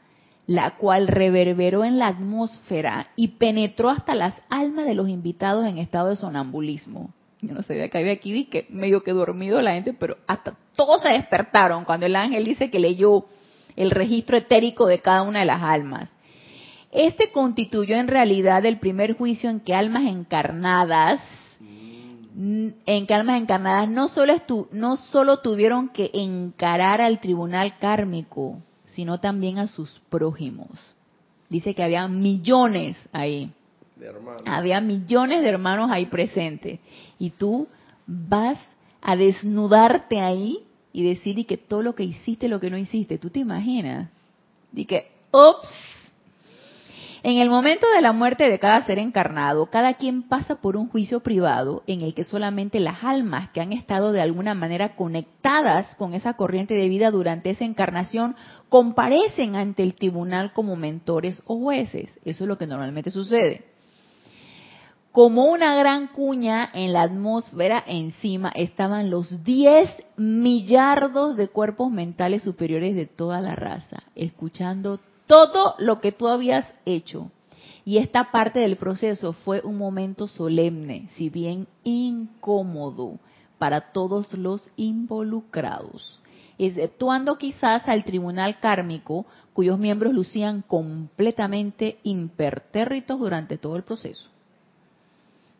la 0.50 0.72
cual 0.72 1.06
reverberó 1.06 1.84
en 1.84 2.00
la 2.00 2.08
atmósfera 2.08 3.10
y 3.14 3.28
penetró 3.28 3.88
hasta 3.88 4.16
las 4.16 4.34
almas 4.48 4.84
de 4.84 4.96
los 4.96 5.08
invitados 5.08 5.64
en 5.64 5.78
estado 5.78 6.08
de 6.08 6.16
sonambulismo 6.16 7.10
yo 7.42 7.54
no 7.54 7.62
sabía 7.62 7.88
que 7.88 7.98
había 7.98 8.12
aquí, 8.12 8.44
que 8.46 8.66
medio 8.68 9.02
que 9.02 9.12
dormido 9.12 9.62
la 9.62 9.72
gente, 9.72 9.94
pero 9.94 10.18
hasta 10.26 10.54
todos 10.76 11.02
se 11.02 11.08
despertaron 11.08 11.84
cuando 11.84 12.06
el 12.06 12.16
ángel 12.16 12.44
dice 12.44 12.70
que 12.70 12.78
leyó 12.78 13.24
el 13.76 13.90
registro 13.90 14.36
etérico 14.36 14.86
de 14.86 15.00
cada 15.00 15.22
una 15.22 15.40
de 15.40 15.46
las 15.46 15.62
almas. 15.62 16.10
Este 16.92 17.30
constituyó 17.30 17.96
en 17.96 18.08
realidad 18.08 18.66
el 18.66 18.78
primer 18.78 19.16
juicio 19.16 19.48
en 19.48 19.60
que 19.60 19.74
almas 19.74 20.04
encarnadas, 20.04 21.20
en 22.36 23.06
que 23.06 23.14
almas 23.14 23.40
encarnadas 23.40 23.88
no 23.88 24.08
solo, 24.08 24.34
no 24.72 24.96
solo 24.96 25.38
tuvieron 25.38 25.88
que 25.88 26.10
encarar 26.12 27.00
al 27.00 27.20
tribunal 27.20 27.78
kármico, 27.78 28.58
sino 28.90 29.18
también 29.18 29.58
a 29.58 29.66
sus 29.66 30.00
prójimos. 30.08 30.68
Dice 31.48 31.74
que 31.74 31.82
había 31.82 32.06
millones 32.08 32.96
ahí. 33.12 33.52
Había 34.46 34.80
millones 34.80 35.42
de 35.42 35.48
hermanos 35.48 35.90
ahí 35.90 36.06
presentes. 36.06 36.78
Y 37.18 37.30
tú 37.30 37.68
vas 38.06 38.58
a 39.02 39.16
desnudarte 39.16 40.20
ahí 40.20 40.60
y 40.92 41.04
decir 41.04 41.38
y 41.38 41.44
que 41.44 41.56
todo 41.56 41.82
lo 41.82 41.94
que 41.94 42.04
hiciste, 42.04 42.48
lo 42.48 42.60
que 42.60 42.70
no 42.70 42.78
hiciste. 42.78 43.18
¿Tú 43.18 43.30
te 43.30 43.40
imaginas? 43.40 44.08
Y 44.72 44.84
que, 44.84 45.10
ups. 45.32 45.68
En 47.22 47.36
el 47.36 47.50
momento 47.50 47.86
de 47.94 48.00
la 48.00 48.12
muerte 48.12 48.48
de 48.48 48.58
cada 48.58 48.82
ser 48.86 48.98
encarnado, 48.98 49.66
cada 49.66 49.94
quien 49.94 50.22
pasa 50.22 50.56
por 50.56 50.78
un 50.78 50.88
juicio 50.88 51.20
privado 51.20 51.82
en 51.86 52.00
el 52.00 52.14
que 52.14 52.24
solamente 52.24 52.80
las 52.80 53.04
almas 53.04 53.50
que 53.50 53.60
han 53.60 53.74
estado 53.74 54.12
de 54.12 54.22
alguna 54.22 54.54
manera 54.54 54.96
conectadas 54.96 55.94
con 55.96 56.14
esa 56.14 56.32
corriente 56.34 56.72
de 56.72 56.88
vida 56.88 57.10
durante 57.10 57.50
esa 57.50 57.64
encarnación 57.64 58.36
comparecen 58.70 59.54
ante 59.54 59.82
el 59.82 59.96
tribunal 59.96 60.54
como 60.54 60.76
mentores 60.76 61.42
o 61.46 61.58
jueces. 61.58 62.10
Eso 62.24 62.44
es 62.44 62.48
lo 62.48 62.56
que 62.56 62.66
normalmente 62.66 63.10
sucede. 63.10 63.66
Como 65.12 65.44
una 65.44 65.74
gran 65.74 66.06
cuña 66.06 66.70
en 66.72 66.94
la 66.94 67.02
atmósfera 67.02 67.84
encima 67.86 68.50
estaban 68.54 69.10
los 69.10 69.44
10 69.44 69.90
millardos 70.16 71.36
de 71.36 71.48
cuerpos 71.48 71.90
mentales 71.90 72.44
superiores 72.44 72.94
de 72.94 73.04
toda 73.06 73.42
la 73.42 73.56
raza, 73.56 74.04
escuchando 74.14 75.00
todo 75.30 75.76
lo 75.78 76.00
que 76.00 76.10
tú 76.10 76.26
habías 76.26 76.66
hecho. 76.84 77.30
Y 77.84 77.98
esta 77.98 78.32
parte 78.32 78.58
del 78.58 78.76
proceso 78.76 79.32
fue 79.32 79.60
un 79.62 79.78
momento 79.78 80.26
solemne, 80.26 81.06
si 81.14 81.30
bien 81.30 81.68
incómodo 81.84 83.20
para 83.56 83.92
todos 83.92 84.34
los 84.34 84.72
involucrados, 84.74 86.20
exceptuando 86.58 87.38
quizás 87.38 87.88
al 87.88 88.02
tribunal 88.02 88.58
kármico, 88.58 89.24
cuyos 89.52 89.78
miembros 89.78 90.12
lucían 90.12 90.62
completamente 90.62 92.00
impertérritos 92.02 93.20
durante 93.20 93.56
todo 93.56 93.76
el 93.76 93.84
proceso. 93.84 94.28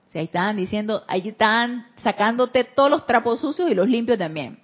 O 0.09 0.11
sea, 0.11 0.21
ahí 0.21 0.27
estaban 0.27 0.57
diciendo, 0.57 1.05
ahí 1.07 1.29
estaban 1.29 1.87
sacándote 2.03 2.65
todos 2.65 2.91
los 2.91 3.07
trapos 3.07 3.39
sucios 3.39 3.71
y 3.71 3.75
los 3.75 3.89
limpios 3.89 4.19
también. 4.19 4.59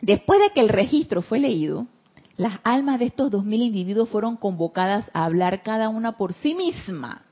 Después 0.00 0.38
de 0.38 0.50
que 0.50 0.60
el 0.60 0.68
registro 0.68 1.20
fue 1.20 1.40
leído, 1.40 1.88
las 2.36 2.60
almas 2.64 2.98
de 2.98 3.06
estos 3.06 3.30
dos 3.30 3.44
mil 3.44 3.62
individuos 3.62 4.08
fueron 4.08 4.36
convocadas 4.36 5.10
a 5.12 5.24
hablar 5.24 5.62
cada 5.62 5.88
una 5.88 6.16
por 6.16 6.32
sí 6.32 6.54
misma. 6.54 7.22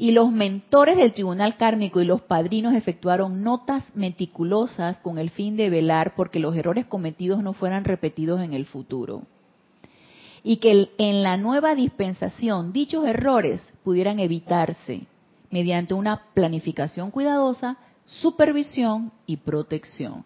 Y 0.00 0.12
los 0.12 0.30
mentores 0.30 0.96
del 0.96 1.12
tribunal 1.12 1.56
kármico 1.56 2.00
y 2.00 2.04
los 2.04 2.22
padrinos 2.22 2.74
efectuaron 2.74 3.42
notas 3.42 3.84
meticulosas 3.94 4.98
con 4.98 5.18
el 5.18 5.30
fin 5.30 5.56
de 5.56 5.70
velar 5.70 6.14
porque 6.14 6.38
los 6.38 6.54
errores 6.56 6.86
cometidos 6.86 7.42
no 7.42 7.52
fueran 7.52 7.84
repetidos 7.84 8.40
en 8.40 8.54
el 8.54 8.64
futuro. 8.64 9.22
Y 10.44 10.58
que 10.58 10.90
en 10.98 11.22
la 11.24 11.36
nueva 11.36 11.74
dispensación 11.74 12.72
dichos 12.72 13.04
errores 13.06 13.60
pudieran 13.82 14.20
evitarse 14.20 15.06
mediante 15.50 15.94
una 15.94 16.22
planificación 16.32 17.10
cuidadosa, 17.10 17.76
supervisión 18.04 19.10
y 19.26 19.38
protección. 19.38 20.24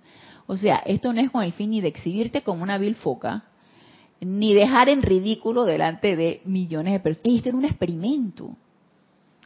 O 0.52 0.58
sea, 0.58 0.82
esto 0.84 1.14
no 1.14 1.20
es 1.22 1.30
con 1.30 1.42
el 1.42 1.52
fin 1.52 1.70
ni 1.70 1.80
de 1.80 1.88
exhibirte 1.88 2.42
como 2.42 2.62
una 2.62 2.76
vil 2.76 2.94
foca, 2.94 3.44
ni 4.20 4.52
dejar 4.52 4.90
en 4.90 5.00
ridículo 5.00 5.64
delante 5.64 6.14
de 6.14 6.42
millones 6.44 6.92
de 6.92 7.00
personas. 7.00 7.36
Esto 7.36 7.48
era 7.48 7.56
un 7.56 7.64
experimento. 7.64 8.50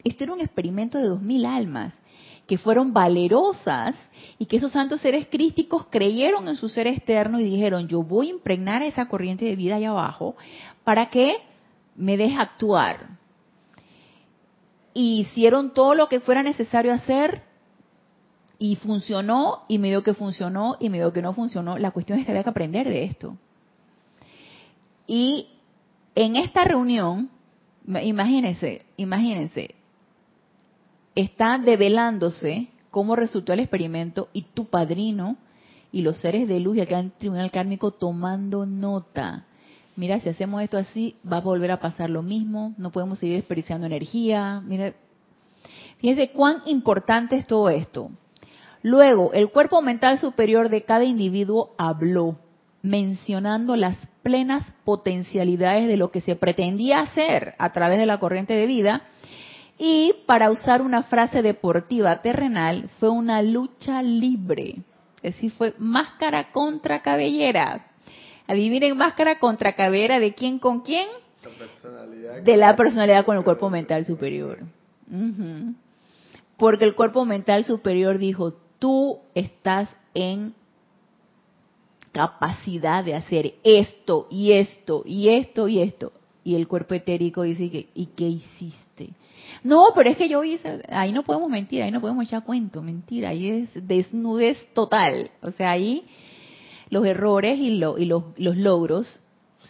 Esto 0.03 0.25
era 0.25 0.33
un 0.33 0.41
experimento 0.41 0.99
de 0.99 1.07
dos 1.07 1.23
mil 1.23 1.47
almas 1.47 1.95
que 2.49 2.59
fueron 2.59 2.93
valerosas 2.93 3.95
y 4.37 4.47
que 4.47 4.57
esos 4.57 4.73
santos 4.73 5.01
seres 5.01 5.29
crísticos 5.31 5.87
creyeron 5.91 6.49
en 6.49 6.57
su 6.57 6.69
ser 6.69 6.89
externo 6.89 7.39
y 7.39 7.45
dijeron, 7.45 7.87
yo 7.87 8.03
voy 8.03 8.27
a 8.27 8.33
impregnar 8.33 8.83
esa 8.83 9.07
corriente 9.07 9.45
de 9.45 9.55
vida 9.55 9.77
allá 9.77 9.91
abajo 9.91 10.35
para 10.83 11.09
que 11.09 11.37
me 11.95 12.17
deje 12.17 12.35
actuar. 12.35 13.11
Y 14.93 15.21
hicieron 15.21 15.73
todo 15.73 15.95
lo 15.95 16.09
que 16.09 16.19
fuera 16.19 16.43
necesario 16.43 16.93
hacer 16.93 17.46
y 18.59 18.77
funcionó 18.77 19.65
y 19.69 19.79
me 19.79 19.89
dio 19.89 20.03
que 20.03 20.15
funcionó 20.15 20.77
y 20.81 20.89
me 20.89 20.99
dio 20.99 21.13
que 21.13 21.23
no 21.23 21.35
funcionó. 21.35 21.79
La 21.79 21.91
cuestión 21.91 22.19
es 22.19 22.25
que 22.25 22.33
había 22.33 22.45
que 22.45 22.51
aprender 22.51 22.89
de 22.89 23.05
esto. 23.05 23.37
Y 25.07 25.49
en 26.15 26.37
esta 26.37 26.65
reunión, 26.65 27.31
imagínense, 27.87 28.87
imagínense, 28.97 29.75
está 31.15 31.59
develándose 31.59 32.69
cómo 32.91 33.15
resultó 33.15 33.53
el 33.53 33.61
experimento 33.61 34.29
y 34.33 34.43
tu 34.43 34.67
padrino 34.67 35.37
y 35.93 36.03
los 36.03 36.19
seres 36.19 36.49
de 36.49 36.61
luz 36.61 36.77
y 36.77 36.81
el 36.81 37.13
tribunal 37.13 37.51
kármico 37.51 37.91
tomando 37.91 38.67
nota. 38.67 39.45
Mira, 39.97 40.21
si 40.21 40.29
hacemos 40.29 40.63
esto 40.63 40.77
así, 40.77 41.17
va 41.31 41.39
a 41.39 41.41
volver 41.41 41.71
a 41.71 41.81
pasar 41.81 42.11
lo 42.11 42.23
mismo, 42.23 42.75
no 42.77 42.91
podemos 42.91 43.19
seguir 43.19 43.37
desperdiciando 43.37 43.87
energía. 43.87 44.61
Mira, 44.65 44.95
fíjense 45.99 46.31
cuán 46.33 46.63
importante 46.67 47.37
es 47.37 47.47
todo 47.47 47.71
esto. 47.71 48.11
Luego, 48.83 49.33
el 49.33 49.51
cuerpo 49.51 49.83
mental 49.83 50.19
superior 50.19 50.69
de 50.69 50.83
cada 50.83 51.05
individuo 51.05 51.75
habló, 51.79 52.37
mencionando 52.83 53.77
las 53.77 53.97
plenas 54.23 54.65
potencialidades 54.85 55.89
de 55.89 55.97
lo 55.97 56.11
que 56.11 56.21
se 56.21 56.37
pretendía 56.37 57.01
hacer 57.01 57.55
a 57.59 57.73
través 57.73 57.99
de 57.99 58.07
la 58.07 58.19
corriente 58.19 58.55
de 58.55 58.67
vida. 58.67 59.03
Y 59.79 60.15
para 60.27 60.51
usar 60.51 60.83
una 60.83 61.03
frase 61.05 61.43
deportiva 61.43 62.23
terrenal, 62.23 62.89
fue 62.99 63.11
una 63.11 63.43
lucha 63.43 64.03
libre. 64.03 64.77
Es 65.23 65.35
decir, 65.35 65.51
fue 65.53 65.75
máscara 65.79 66.51
contra 66.53 67.03
cabellera. 67.03 67.87
Adivinen 68.47 68.97
máscara 68.97 69.39
contra 69.39 69.75
cabellera 69.75 70.21
de 70.21 70.35
quién 70.35 70.59
con 70.59 70.81
quién? 70.81 71.09
De 72.45 72.57
la 72.57 72.77
personalidad 72.77 73.25
con 73.25 73.37
el 73.37 73.45
cuerpo 73.45 73.69
mental 73.71 74.07
superior. 74.07 74.61
Porque 76.57 76.85
el 76.85 76.95
cuerpo 76.95 77.25
mental 77.25 77.65
superior 77.65 78.19
dijo, 78.19 78.55
tú 78.79 79.19
estás 79.35 79.89
en 80.15 80.55
capacidad 82.13 83.05
de 83.05 83.15
hacer 83.15 83.55
esto 83.63 84.27
y 84.31 84.53
esto 84.53 85.03
y 85.05 85.29
esto 85.29 85.69
y 85.69 85.81
esto. 85.81 86.13
Y 86.45 86.55
el 86.55 86.69
cuerpo 86.69 86.95
etérico 86.95 87.43
dice 87.43 87.71
que, 87.71 87.89
¿y 87.95 88.07
qué 88.07 88.29
hiciste? 88.29 89.11
No, 89.63 89.89
pero 89.95 90.11
es 90.11 90.17
que 90.17 90.29
yo 90.29 90.43
hice, 90.45 90.83
ahí 90.89 91.13
no 91.13 91.25
podemos 91.25 91.51
mentir, 91.51 91.83
ahí 91.83 91.91
no 91.91 92.01
podemos 92.01 92.25
echar 92.25 92.45
cuento, 92.45 92.83
mentira, 92.83 93.31
ahí 93.31 93.49
es 93.49 93.87
desnudez 93.87 94.57
total. 94.73 95.31
O 95.43 95.51
sea, 95.51 95.73
ahí 95.73 96.05
los 96.89 97.05
errores 97.05 97.59
y, 97.59 97.69
y 97.69 98.05
los, 98.05 98.25
los 98.37 98.57
logros 98.57 99.09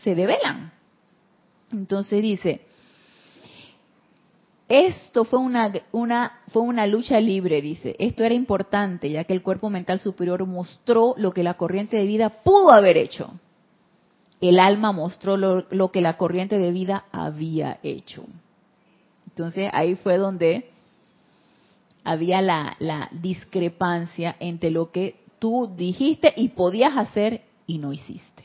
se 0.02 0.14
develan. 0.14 0.72
Entonces 1.72 2.22
dice, 2.22 2.65
esto 4.68 5.24
fue 5.24 5.38
una, 5.38 5.72
una, 5.92 6.40
fue 6.48 6.62
una 6.62 6.86
lucha 6.86 7.20
libre, 7.20 7.62
dice. 7.62 7.94
Esto 7.98 8.24
era 8.24 8.34
importante, 8.34 9.10
ya 9.10 9.24
que 9.24 9.32
el 9.32 9.42
cuerpo 9.42 9.70
mental 9.70 10.00
superior 10.00 10.44
mostró 10.44 11.14
lo 11.16 11.32
que 11.32 11.44
la 11.44 11.54
corriente 11.54 11.96
de 11.96 12.06
vida 12.06 12.42
pudo 12.42 12.72
haber 12.72 12.96
hecho. 12.96 13.30
El 14.40 14.58
alma 14.58 14.92
mostró 14.92 15.36
lo, 15.36 15.66
lo 15.70 15.92
que 15.92 16.00
la 16.00 16.16
corriente 16.16 16.58
de 16.58 16.72
vida 16.72 17.04
había 17.12 17.78
hecho. 17.82 18.24
Entonces 19.28 19.70
ahí 19.72 19.94
fue 19.94 20.18
donde 20.18 20.68
había 22.02 22.42
la, 22.42 22.76
la 22.80 23.08
discrepancia 23.12 24.36
entre 24.40 24.70
lo 24.70 24.90
que 24.90 25.16
tú 25.38 25.72
dijiste 25.76 26.32
y 26.36 26.48
podías 26.48 26.96
hacer 26.96 27.42
y 27.66 27.78
no 27.78 27.92
hiciste. 27.92 28.44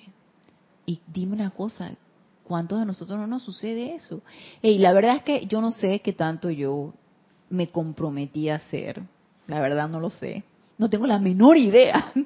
Y 0.85 0.99
dime 1.07 1.33
una 1.33 1.49
cosa, 1.49 1.91
¿Cuántos 2.51 2.81
de 2.81 2.85
nosotros 2.85 3.17
no 3.17 3.27
nos 3.27 3.43
sucede 3.43 3.95
eso? 3.95 4.23
Y 4.61 4.79
la 4.79 4.91
verdad 4.91 5.15
es 5.15 5.23
que 5.23 5.45
yo 5.45 5.61
no 5.61 5.71
sé 5.71 6.01
qué 6.01 6.11
tanto 6.11 6.49
yo 6.49 6.93
me 7.49 7.69
comprometí 7.69 8.49
a 8.49 8.55
hacer. 8.55 9.03
La 9.47 9.61
verdad 9.61 9.87
no 9.87 10.01
lo 10.01 10.09
sé. 10.09 10.43
No 10.77 10.89
tengo 10.89 11.07
la 11.07 11.17
menor 11.17 11.55
idea. 11.55 12.11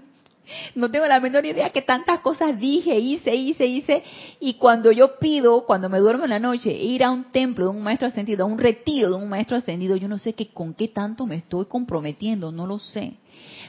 No 0.76 0.92
tengo 0.92 1.08
la 1.08 1.20
menor 1.20 1.44
idea 1.44 1.72
que 1.72 1.82
tantas 1.82 2.20
cosas 2.20 2.60
dije, 2.60 3.00
hice, 3.00 3.36
hice, 3.36 3.66
hice. 3.66 4.04
Y 4.40 4.56
cuando 4.56 4.92
yo 4.92 5.18
pido, 5.18 5.66
cuando 5.66 5.90
me 5.90 5.98
duermo 5.98 6.26
en 6.26 6.30
la 6.30 6.40
noche, 6.40 6.72
ir 6.72 7.04
a 7.04 7.10
un 7.10 7.32
templo 7.32 7.66
de 7.66 7.72
un 7.72 7.82
maestro 7.82 8.08
ascendido, 8.08 8.44
a 8.44 8.48
un 8.48 8.60
retiro 8.60 9.10
de 9.10 9.16
un 9.16 9.28
maestro 9.28 9.58
ascendido, 9.58 9.96
yo 9.96 10.08
no 10.08 10.20
sé 10.20 10.34
que 10.34 10.50
con 10.50 10.76
qué 10.76 10.88
tanto 10.88 11.26
me 11.26 11.38
estoy 11.38 11.66
comprometiendo, 11.66 12.52
no 12.52 12.68
lo 12.68 12.78
sé. 12.78 13.16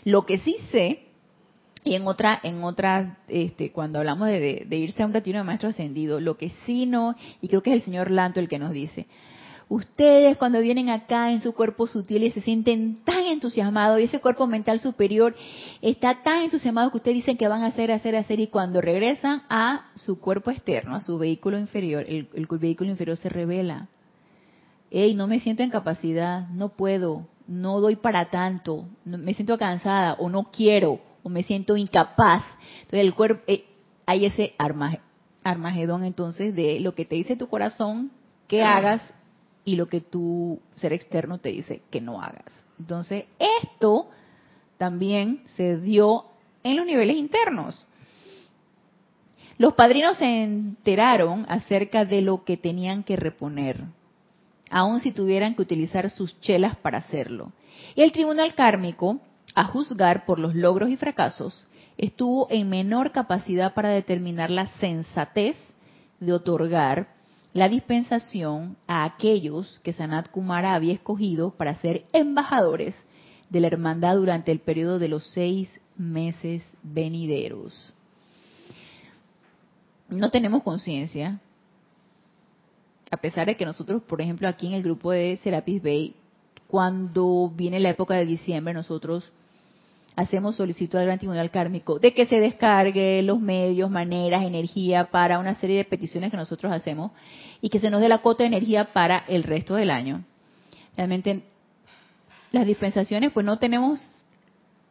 Lo 0.04 0.26
que 0.26 0.36
sí 0.36 0.56
sé 0.70 1.05
y 1.86 1.94
en 1.94 2.06
otra, 2.08 2.40
en 2.42 2.64
otra, 2.64 3.18
este, 3.28 3.70
cuando 3.70 4.00
hablamos 4.00 4.26
de, 4.26 4.66
irse 4.72 5.04
a 5.04 5.06
un 5.06 5.12
retiro 5.12 5.38
de 5.38 5.44
maestro 5.44 5.68
ascendido, 5.68 6.18
lo 6.18 6.36
que 6.36 6.50
sí 6.66 6.84
no, 6.84 7.14
y 7.40 7.46
creo 7.46 7.62
que 7.62 7.70
es 7.70 7.76
el 7.76 7.82
señor 7.82 8.10
Lanto 8.10 8.40
el 8.40 8.48
que 8.48 8.58
nos 8.58 8.72
dice, 8.72 9.06
ustedes 9.68 10.36
cuando 10.36 10.60
vienen 10.60 10.90
acá 10.90 11.30
en 11.30 11.42
su 11.42 11.52
cuerpo 11.52 11.86
sutil 11.86 12.24
y 12.24 12.32
se 12.32 12.40
sienten 12.40 13.04
tan 13.04 13.26
entusiasmados 13.26 14.00
y 14.00 14.04
ese 14.04 14.20
cuerpo 14.20 14.48
mental 14.48 14.80
superior 14.80 15.36
está 15.80 16.24
tan 16.24 16.42
entusiasmado 16.42 16.90
que 16.90 16.96
ustedes 16.96 17.18
dicen 17.18 17.36
que 17.36 17.46
van 17.46 17.62
a 17.62 17.66
hacer, 17.66 17.92
hacer, 17.92 18.16
hacer 18.16 18.40
y 18.40 18.48
cuando 18.48 18.80
regresan 18.80 19.44
a 19.48 19.86
su 19.94 20.18
cuerpo 20.18 20.50
externo, 20.50 20.96
a 20.96 21.00
su 21.00 21.18
vehículo 21.18 21.56
inferior, 21.56 22.04
el, 22.08 22.28
el 22.34 22.46
vehículo 22.58 22.90
inferior 22.90 23.16
se 23.16 23.28
revela. 23.28 23.86
Ey, 24.90 25.14
no 25.14 25.28
me 25.28 25.38
siento 25.38 25.62
en 25.62 25.70
capacidad, 25.70 26.48
no 26.48 26.70
puedo, 26.70 27.28
no 27.46 27.80
doy 27.80 27.94
para 27.94 28.30
tanto, 28.30 28.86
me 29.04 29.34
siento 29.34 29.56
cansada 29.56 30.14
o 30.14 30.28
no 30.28 30.50
quiero 30.50 31.00
o 31.26 31.28
me 31.28 31.42
siento 31.42 31.76
incapaz. 31.76 32.44
Entonces 32.82 33.00
el 33.00 33.12
cuerpo, 33.12 33.42
eh, 33.48 33.64
hay 34.06 34.26
ese 34.26 34.54
armagedón 35.42 36.04
entonces 36.04 36.54
de 36.54 36.78
lo 36.78 36.94
que 36.94 37.04
te 37.04 37.16
dice 37.16 37.34
tu 37.34 37.48
corazón 37.48 38.12
que 38.46 38.62
hagas 38.62 39.02
y 39.64 39.74
lo 39.74 39.86
que 39.86 40.00
tu 40.00 40.60
ser 40.76 40.92
externo 40.92 41.38
te 41.38 41.48
dice 41.48 41.82
que 41.90 42.00
no 42.00 42.22
hagas. 42.22 42.64
Entonces 42.78 43.24
esto 43.40 44.08
también 44.78 45.42
se 45.56 45.78
dio 45.78 46.26
en 46.62 46.76
los 46.76 46.86
niveles 46.86 47.16
internos. 47.16 47.84
Los 49.58 49.74
padrinos 49.74 50.18
se 50.18 50.44
enteraron 50.44 51.44
acerca 51.48 52.04
de 52.04 52.20
lo 52.20 52.44
que 52.44 52.56
tenían 52.56 53.02
que 53.02 53.16
reponer, 53.16 53.82
aun 54.70 55.00
si 55.00 55.10
tuvieran 55.10 55.56
que 55.56 55.62
utilizar 55.62 56.08
sus 56.08 56.40
chelas 56.40 56.76
para 56.76 56.98
hacerlo. 56.98 57.50
Y 57.96 58.02
el 58.02 58.12
tribunal 58.12 58.54
kármico, 58.54 59.18
a 59.56 59.64
juzgar 59.64 60.26
por 60.26 60.38
los 60.38 60.54
logros 60.54 60.90
y 60.90 60.98
fracasos, 60.98 61.66
estuvo 61.96 62.46
en 62.50 62.68
menor 62.68 63.10
capacidad 63.10 63.72
para 63.72 63.88
determinar 63.88 64.50
la 64.50 64.66
sensatez 64.78 65.56
de 66.20 66.32
otorgar 66.34 67.08
la 67.54 67.70
dispensación 67.70 68.76
a 68.86 69.04
aquellos 69.04 69.80
que 69.80 69.94
Sanat 69.94 70.30
Kumara 70.30 70.74
había 70.74 70.92
escogido 70.92 71.52
para 71.52 71.74
ser 71.76 72.04
embajadores 72.12 72.94
de 73.48 73.60
la 73.60 73.68
hermandad 73.68 74.16
durante 74.16 74.52
el 74.52 74.60
periodo 74.60 74.98
de 74.98 75.08
los 75.08 75.26
seis 75.32 75.70
meses 75.96 76.62
venideros. 76.82 77.94
No 80.10 80.30
tenemos 80.30 80.64
conciencia, 80.64 81.40
a 83.10 83.16
pesar 83.16 83.46
de 83.46 83.56
que 83.56 83.64
nosotros, 83.64 84.02
por 84.02 84.20
ejemplo, 84.20 84.48
aquí 84.48 84.66
en 84.66 84.74
el 84.74 84.82
grupo 84.82 85.12
de 85.12 85.38
Serapis 85.42 85.82
Bay, 85.82 86.14
cuando 86.66 87.50
viene 87.56 87.80
la 87.80 87.88
época 87.88 88.16
de 88.16 88.26
diciembre, 88.26 88.74
nosotros 88.74 89.32
hacemos 90.16 90.56
solicitud 90.56 90.98
al 90.98 91.04
Gran 91.04 91.18
Tribunal 91.18 91.50
Kármico 91.50 91.98
de 91.98 92.14
que 92.14 92.26
se 92.26 92.40
descargue 92.40 93.22
los 93.22 93.38
medios, 93.38 93.90
maneras, 93.90 94.42
energía 94.42 95.10
para 95.10 95.38
una 95.38 95.54
serie 95.56 95.76
de 95.76 95.84
peticiones 95.84 96.30
que 96.30 96.36
nosotros 96.36 96.72
hacemos 96.72 97.12
y 97.60 97.68
que 97.68 97.78
se 97.78 97.90
nos 97.90 98.00
dé 98.00 98.08
la 98.08 98.18
cuota 98.18 98.42
de 98.42 98.48
energía 98.48 98.92
para 98.92 99.24
el 99.28 99.42
resto 99.42 99.74
del 99.74 99.90
año. 99.90 100.24
Realmente 100.96 101.42
las 102.50 102.66
dispensaciones 102.66 103.30
pues 103.32 103.44
no 103.44 103.58
tenemos 103.58 104.00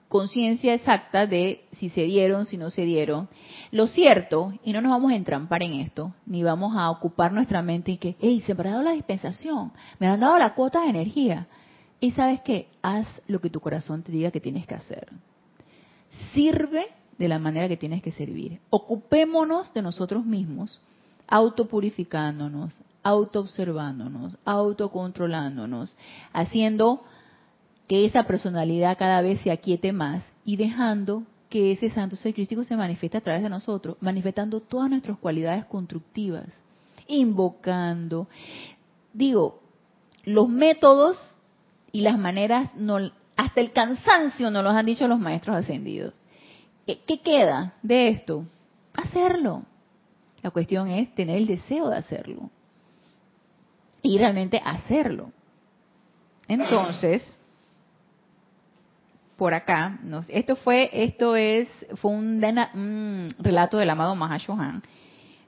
conciencia 0.08 0.76
exacta 0.76 1.26
de 1.26 1.66
si 1.72 1.90
se 1.90 2.04
dieron, 2.04 2.46
si 2.46 2.58
no 2.58 2.70
se 2.70 2.86
dieron. 2.86 3.28
Lo 3.72 3.88
cierto, 3.88 4.54
y 4.64 4.72
no 4.72 4.82
nos 4.82 4.92
vamos 4.92 5.12
a 5.12 5.16
entrampar 5.16 5.64
en 5.64 5.74
esto, 5.74 6.14
ni 6.28 6.44
vamos 6.44 6.78
a 6.78 6.92
ocupar 6.92 7.34
nuestra 7.34 7.64
mente 7.64 7.92
en 7.92 7.98
que, 7.98 8.16
hey, 8.20 8.44
se 8.46 8.54
me 8.54 8.62
ha 8.62 8.72
dado 8.72 8.84
la 8.84 8.92
dispensación, 8.92 9.74
me 10.00 10.08
han 10.08 10.20
dado 10.20 10.38
la 10.38 10.54
cuota 10.54 10.82
de 10.82 10.90
energía. 10.90 11.48
Y 12.06 12.12
sabes 12.12 12.40
que 12.42 12.68
haz 12.84 13.08
lo 13.26 13.42
que 13.42 13.50
tu 13.50 13.60
corazón 13.60 14.04
te 14.04 14.12
diga 14.12 14.30
que 14.30 14.40
tienes 14.40 14.68
que 14.68 14.76
hacer. 14.76 15.08
Sirve 16.36 16.86
de 17.18 17.28
la 17.28 17.40
manera 17.40 17.68
que 17.68 17.78
tienes 17.78 18.04
que 18.04 18.12
servir. 18.12 18.60
Ocupémonos 18.70 19.74
de 19.74 19.82
nosotros 19.82 20.24
mismos, 20.24 20.80
autopurificándonos, 21.28 22.76
autoobservándonos, 23.02 24.38
autocontrolándonos, 24.46 25.98
haciendo 26.32 27.04
que 27.88 28.06
esa 28.06 28.26
personalidad 28.26 29.00
cada 29.00 29.24
vez 29.24 29.42
se 29.42 29.50
aquiete 29.50 29.92
más 29.92 30.24
y 30.46 30.58
dejando 30.58 31.24
que 31.50 31.72
ese 31.72 31.90
santo 31.90 32.18
ser 32.18 32.36
crístico 32.36 32.64
se 32.64 32.78
manifieste 32.78 33.18
a 33.18 33.22
través 33.22 33.42
de 33.42 33.50
nosotros, 33.50 33.98
manifestando 34.00 34.60
todas 34.60 34.92
nuestras 34.92 35.18
cualidades 35.18 35.66
constructivas, 35.66 36.50
invocando. 37.08 38.28
Digo, 39.12 39.60
los 40.24 40.48
métodos 40.50 41.18
y 41.96 42.02
las 42.02 42.20
maneras, 42.20 42.76
no, 42.76 42.98
hasta 43.38 43.62
el 43.62 43.72
cansancio 43.72 44.52
nos 44.52 44.66
los 44.66 44.74
han 44.74 44.86
dicho 44.86 45.08
los 45.08 45.18
maestros 45.18 45.56
ascendidos. 45.56 46.14
¿Qué 46.86 47.22
queda 47.24 47.76
de 47.82 48.10
esto? 48.10 48.46
Hacerlo. 48.94 49.64
La 50.42 50.52
cuestión 50.52 50.90
es 50.90 51.16
tener 51.16 51.38
el 51.38 51.48
deseo 51.48 51.88
de 51.88 51.96
hacerlo. 51.96 52.50
Y 54.02 54.18
realmente 54.18 54.62
hacerlo. 54.62 55.32
Entonces, 56.50 57.34
por 59.38 59.54
acá, 59.54 59.98
esto 60.28 60.58
fue, 60.58 60.90
esto 60.92 61.38
es, 61.38 61.70
fue 61.96 62.12
un, 62.12 62.44
un 62.74 63.36
relato 63.40 63.78
del 63.78 63.90
amado 63.90 64.16
Mahashohan. 64.16 64.84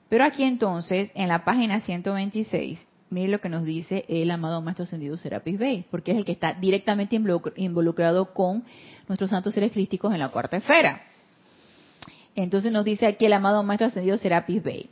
Pero 0.07 0.23
aquí 0.23 0.43
entonces, 0.43 1.11
en 1.13 1.27
la 1.27 1.43
página 1.43 1.81
126, 1.81 2.87
Mire 3.09 3.29
lo 3.29 3.39
que 3.39 3.47
nos 3.47 3.63
dice 3.63 4.03
el 4.09 4.29
amado 4.31 4.61
Maestro 4.61 4.83
Ascendido 4.83 5.17
Serapis 5.17 5.57
Bey, 5.57 5.85
porque 5.89 6.11
es 6.11 6.17
el 6.17 6.25
que 6.25 6.33
está 6.33 6.53
directamente 6.53 7.15
involucrado 7.55 8.33
con 8.33 8.65
nuestros 9.07 9.29
santos 9.29 9.53
seres 9.53 9.71
crísticos 9.71 10.13
en 10.13 10.19
la 10.19 10.29
cuarta 10.29 10.57
esfera. 10.57 11.01
Entonces 12.35 12.71
nos 12.71 12.83
dice 12.83 13.07
aquí 13.07 13.25
el 13.25 13.33
amado 13.33 13.63
Maestro 13.63 13.87
Ascendido 13.87 14.17
Serapis 14.17 14.61
Bey. 14.61 14.89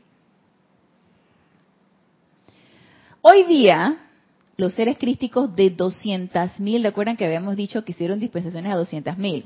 Hoy 3.22 3.44
día, 3.44 3.98
los 4.56 4.74
seres 4.76 4.98
crísticos 4.98 5.54
de 5.56 5.76
200.000, 5.76 6.84
recuerdan 6.84 7.18
que 7.18 7.26
habíamos 7.26 7.58
dicho 7.58 7.84
que 7.84 7.92
hicieron 7.92 8.22
dispensaciones 8.22 8.72
a 8.72 8.78
200.000. 8.78 9.44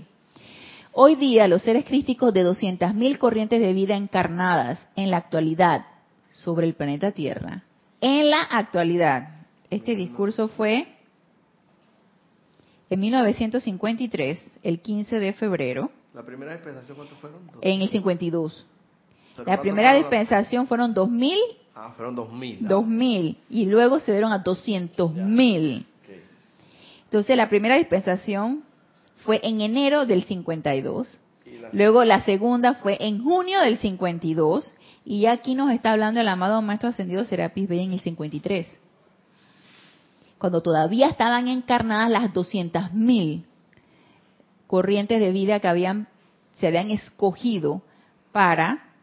Hoy 0.92 1.16
día, 1.16 1.48
los 1.48 1.64
seres 1.64 1.86
crísticos 1.86 2.34
de 2.34 2.46
200.000 2.46 3.18
corrientes 3.18 3.62
de 3.62 3.74
vida 3.74 3.96
encarnadas 3.96 4.80
en 4.96 5.10
la 5.10 5.18
actualidad 5.18 5.86
sobre 6.32 6.68
el 6.68 6.76
planeta 6.76 7.12
Tierra 7.14 7.64
en 8.02 8.30
la 8.30 8.42
actualidad. 8.42 9.46
Este 9.70 9.96
discurso 9.96 10.48
fue 10.50 10.88
en 12.90 13.00
1953, 13.00 14.44
el 14.64 14.80
15 14.80 15.20
de 15.20 15.34
febrero. 15.34 15.92
¿La 16.14 16.24
primera 16.24 16.54
dispensación 16.54 16.98
cuántos 16.98 17.18
fueron? 17.20 17.40
En 17.62 17.82
el 17.82 17.90
52. 17.90 18.66
La 19.46 19.62
primera 19.62 19.94
dispensación 19.96 20.68
fueron 20.68 20.94
2000. 20.94 21.38
Ah, 21.76 21.94
fueron 21.96 22.16
2000. 22.16 22.68
2000. 22.68 23.38
Y 23.50 23.66
luego 23.68 24.00
se 24.00 24.12
dieron 24.12 24.32
a 24.32 24.44
200.000. 24.44 25.86
Entonces, 27.06 27.38
la 27.38 27.48
primera 27.48 27.76
dispensación 27.76 28.64
fue 29.18 29.40
en 29.44 29.62
enero 29.62 30.06
del 30.06 30.24
52. 30.24 31.20
Luego 31.72 32.04
la 32.04 32.24
segunda 32.24 32.76
fue 32.76 32.98
en 33.00 33.24
junio 33.24 33.62
del 33.62 33.78
52 33.78 34.74
y 35.06 35.26
aquí 35.26 35.56
nos 35.56 35.72
está 35.72 35.92
hablando 35.92 36.22
el 36.22 36.28
amado 36.28 36.62
Maestro 36.62 36.90
Ascendido 36.90 37.24
Serapis 37.24 37.68
Bey 37.68 37.84
en 37.84 37.94
el 37.94 38.00
53. 38.00 38.68
Cuando 40.38 40.62
todavía 40.62 41.08
estaban 41.08 41.48
encarnadas 41.48 42.10
las 42.10 42.34
200.000 42.34 43.44
corrientes 44.68 45.20
de 45.20 45.32
vida 45.32 45.60
que 45.60 45.68
habían, 45.68 46.08
se 46.60 46.68
habían 46.68 46.92
escogido 46.92 47.82
para, 48.32 48.94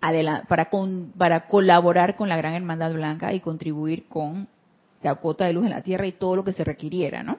para, 0.00 0.70
para 1.16 1.46
colaborar 1.48 2.16
con 2.16 2.28
la 2.28 2.36
Gran 2.36 2.54
Hermandad 2.54 2.92
Blanca 2.92 3.32
y 3.32 3.40
contribuir 3.40 4.06
con 4.08 4.48
la 5.02 5.14
cuota 5.16 5.46
de 5.46 5.54
luz 5.54 5.64
en 5.64 5.70
la 5.70 5.82
Tierra 5.82 6.06
y 6.06 6.12
todo 6.12 6.36
lo 6.36 6.44
que 6.44 6.52
se 6.52 6.64
requiriera, 6.64 7.22
¿no? 7.22 7.38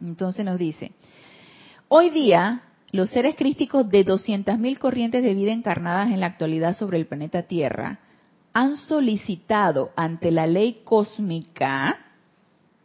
Entonces 0.00 0.44
nos 0.44 0.58
dice, 0.58 0.92
hoy 1.88 2.10
día 2.10 2.62
los 2.94 3.10
seres 3.10 3.34
crísticos 3.34 3.88
de 3.88 4.06
200.000 4.06 4.78
corrientes 4.78 5.24
de 5.24 5.34
vida 5.34 5.50
encarnadas 5.50 6.12
en 6.12 6.20
la 6.20 6.26
actualidad 6.26 6.76
sobre 6.76 6.96
el 6.96 7.06
planeta 7.06 7.42
Tierra 7.42 7.98
han 8.52 8.76
solicitado 8.76 9.90
ante 9.96 10.30
la 10.30 10.46
ley 10.46 10.82
cósmica 10.84 11.98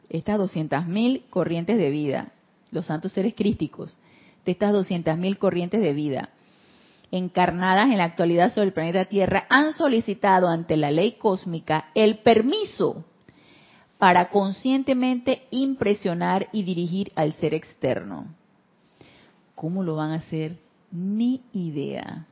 estas 0.09 0.39
200.000 0.39 1.29
corrientes 1.29 1.77
de 1.77 1.91
vida, 1.91 2.31
los 2.71 2.87
santos 2.87 3.11
seres 3.11 3.35
crísticos 3.35 3.99
de 4.45 4.53
estas 4.53 4.73
200.000 4.73 5.37
corrientes 5.37 5.79
de 5.79 5.93
vida 5.93 6.29
encarnadas 7.11 7.91
en 7.91 7.99
la 7.99 8.05
actualidad 8.05 8.51
sobre 8.51 8.69
el 8.69 8.73
planeta 8.73 9.05
Tierra 9.05 9.45
han 9.47 9.73
solicitado 9.73 10.47
ante 10.47 10.75
la 10.75 10.89
ley 10.89 11.17
cósmica 11.19 11.91
el 11.93 12.17
permiso 12.17 13.05
para 13.99 14.29
conscientemente 14.29 15.43
impresionar 15.51 16.49
y 16.51 16.63
dirigir 16.63 17.11
al 17.15 17.33
ser 17.33 17.53
externo. 17.53 18.38
¿Cómo 19.59 19.83
lo 19.83 19.97
van 19.97 20.11
a 20.11 20.15
hacer? 20.15 20.55
Ni 20.89 21.41
idea. 21.51 22.25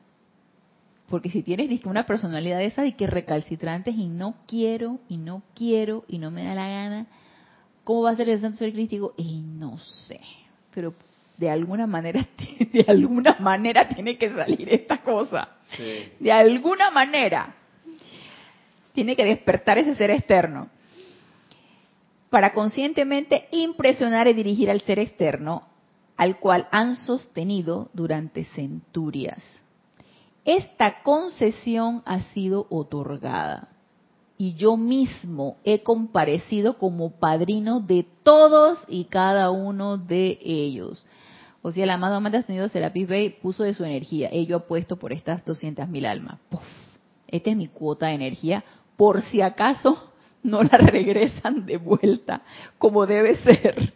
Porque 1.10 1.30
si 1.30 1.44
tienes 1.44 1.84
una 1.84 2.06
personalidad 2.06 2.62
esa 2.62 2.84
de 2.84 2.96
que 2.96 3.06
recalcitrantes 3.06 3.96
y 3.98 4.08
no 4.08 4.36
quiero, 4.48 5.00
y 5.10 5.18
no 5.18 5.44
quiero, 5.54 6.06
y 6.08 6.20
no 6.20 6.32
me 6.32 6.46
da 6.46 6.56
la 6.56 6.70
gana, 6.70 7.06
¿cómo 7.84 8.04
va 8.04 8.12
a 8.12 8.16
ser 8.16 8.30
el 8.30 8.40
santo 8.40 8.60
ser 8.60 8.72
crítico? 8.72 9.14
Y 9.18 9.42
no 9.42 9.78
sé. 9.78 10.22
Pero 10.74 10.94
de 11.36 11.50
alguna 11.50 11.86
manera, 11.86 12.26
de 12.72 12.86
alguna 12.88 13.36
manera 13.42 13.90
tiene 13.90 14.18
que 14.18 14.30
salir 14.30 14.74
esta 14.74 15.00
cosa. 15.00 15.50
De 16.22 16.32
alguna 16.32 16.92
manera. 16.92 17.56
Tiene 18.94 19.18
que 19.18 19.26
despertar 19.26 19.78
ese 19.78 19.96
ser 19.96 20.12
externo. 20.12 20.70
Para 22.30 22.54
conscientemente 22.54 23.50
impresionar 23.52 24.30
y 24.30 24.34
dirigir 24.34 24.72
al 24.72 24.80
ser 24.80 25.00
externo, 25.00 25.67
al 26.18 26.40
cual 26.40 26.68
han 26.72 26.96
sostenido 26.96 27.90
durante 27.94 28.44
centurias. 28.44 29.42
Esta 30.44 31.04
concesión 31.04 32.02
ha 32.06 32.22
sido 32.34 32.68
otorgada 32.70 33.70
y 34.38 34.54
yo 34.54 34.78
mismo 34.78 35.58
he 35.64 35.84
comparecido 35.84 36.78
como 36.78 37.12
padrino 37.12 37.80
de 37.80 38.06
todos 38.24 38.84
y 38.88 39.06
cada 39.06 39.52
uno 39.52 39.98
de 39.98 40.40
ellos. 40.44 41.06
O 41.62 41.72
sea, 41.72 41.84
el 41.84 41.90
amado 41.90 42.16
amante 42.16 42.38
ascendido 42.38 42.70
Serapis 42.70 43.08
Bey 43.08 43.30
puso 43.42 43.64
de 43.64 43.74
su 43.74 43.84
energía. 43.84 44.30
Ello 44.32 44.58
ha 44.58 44.68
puesto 44.68 44.98
por 44.98 45.12
estas 45.12 45.44
200.000 45.44 45.88
mil 45.88 46.06
almas. 46.06 46.40
Esta 47.28 47.50
es 47.50 47.58
mi 47.58 47.68
cuota 47.68 48.08
de 48.08 48.14
energía. 48.14 48.64
Por 48.96 49.22
si 49.24 49.42
acaso 49.42 50.12
no 50.44 50.64
la 50.64 50.78
regresan 50.78 51.66
de 51.66 51.78
vuelta 51.78 52.44
como 52.78 53.06
debe 53.06 53.36
ser 53.38 53.94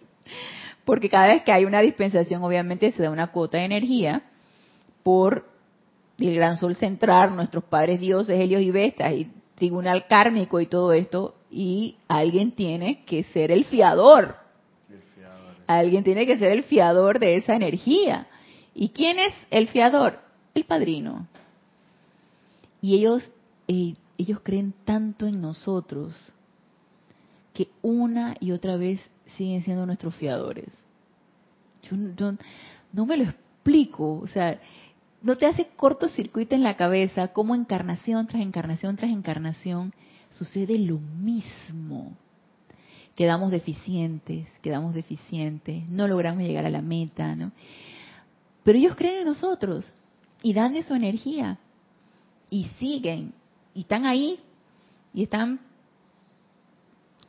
porque 0.85 1.09
cada 1.09 1.27
vez 1.27 1.43
que 1.43 1.51
hay 1.51 1.65
una 1.65 1.81
dispensación 1.81 2.43
obviamente 2.43 2.91
se 2.91 3.03
da 3.03 3.11
una 3.11 3.27
cuota 3.27 3.57
de 3.57 3.65
energía 3.65 4.23
por 5.03 5.45
el 6.17 6.35
gran 6.35 6.57
sol 6.57 6.75
central, 6.75 7.35
nuestros 7.35 7.63
padres 7.63 7.99
dioses, 7.99 8.39
Helios 8.39 8.61
y 8.61 8.71
Vestas, 8.71 9.13
y 9.13 9.31
tribunal 9.55 10.07
kármico 10.07 10.59
y 10.59 10.67
todo 10.67 10.93
esto, 10.93 11.35
y 11.49 11.97
alguien 12.07 12.51
tiene 12.51 13.03
que 13.05 13.23
ser 13.23 13.51
el 13.51 13.65
fiador. 13.65 14.35
Alguien 15.67 16.03
tiene 16.03 16.25
que 16.25 16.37
ser 16.37 16.51
el 16.51 16.63
fiador 16.63 17.19
de 17.19 17.37
esa 17.37 17.55
energía. 17.55 18.27
¿Y 18.73 18.89
quién 18.89 19.19
es 19.19 19.33
el 19.49 19.67
fiador? 19.67 20.19
El 20.53 20.65
padrino. 20.65 21.27
Y 22.81 22.95
ellos, 22.95 23.31
eh, 23.67 23.93
ellos 24.17 24.39
creen 24.43 24.73
tanto 24.85 25.27
en 25.27 25.41
nosotros 25.41 26.13
que 27.53 27.69
una 27.81 28.35
y 28.39 28.51
otra 28.51 28.77
vez 28.77 28.99
siguen 29.37 29.63
siendo 29.63 29.85
nuestros 29.85 30.15
fiadores. 30.15 30.69
Yo, 31.83 31.97
no 32.93 33.05
me 33.05 33.17
lo 33.17 33.23
explico, 33.23 34.19
o 34.19 34.27
sea, 34.27 34.59
no 35.21 35.37
te 35.37 35.45
hace 35.45 35.67
cortocircuito 35.75 36.55
en 36.55 36.63
la 36.63 36.75
cabeza 36.75 37.29
como 37.29 37.55
encarnación 37.55 38.27
tras 38.27 38.41
encarnación 38.41 38.95
tras 38.95 39.11
encarnación 39.11 39.93
sucede 40.31 40.77
lo 40.77 40.99
mismo. 40.99 42.15
Quedamos 43.15 43.51
deficientes, 43.51 44.47
quedamos 44.61 44.93
deficientes, 44.93 45.87
no 45.89 46.07
logramos 46.07 46.43
llegar 46.43 46.65
a 46.65 46.69
la 46.69 46.81
meta, 46.81 47.35
¿no? 47.35 47.51
Pero 48.63 48.77
ellos 48.77 48.95
creen 48.95 49.19
en 49.19 49.25
nosotros 49.25 49.85
y 50.41 50.53
dan 50.53 50.73
de 50.73 50.83
su 50.83 50.93
energía 50.93 51.59
y 52.49 52.65
siguen 52.79 53.33
y 53.73 53.81
están 53.81 54.05
ahí 54.05 54.39
y 55.13 55.23
están 55.23 55.59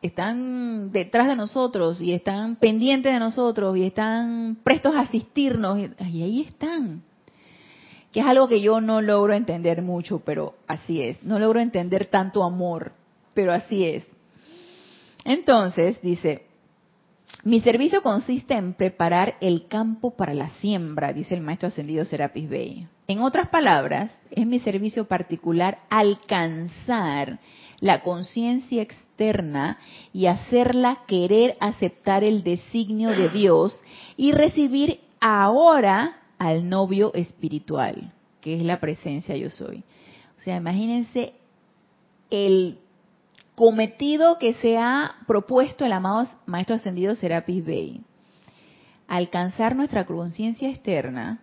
están 0.02 0.90
detrás 0.90 1.28
de 1.28 1.36
nosotros 1.36 2.00
y 2.00 2.12
están 2.12 2.56
pendientes 2.56 3.12
de 3.12 3.20
nosotros 3.20 3.76
y 3.76 3.84
están 3.84 4.58
prestos 4.64 4.94
a 4.96 5.00
asistirnos 5.00 5.78
y, 5.78 5.90
ahí 6.02 6.40
están. 6.42 7.02
Que 8.10 8.20
es 8.20 8.26
algo 8.26 8.48
que 8.48 8.60
yo 8.60 8.80
no 8.80 9.00
logro 9.00 9.32
entender 9.32 9.80
mucho, 9.80 10.18
pero 10.18 10.54
así 10.66 11.00
es. 11.00 11.22
No 11.22 11.38
logro 11.38 11.60
entender 11.60 12.06
tanto 12.06 12.42
amor, 12.42 12.92
pero 13.32 13.52
así 13.52 13.86
es. 13.86 14.04
Entonces, 15.24 16.02
dice, 16.02 16.46
mi 17.44 17.60
servicio 17.60 18.02
consiste 18.02 18.54
en 18.54 18.74
preparar 18.74 19.36
el 19.40 19.66
campo 19.68 20.10
para 20.10 20.34
la 20.34 20.48
siembra, 20.60 21.12
dice 21.12 21.34
el 21.34 21.40
maestro 21.40 21.68
ascendido 21.68 22.04
Serapis 22.04 22.50
Bey. 22.50 22.88
En 23.06 23.20
otras 23.20 23.48
palabras, 23.48 24.10
es 24.30 24.46
mi 24.46 24.58
servicio 24.58 25.06
particular 25.06 25.78
alcanzar 25.88 27.38
la 27.80 28.02
conciencia 28.02 28.82
externa 28.82 29.11
y 30.12 30.26
hacerla 30.26 31.00
querer 31.06 31.56
aceptar 31.60 32.24
el 32.24 32.42
designio 32.42 33.10
de 33.10 33.28
Dios 33.28 33.82
y 34.16 34.32
recibir 34.32 35.00
ahora 35.20 36.16
al 36.38 36.68
novio 36.68 37.14
espiritual, 37.14 38.12
que 38.40 38.56
es 38.56 38.62
la 38.62 38.80
presencia 38.80 39.36
yo 39.36 39.50
soy. 39.50 39.84
O 40.38 40.40
sea, 40.40 40.56
imagínense 40.56 41.34
el 42.30 42.78
cometido 43.54 44.38
que 44.38 44.54
se 44.54 44.76
ha 44.78 45.16
propuesto 45.26 45.84
el 45.84 45.92
amado 45.92 46.26
Maestro 46.46 46.76
Ascendido 46.76 47.14
Serapis 47.14 47.64
Bey. 47.64 48.00
Alcanzar 49.06 49.76
nuestra 49.76 50.06
conciencia 50.06 50.70
externa 50.70 51.40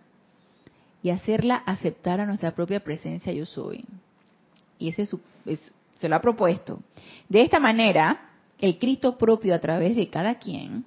y 1.02 1.10
hacerla 1.10 1.56
aceptar 1.56 2.20
a 2.20 2.26
nuestra 2.26 2.50
propia 2.50 2.80
presencia 2.80 3.32
yo 3.32 3.46
soy. 3.46 3.84
Y 4.78 4.88
ese 4.88 5.08
es, 5.46 5.72
se 6.00 6.08
lo 6.08 6.16
ha 6.16 6.20
propuesto. 6.20 6.80
De 7.28 7.42
esta 7.42 7.60
manera, 7.60 8.30
el 8.58 8.78
Cristo 8.78 9.18
propio 9.18 9.54
a 9.54 9.58
través 9.58 9.94
de 9.94 10.08
cada 10.08 10.36
quien 10.36 10.84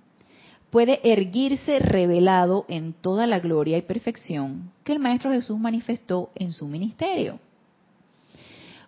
puede 0.69 0.99
erguirse 1.03 1.77
revelado 1.77 2.65
en 2.67 2.93
toda 2.93 3.27
la 3.27 3.39
gloria 3.39 3.77
y 3.77 3.83
perfección 3.83 4.71
que 4.83 4.91
el 4.91 4.99
Maestro 4.99 5.31
Jesús 5.31 5.59
manifestó 5.59 6.31
en 6.33 6.51
su 6.51 6.67
ministerio. 6.67 7.39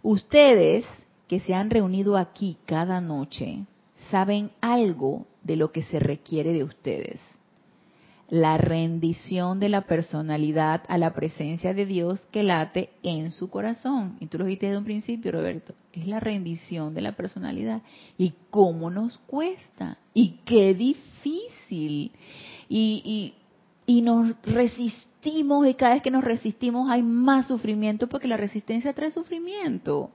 Ustedes 0.02 0.84
que 1.28 1.40
se 1.40 1.54
han 1.54 1.70
reunido 1.70 2.18
aquí 2.18 2.58
cada 2.66 3.02
noche 3.02 3.66
saben 4.10 4.50
algo 4.62 5.26
de 5.44 5.56
lo 5.56 5.72
que 5.72 5.84
se 5.84 6.00
requiere 6.00 6.54
de 6.54 6.64
ustedes. 6.64 7.20
La 8.30 8.58
rendición 8.58 9.60
de 9.60 9.70
la 9.70 9.82
personalidad 9.82 10.84
a 10.88 10.98
la 10.98 11.14
presencia 11.14 11.74
de 11.74 11.86
Dios 11.86 12.22
que 12.32 12.44
late 12.44 12.90
en 13.04 13.32
su 13.32 13.50
corazón. 13.50 14.18
Y 14.20 14.28
tú 14.28 14.40
lo 14.40 14.46
dijiste 14.46 14.68
desde 14.68 14.80
un 14.80 14.86
principio, 14.86 15.32
Roberto. 15.32 15.74
Es 15.94 16.08
la 16.08 16.20
rendición 16.20 16.94
de 16.94 17.02
la 17.02 17.12
personalidad. 17.12 17.82
¿Y 18.18 18.34
cómo 18.50 18.90
nos 18.90 19.18
cuesta? 19.20 19.98
¿Y 20.14 20.40
qué 20.46 20.74
difícil? 20.74 22.12
Y, 22.68 23.02
y, 23.06 23.34
y 23.86 24.02
nos 24.02 24.36
resistimos 24.44 25.68
y 25.68 25.76
cada 25.76 25.94
vez 25.94 26.04
que 26.04 26.12
nos 26.12 26.24
resistimos 26.24 26.90
hay 26.90 27.04
más 27.04 27.48
sufrimiento 27.48 28.08
porque 28.08 28.28
la 28.28 28.38
resistencia 28.38 28.94
trae 28.94 29.12
sufrimiento 29.12 30.12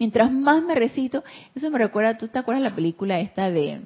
mientras 0.00 0.32
más 0.32 0.64
me 0.64 0.74
resisto, 0.74 1.22
eso 1.54 1.70
me 1.70 1.78
recuerda, 1.78 2.18
¿tú 2.18 2.26
te 2.26 2.38
acuerdas 2.38 2.64
la 2.64 2.74
película 2.74 3.20
esta 3.20 3.50
de, 3.50 3.82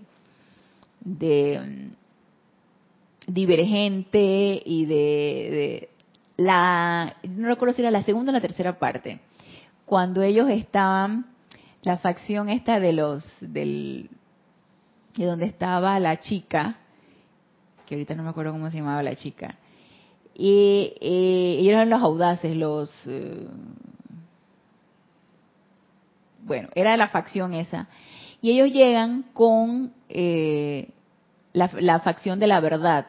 de 1.01 1.91
Divergente 3.27 4.63
y 4.65 4.85
de, 4.85 5.89
la, 6.37 7.17
no 7.23 7.49
recuerdo 7.49 7.75
si 7.75 7.83
era 7.83 7.91
la 7.91 8.03
segunda 8.03 8.31
o 8.31 8.35
la 8.35 8.41
tercera 8.41 8.79
parte, 8.79 9.21
cuando 9.87 10.23
ellos 10.23 10.49
estaban, 10.51 11.27
la 11.83 11.99
facción 11.99 12.49
esta 12.49 12.81
de 12.81 12.93
los, 12.93 13.25
del, 13.41 14.11
de 15.17 15.25
donde 15.25 15.47
estaba 15.47 15.99
la 16.01 16.21
chica, 16.21 16.77
que 17.87 17.95
ahorita 17.95 18.15
no 18.15 18.23
me 18.25 18.31
acuerdo 18.31 18.53
cómo 18.53 18.71
se 18.71 18.79
llamaba 18.79 19.03
la 19.03 19.17
chica, 19.17 19.59
y 20.35 20.95
eh, 21.01 21.57
ellos 21.61 21.75
eran 21.75 21.91
los 21.91 22.03
audaces, 22.03 22.57
los... 22.57 22.91
Eh, 23.07 23.47
bueno, 26.43 26.69
era 26.75 26.97
la 26.97 27.09
facción 27.09 27.55
esa. 27.55 27.89
Y 28.43 28.51
ellos 28.51 28.73
llegan 28.73 29.25
con 29.33 29.95
eh, 30.09 30.91
la, 31.53 32.01
facción 32.01 32.39
de 32.39 32.47
la 32.47 32.61
verdad. 32.61 33.07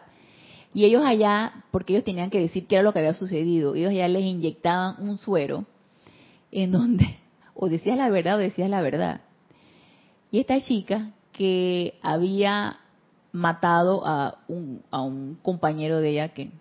Y 0.75 0.83
ellos 0.83 1.03
allá, 1.05 1.63
porque 1.71 1.93
ellos 1.93 2.03
tenían 2.03 2.29
que 2.29 2.41
decir 2.41 2.67
qué 2.67 2.75
era 2.75 2.83
lo 2.83 2.91
que 2.91 2.99
había 2.99 3.13
sucedido, 3.13 3.75
ellos 3.75 3.93
ya 3.93 4.09
les 4.09 4.23
inyectaban 4.23 4.97
un 4.99 5.17
suero 5.17 5.63
en 6.51 6.73
donde 6.73 7.17
o 7.55 7.69
decías 7.69 7.97
la 7.97 8.09
verdad 8.09 8.35
o 8.35 8.39
decías 8.39 8.69
la 8.69 8.81
verdad. 8.81 9.21
Y 10.31 10.39
esta 10.39 10.61
chica 10.61 11.13
que 11.31 11.97
había 12.01 12.79
matado 13.31 14.05
a 14.05 14.39
un, 14.49 14.83
a 14.91 15.01
un 15.01 15.37
compañero 15.41 16.01
de 16.01 16.09
ella 16.09 16.33
que 16.33 16.51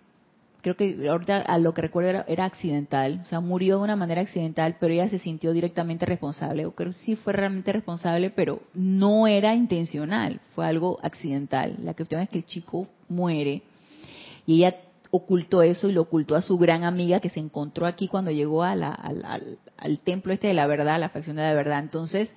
creo 0.61 0.77
que 0.77 1.09
ahorita 1.09 1.41
a 1.41 1.57
lo 1.57 1.73
que 1.73 1.81
recuerdo 1.81 2.23
era, 2.25 2.45
accidental, 2.45 3.21
o 3.23 3.27
sea, 3.27 3.41
murió 3.41 3.77
de 3.77 3.83
una 3.83 3.97
manera 3.97 4.21
accidental, 4.21 4.77
pero 4.79 4.93
ella 4.93 5.09
se 5.09 5.19
sintió 5.19 5.51
directamente 5.51 6.05
responsable, 6.05 6.65
o 6.65 6.71
creo 6.71 6.93
que 6.93 6.99
sí 6.99 7.17
fue 7.17 7.33
realmente 7.33 7.73
responsable, 7.73 8.29
pero 8.29 8.61
no 8.73 9.27
era 9.27 9.53
intencional, 9.53 10.39
fue 10.55 10.65
algo 10.65 10.99
accidental. 11.03 11.75
La 11.83 11.93
cuestión 11.93 12.21
es 12.21 12.29
que 12.29 12.39
el 12.39 12.45
chico 12.45 12.87
muere 13.09 13.61
y 14.45 14.57
ella 14.57 14.77
ocultó 15.11 15.61
eso 15.61 15.89
y 15.89 15.93
lo 15.93 16.01
ocultó 16.01 16.35
a 16.35 16.41
su 16.41 16.57
gran 16.57 16.83
amiga 16.83 17.19
que 17.19 17.29
se 17.29 17.39
encontró 17.39 17.85
aquí 17.85 18.07
cuando 18.07 18.31
llegó 18.31 18.63
al, 18.63 19.59
templo 20.03 20.33
este 20.33 20.47
de 20.47 20.53
la 20.53 20.67
verdad, 20.67 20.99
la 20.99 21.09
facción 21.09 21.37
de 21.37 21.43
la 21.43 21.53
verdad. 21.53 21.79
Entonces, 21.79 22.29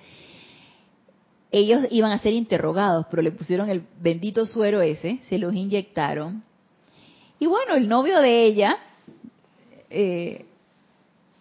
ellos 1.51 1.81
iban 1.91 2.11
a 2.11 2.19
ser 2.19 2.33
interrogados, 2.33 3.05
pero 3.09 3.21
le 3.21 3.31
pusieron 3.31 3.69
el 3.69 3.83
bendito 3.99 4.45
suero 4.45 4.81
ese, 4.81 5.19
se 5.27 5.37
los 5.37 5.53
inyectaron 5.53 6.43
y 7.39 7.45
bueno, 7.47 7.75
el 7.75 7.87
novio 7.87 8.19
de 8.19 8.45
ella, 8.45 8.77
eh, 9.89 10.45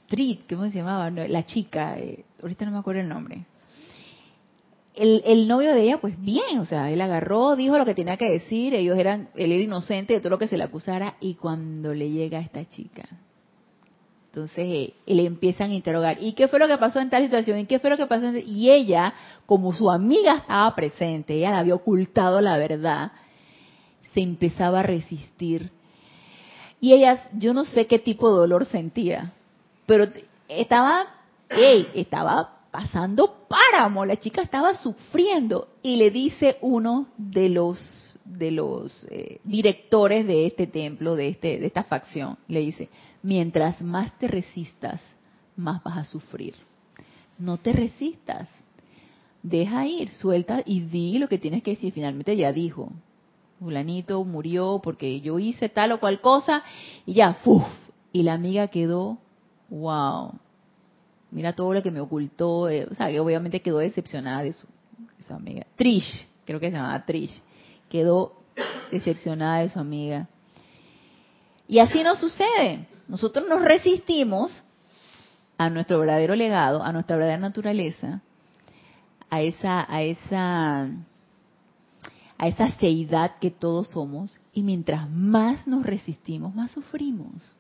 Trit, 0.07 0.49
¿cómo 0.49 0.71
se 0.71 0.79
llamaba? 0.79 1.11
La 1.11 1.45
chica, 1.45 1.99
eh, 1.99 2.25
ahorita 2.41 2.65
no 2.65 2.71
me 2.71 2.79
acuerdo 2.79 3.01
el 3.01 3.09
nombre. 3.09 3.45
El, 5.01 5.47
novio 5.47 5.75
de 5.75 5.83
ella, 5.83 6.01
pues 6.01 6.21
bien, 6.21 6.59
o 6.59 6.65
sea, 6.65 6.91
él 6.91 7.01
agarró, 7.01 7.55
dijo 7.55 7.79
lo 7.79 7.85
que 7.85 7.95
tenía 7.95 8.17
que 8.17 8.29
decir, 8.29 8.75
ellos 8.75 8.99
eran, 8.99 9.29
él 9.37 9.53
era 9.53 9.63
inocente 9.63 10.15
de 10.15 10.21
todo 10.21 10.31
lo 10.31 10.39
que 10.39 10.49
se 10.49 10.59
le 10.59 10.65
acusara, 10.65 11.15
y 11.21 11.35
cuando 11.35 11.95
le 11.95 12.11
llega 12.11 12.39
a 12.39 12.41
esta 12.41 12.69
chica, 12.69 13.05
entonces 14.27 14.59
eh, 14.59 14.95
le 15.07 15.25
empiezan 15.25 15.71
a 15.71 15.75
interrogar, 15.75 16.19
¿y 16.21 16.33
qué 16.33 16.49
fue 16.49 16.59
lo 16.59 16.67
que 16.67 16.79
pasó 16.79 16.99
en 16.99 17.11
tal 17.11 17.23
situación? 17.23 17.61
¿Y 17.61 17.67
qué 17.67 17.79
fue 17.79 17.91
lo 17.91 17.97
que 17.97 18.07
pasó? 18.07 18.27
Y 18.37 18.71
ella, 18.71 19.15
como 19.47 19.73
su 19.73 19.89
amiga 19.89 20.39
estaba 20.39 20.75
presente, 20.75 21.35
ella 21.35 21.53
le 21.53 21.59
había 21.59 21.75
ocultado 21.77 22.41
la 22.41 22.59
verdad, 22.59 23.13
se 24.13 24.21
empezaba 24.21 24.81
a 24.81 24.83
resistir 24.83 25.71
y 26.81 26.93
ella, 26.93 27.29
yo 27.35 27.55
no 27.55 27.65
sé 27.65 27.87
qué 27.87 27.99
tipo 27.99 28.31
de 28.31 28.37
dolor 28.37 28.65
sentía, 28.67 29.33
pero 29.87 30.07
estaba, 30.49 31.07
hey, 31.49 31.89
estaba 31.95 32.58
pasando 32.79 33.49
páramo, 33.49 34.05
la 34.05 34.21
chica 34.21 34.41
estaba 34.41 34.73
sufriendo 34.77 35.67
y 35.83 35.97
le 35.97 36.13
dice 36.13 36.59
uno 36.61 37.09
de 37.17 37.49
los 37.49 38.17
de 38.25 38.53
los 38.53 39.05
eh, 39.11 39.41
directores 39.43 40.25
de 40.25 40.47
este 40.47 40.69
templo, 40.69 41.17
de 41.17 41.27
este 41.27 41.59
de 41.59 41.67
esta 41.67 41.83
facción, 41.83 42.39
le 42.47 42.61
dice, 42.61 42.89
mientras 43.21 43.83
más 43.83 44.17
te 44.17 44.29
resistas, 44.29 45.01
más 45.57 45.83
vas 45.83 45.99
a 45.99 46.05
sufrir. 46.05 46.55
No 47.37 47.57
te 47.57 47.73
resistas. 47.73 48.49
Deja 49.43 49.85
ir, 49.85 50.11
suelta 50.11 50.63
y 50.65 50.83
di 50.83 51.19
lo 51.19 51.29
que 51.29 51.39
tienes 51.39 51.65
que 51.65 51.73
decir. 51.73 51.93
Finalmente 51.93 52.37
ya 52.37 52.53
dijo, 52.53 52.93
fulanito 53.59 54.23
murió 54.25 54.81
porque 54.81 55.21
yo 55.21 55.41
hice 55.41 55.69
tal 55.69 55.91
o 55.91 55.99
cual 55.99 56.21
cosa 56.21 56.63
y 57.05 57.15
ya, 57.15 57.35
¡fuf! 57.43 57.65
Y 58.13 58.23
la 58.23 58.35
amiga 58.35 58.69
quedó 58.69 59.19
wow, 59.69 60.31
mira 61.31 61.53
todo 61.53 61.75
lo 61.75 61.83
que 61.83 61.91
me 61.91 62.01
ocultó, 62.01 62.69
eh, 62.69 62.87
o 62.91 62.95
sea, 62.95 63.07
obviamente 63.21 63.61
quedó 63.61 63.79
decepcionada 63.79 64.43
de 64.43 64.53
su, 64.53 64.67
de 65.17 65.23
su 65.23 65.33
amiga. 65.33 65.67
Trish, 65.77 66.27
creo 66.45 66.61
que 66.61 66.71
se 66.71 66.77
llamaba 66.77 67.05
Trish, 67.05 67.43
quedó 67.89 68.35
decepcionada 68.91 69.61
de 69.61 69.69
su 69.69 69.79
amiga. 69.79 70.29
Y 71.67 71.79
así 71.81 72.03
nos 72.03 72.19
sucede. 72.19 72.87
Nosotros 73.07 73.47
nos 73.49 73.63
resistimos 73.63 74.63
a 75.59 75.71
nuestro 75.71 75.99
verdadero 75.99 76.35
legado, 76.35 76.83
a 76.83 76.93
nuestra 76.93 77.17
verdadera 77.17 77.41
naturaleza, 77.41 78.23
a 79.29 79.43
esa, 79.43 79.93
a 79.93 80.03
esa, 80.03 80.89
a 82.39 82.49
esa 82.49 82.71
seidad 82.79 83.39
que 83.41 83.51
todos 83.51 83.89
somos, 83.89 84.41
y 84.53 84.63
mientras 84.63 85.11
más 85.11 85.67
nos 85.67 85.85
resistimos, 85.85 86.55
más 86.55 86.71
sufrimos. 86.71 87.53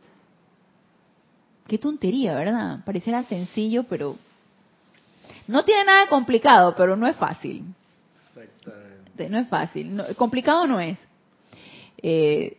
Qué 1.69 1.79
tontería, 1.79 2.35
¿verdad? 2.35 2.81
Pareciera 2.85 3.23
sencillo, 3.25 3.85
pero 3.85 4.16
no 5.47 5.64
tiene 5.64 5.85
nada 5.85 6.09
complicado, 6.09 6.75
pero 6.77 6.97
no 6.97 7.07
es 7.07 7.16
fácil. 7.16 7.64
No 9.29 9.39
es 9.39 9.49
fácil. 9.49 10.01
complicado 10.16 10.66
no 10.66 10.81
es. 10.81 10.99
Eh, 12.01 12.57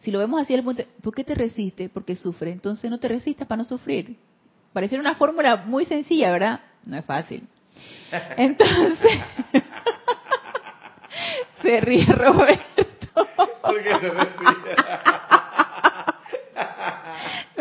si 0.00 0.10
lo 0.10 0.18
vemos 0.18 0.42
así, 0.42 0.52
el 0.52 0.64
punto, 0.64 0.82
¿por 1.00 1.14
qué 1.14 1.24
te 1.24 1.34
resiste? 1.34 1.88
Porque 1.88 2.14
sufre. 2.14 2.50
Entonces 2.50 2.90
no 2.90 2.98
te 2.98 3.08
resistas 3.08 3.46
para 3.46 3.58
no 3.58 3.64
sufrir. 3.64 4.16
Parece 4.72 4.98
una 4.98 5.14
fórmula 5.14 5.56
muy 5.56 5.86
sencilla, 5.86 6.30
¿verdad? 6.32 6.60
No 6.84 6.96
es 6.96 7.04
fácil. 7.04 7.46
Entonces, 8.36 9.18
se 11.62 11.80
ríe 11.80 12.06
Roberto. 12.06 12.86
¿Por 13.62 13.82
qué 13.82 13.90
se 13.90 14.10
ríe? 14.10 15.41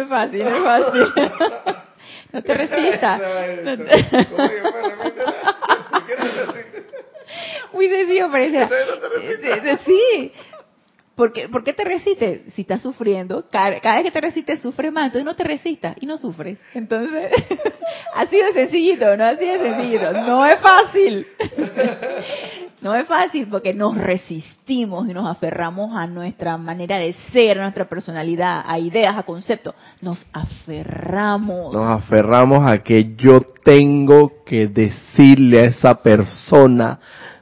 No 0.01 0.05
es 0.05 0.09
fácil, 0.09 0.43
no 0.43 0.55
es 0.55 0.63
fácil. 0.63 1.03
No 2.33 2.41
te 2.41 2.53
resistas. 2.53 3.21
Muy 7.73 7.89
sencillo 7.89 8.31
pareciera. 8.31 8.69
Sí, 9.85 10.31
¿Por 11.15 11.33
qué, 11.33 11.49
¿Por 11.49 11.63
qué 11.63 11.73
te 11.73 11.83
resistes? 11.83 12.53
Si 12.53 12.61
estás 12.61 12.81
sufriendo, 12.81 13.45
cada, 13.51 13.69
vez 13.69 13.81
que 13.81 14.11
te 14.11 14.21
resistes 14.21 14.61
sufres 14.61 14.93
más, 14.93 15.07
entonces 15.07 15.25
no 15.25 15.35
te 15.35 15.43
resistas 15.43 15.95
y 15.99 16.05
no 16.05 16.17
sufres. 16.17 16.57
Entonces, 16.73 17.31
así 18.15 18.37
de 18.37 18.53
sencillito, 18.53 19.17
¿no? 19.17 19.25
Así 19.25 19.45
de 19.45 19.59
sencillito. 19.59 20.13
No 20.13 20.45
es 20.45 20.59
fácil. 20.59 21.27
No 22.81 22.95
es 22.95 23.07
fácil 23.07 23.47
porque 23.47 23.75
nos 23.75 23.95
resistimos 23.95 24.60
y 24.71 25.13
nos 25.13 25.27
aferramos 25.27 25.95
a 25.95 26.07
nuestra 26.07 26.57
manera 26.57 26.97
de 26.97 27.13
ser, 27.31 27.59
a 27.59 27.63
nuestra 27.63 27.89
personalidad, 27.89 28.63
a 28.65 28.79
ideas, 28.79 29.17
a 29.17 29.23
conceptos. 29.23 29.75
Nos 30.01 30.25
aferramos. 30.31 31.73
Nos 31.73 31.87
aferramos 31.89 32.59
a 32.65 32.77
que 32.81 33.15
yo 33.17 33.41
tengo 33.41 34.43
que 34.45 34.67
decirle 34.67 35.59
a 35.59 35.63
esa 35.65 36.01
persona 36.01 36.99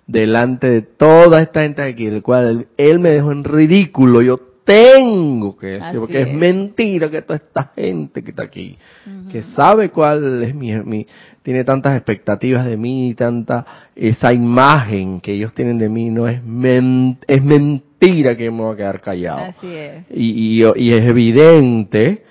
delante 0.07 0.69
de 0.69 0.81
toda 0.81 1.41
esta 1.41 1.61
gente 1.61 1.83
aquí, 1.83 2.07
el 2.07 2.23
cual 2.23 2.67
él, 2.77 2.99
me 2.99 3.11
dejó 3.11 3.31
en 3.31 3.43
ridículo, 3.43 4.23
yo 4.23 4.37
tengo 4.69 5.57
que 5.57 5.67
decir, 5.67 5.99
porque 5.99 6.21
es. 6.21 6.31
mentira 6.31 7.09
que 7.09 7.23
toda 7.23 7.37
esta 7.37 7.71
gente 7.75 8.23
que 8.23 8.29
está 8.29 8.43
aquí, 8.43 8.77
que 9.31 9.41
sabe 9.55 9.89
cuál 9.89 10.43
es 10.43 10.53
mi, 10.53 10.71
mi, 10.83 11.07
tiene 11.41 11.63
tantas 11.63 11.95
expectativas 11.95 12.67
de 12.67 12.77
mí, 12.77 13.15
tanta, 13.15 13.65
esa 13.95 14.31
imagen 14.31 15.21
que 15.21 15.33
ellos 15.33 15.55
tienen 15.55 15.79
de 15.79 15.89
mí, 15.89 16.11
no 16.11 16.27
es, 16.27 16.39
es 17.27 17.43
mentira 17.43 18.37
que 18.37 18.51
me 18.51 18.61
voy 18.61 18.73
a 18.75 18.77
quedar 18.77 19.01
callado. 19.01 19.45
Así 19.45 19.73
es. 19.73 20.05
Y, 20.11 20.61
y, 20.61 20.71
y 20.75 20.93
es 20.93 21.09
evidente 21.09 22.23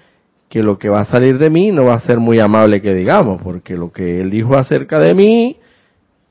que 0.48 0.62
lo 0.62 0.78
que 0.78 0.88
va 0.88 1.00
a 1.00 1.06
salir 1.06 1.38
de 1.38 1.50
mí 1.50 1.72
no 1.72 1.86
va 1.86 1.94
a 1.94 2.00
ser 2.00 2.20
muy 2.20 2.38
amable 2.38 2.80
que 2.80 2.94
digamos, 2.94 3.42
porque 3.42 3.76
lo 3.76 3.90
que 3.90 4.20
él 4.20 4.30
dijo 4.30 4.56
acerca 4.56 5.00
de 5.00 5.12
mí, 5.12 5.56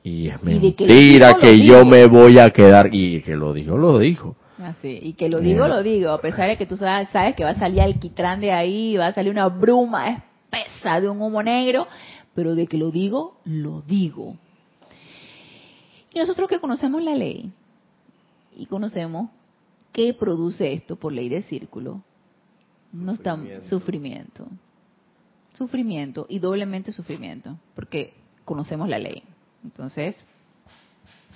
y 0.03 0.29
es 0.29 0.41
mentira 0.41 1.33
que, 1.33 1.59
yo 1.65 1.83
me 1.83 2.05
voy 2.05 2.39
a 2.39 2.51
quedar, 2.51 2.91
y 2.93 3.19
que 3.23 3.35
lo 3.35 3.51
dijo, 3.51 3.77
lo 3.77 3.99
dijo. 3.99 4.37
Así, 4.59 4.99
y 5.01 5.13
que 5.13 5.29
lo 5.29 5.39
digo, 5.39 5.67
lo 5.67 5.83
digo, 5.83 6.11
a 6.11 6.21
pesar 6.21 6.49
de 6.49 6.57
que 6.57 6.65
tú 6.65 6.77
sabes, 6.77 7.09
sabes 7.09 7.35
que 7.35 7.43
va 7.43 7.51
a 7.51 7.59
salir 7.59 7.81
alquitrán 7.81 8.41
de 8.41 8.51
ahí, 8.51 8.97
va 8.97 9.07
a 9.07 9.13
salir 9.13 9.31
una 9.31 9.47
bruma 9.49 10.23
espesa 10.51 10.99
de 10.99 11.07
un 11.07 11.21
humo 11.21 11.43
negro, 11.43 11.87
pero 12.33 12.55
de 12.55 12.65
que 12.65 12.77
lo 12.77 12.89
digo, 12.89 13.39
lo 13.45 13.81
digo. 13.81 14.35
Y 16.11 16.19
nosotros 16.19 16.49
que 16.49 16.59
conocemos 16.59 17.03
la 17.03 17.13
ley 17.13 17.51
y 18.55 18.65
conocemos 18.65 19.29
qué 19.91 20.15
produce 20.15 20.73
esto 20.73 20.95
por 20.95 21.13
ley 21.13 21.29
de 21.29 21.43
círculo, 21.43 22.01
no 22.91 23.11
está 23.11 23.37
sufrimiento. 23.69 24.47
Sufrimiento 25.53 26.25
y 26.29 26.39
doblemente 26.39 26.91
sufrimiento, 26.91 27.57
porque 27.75 28.13
conocemos 28.45 28.89
la 28.89 28.97
ley. 28.97 29.21
Entonces, 29.63 30.15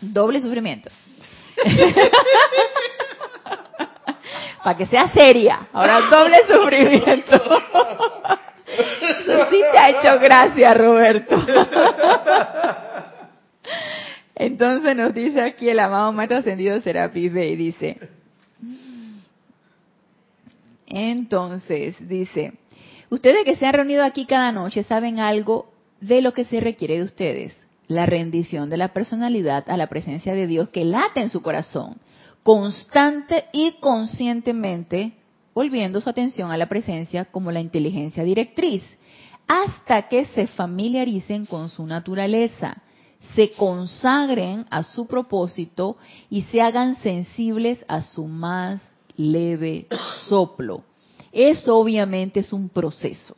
doble 0.02 0.42
sufrimiento. 0.42 0.90
Para 4.64 4.78
que 4.78 4.86
sea 4.86 5.10
seria. 5.10 5.68
Ahora, 5.74 6.02
doble 6.12 6.38
sufrimiento. 6.48 7.36
Eso 8.72 9.46
sí 9.50 9.62
te 9.72 9.80
ha 9.80 9.90
hecho 9.90 10.20
gracia, 10.20 10.74
Roberto. 10.74 11.36
Entonces 14.36 14.96
nos 14.96 15.14
dice 15.14 15.42
aquí 15.42 15.70
el 15.70 15.80
amado 15.80 16.12
Maestro 16.14 16.40
Ascendido 16.40 16.80
Serapis 16.82 17.32
y 17.36 17.56
dice, 17.56 17.98
entonces, 20.88 21.96
dice, 22.08 22.54
ustedes 23.10 23.44
que 23.46 23.56
se 23.56 23.66
han 23.66 23.74
reunido 23.74 24.04
aquí 24.04 24.26
cada 24.26 24.52
noche 24.52 24.84
saben 24.84 25.20
algo 25.20 25.72
de 26.00 26.22
lo 26.22 26.34
que 26.34 26.46
se 26.46 26.60
requiere 26.60 26.98
de 26.98 27.04
ustedes 27.04 27.56
la 27.92 28.06
rendición 28.06 28.70
de 28.70 28.78
la 28.78 28.94
personalidad 28.94 29.70
a 29.70 29.78
la 29.78 29.88
presencia 29.88 30.34
de 30.34 30.48
Dios 30.48 30.70
que 30.70 30.86
late 30.86 31.20
en 31.20 31.30
su 31.30 31.42
corazón, 31.42 31.98
constante 32.44 33.46
y 33.52 33.74
conscientemente, 33.80 35.14
volviendo 35.54 36.02
su 36.02 36.10
atención 36.10 36.52
a 36.52 36.58
la 36.58 36.68
presencia 36.68 37.26
como 37.26 37.52
la 37.52 37.60
inteligencia 37.60 38.24
directriz, 38.24 38.84
hasta 39.48 40.08
que 40.08 40.26
se 40.26 40.48
familiaricen 40.48 41.46
con 41.46 41.70
su 41.70 41.86
naturaleza, 41.86 42.82
se 43.36 43.52
consagren 43.52 44.66
a 44.70 44.84
su 44.84 45.08
propósito 45.08 45.98
y 46.30 46.44
se 46.44 46.62
hagan 46.62 46.96
sensibles 46.96 47.84
a 47.88 48.02
su 48.02 48.26
más 48.26 48.82
leve 49.16 49.88
soplo. 50.28 50.84
Eso 51.32 51.78
obviamente 51.78 52.40
es 52.40 52.52
un 52.52 52.70
proceso, 52.70 53.36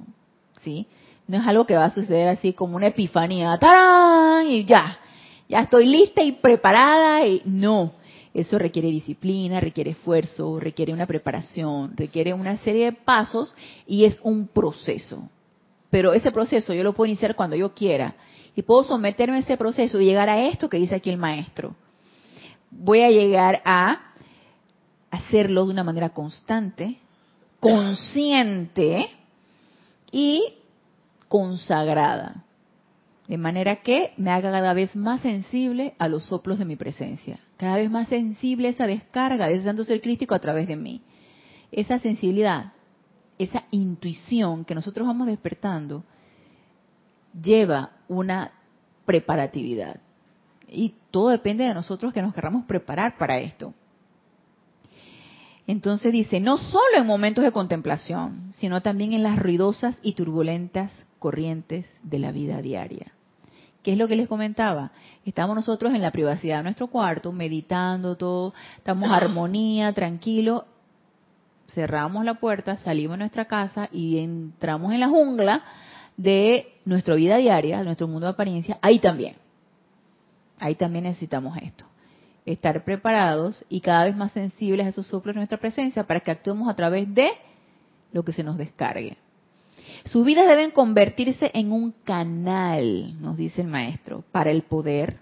¿sí? 0.62 0.88
No 1.28 1.38
es 1.38 1.48
algo 1.48 1.66
que 1.66 1.76
va 1.76 1.86
a 1.86 1.94
suceder 1.94 2.28
así 2.28 2.54
como 2.54 2.76
una 2.76 2.88
epifanía, 2.88 3.58
¡tarán! 3.58 4.48
Y 4.48 4.66
ya, 4.66 5.00
ya 5.48 5.62
estoy 5.62 5.86
lista 5.86 6.22
y 6.22 6.34
preparada. 6.34 7.26
Y 7.26 7.42
no, 7.46 7.94
eso 8.34 8.58
requiere 8.58 8.90
disciplina, 8.90 9.60
requiere 9.60 9.92
esfuerzo, 9.92 10.60
requiere 10.60 10.92
una 10.92 11.06
preparación, 11.06 11.96
requiere 11.96 12.34
una 12.34 12.58
serie 12.58 12.86
de 12.86 12.94
pasos 12.94 13.56
y 13.86 14.06
es 14.06 14.20
un 14.24 14.48
proceso. 14.48 15.30
Pero 15.92 16.14
ese 16.14 16.32
proceso 16.32 16.74
yo 16.74 16.84
lo 16.84 16.94
puedo 16.94 17.08
iniciar 17.08 17.36
cuando 17.36 17.56
yo 17.56 17.74
quiera 17.76 18.16
y 18.56 18.64
puedo 18.64 18.84
someterme 18.84 19.38
a 19.38 19.42
ese 19.42 19.58
proceso 19.58 20.00
y 20.00 20.06
llegar 20.06 20.30
a 20.30 20.42
esto 20.48 20.68
que 20.68 20.78
dice 20.78 20.96
aquí 20.96 21.12
el 21.12 21.18
maestro. 21.18 21.76
Voy 22.72 23.02
a 23.02 23.12
llegar 23.12 23.62
a 23.66 24.14
hacerlo 25.12 25.66
de 25.66 25.72
una 25.72 25.84
manera 25.84 26.10
constante, 26.10 26.98
consciente 27.60 29.12
y 30.12 30.56
consagrada. 31.28 32.44
De 33.34 33.40
manera 33.40 33.78
que 33.78 34.14
me 34.16 34.30
haga 34.30 34.52
cada 34.52 34.74
vez 34.74 34.96
más 34.96 35.22
sensible 35.22 35.96
a 35.98 36.08
los 36.08 36.26
soplos 36.26 36.60
de 36.60 36.66
mi 36.66 36.76
presencia. 36.76 37.40
Cada 37.58 37.78
vez 37.78 37.90
más 37.90 38.08
sensible 38.08 38.68
a 38.68 38.70
esa 38.70 38.86
descarga 38.86 39.48
de 39.48 39.56
ese 39.56 39.64
santo 39.64 39.84
ser 39.84 40.02
crístico 40.02 40.36
a 40.36 40.40
través 40.40 40.68
de 40.68 40.76
mí. 40.76 41.02
Esa 41.72 41.98
sensibilidad, 41.98 42.74
esa 43.40 43.64
intuición 43.72 44.66
que 44.66 44.76
nosotros 44.76 45.08
vamos 45.08 45.26
despertando, 45.26 46.04
lleva 47.34 47.94
una 48.08 48.52
preparatividad. 49.04 50.00
Y 50.68 50.94
todo 51.10 51.30
depende 51.30 51.64
de 51.64 51.74
nosotros 51.74 52.14
que 52.14 52.22
nos 52.22 52.36
queramos 52.36 52.66
preparar 52.66 53.18
para 53.18 53.40
esto. 53.40 53.74
Entonces 55.66 56.12
dice, 56.12 56.40
no 56.40 56.58
solo 56.58 56.98
en 56.98 57.08
momentos 57.08 57.44
de 57.44 57.52
contemplación, 57.52 58.52
sino 58.58 58.84
también 58.84 59.12
en 59.12 59.24
las 59.24 59.40
ruidosas 59.40 59.98
y 60.04 60.14
turbulentas 60.14 60.92
corrientes 61.18 61.88
de 62.04 62.20
la 62.20 62.32
vida 62.32 62.62
diaria. 62.62 63.12
¿Qué 63.84 63.92
es 63.92 63.98
lo 63.98 64.08
que 64.08 64.16
les 64.16 64.30
comentaba? 64.30 64.92
Estamos 65.26 65.56
nosotros 65.56 65.94
en 65.94 66.02
la 66.02 66.12
privacidad 66.12 66.58
de 66.58 66.64
nuestro 66.64 66.88
cuarto, 66.88 67.34
meditando 67.34 68.16
todo, 68.16 68.54
estamos 68.78 69.12
armonía, 69.12 69.92
tranquilo, 69.92 70.66
cerramos 71.74 72.24
la 72.24 72.36
puerta, 72.36 72.78
salimos 72.78 73.16
de 73.16 73.20
nuestra 73.20 73.46
casa 73.46 73.90
y 73.92 74.20
entramos 74.20 74.94
en 74.94 75.02
la 75.02 75.10
jungla 75.10 75.64
de 76.16 76.74
nuestra 76.86 77.16
vida 77.16 77.36
diaria, 77.38 77.80
de 77.80 77.86
nuestro 77.86 78.08
mundo 78.08 78.26
de 78.28 78.32
apariencia, 78.32 78.80
ahí 78.82 79.00
también. 79.00 79.36
Ahí 80.60 80.76
también 80.76 81.04
necesitamos 81.04 81.58
esto. 81.58 81.86
Estar 82.46 82.86
preparados 82.86 83.66
y 83.68 83.82
cada 83.82 84.06
vez 84.06 84.16
más 84.16 84.32
sensibles 84.32 84.86
a 84.86 84.90
esos 84.90 85.08
soplos 85.08 85.36
de 85.36 85.40
nuestra 85.40 85.58
presencia 85.58 86.06
para 86.06 86.22
que 86.22 86.32
actuemos 86.32 86.70
a 86.70 86.76
través 86.76 87.14
de 87.14 87.32
lo 88.14 88.24
que 88.24 88.32
se 88.32 88.44
nos 88.44 88.58
descargue. 88.58 89.18
Sus 90.06 90.26
vidas 90.26 90.48
deben 90.48 90.72
convertirse 90.72 91.50
en 91.54 91.72
un 91.72 91.94
canal, 92.04 93.22
nos 93.22 93.38
dice 93.38 93.62
el 93.62 93.68
maestro, 93.68 94.24
para 94.32 94.52
el 94.52 94.64
poder, 94.64 95.20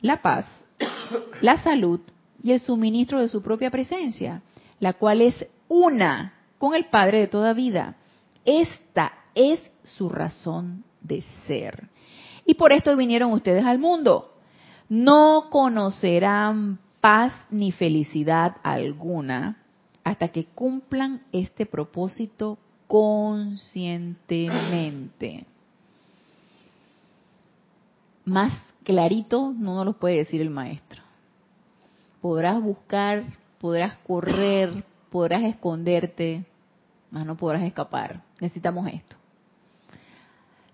la 0.00 0.20
paz, 0.20 0.46
la 1.40 1.62
salud 1.62 2.00
y 2.42 2.52
el 2.52 2.60
suministro 2.60 3.20
de 3.20 3.28
su 3.28 3.42
propia 3.42 3.70
presencia, 3.70 4.42
la 4.80 4.94
cual 4.94 5.22
es 5.22 5.46
una 5.68 6.34
con 6.58 6.74
el 6.74 6.86
Padre 6.86 7.20
de 7.20 7.28
toda 7.28 7.52
vida. 7.52 7.96
Esta 8.44 9.12
es 9.34 9.60
su 9.84 10.08
razón 10.08 10.84
de 11.00 11.22
ser. 11.46 11.88
Y 12.44 12.54
por 12.54 12.72
esto 12.72 12.96
vinieron 12.96 13.32
ustedes 13.32 13.64
al 13.64 13.78
mundo. 13.78 14.32
No 14.88 15.48
conocerán 15.50 16.78
paz 17.00 17.32
ni 17.50 17.72
felicidad 17.72 18.56
alguna 18.62 19.62
hasta 20.04 20.28
que 20.28 20.44
cumplan 20.46 21.22
este 21.32 21.66
propósito 21.66 22.58
conscientemente. 22.86 25.46
Más 28.24 28.52
clarito 28.84 29.52
no 29.56 29.74
nos 29.76 29.86
lo 29.86 29.92
puede 29.94 30.16
decir 30.16 30.40
el 30.40 30.50
maestro. 30.50 31.02
Podrás 32.20 32.60
buscar, 32.60 33.24
podrás 33.58 33.96
correr, 33.98 34.84
podrás 35.10 35.44
esconderte, 35.44 36.44
mas 37.10 37.26
no 37.26 37.36
podrás 37.36 37.62
escapar. 37.62 38.22
Necesitamos 38.40 38.86
esto. 38.88 39.16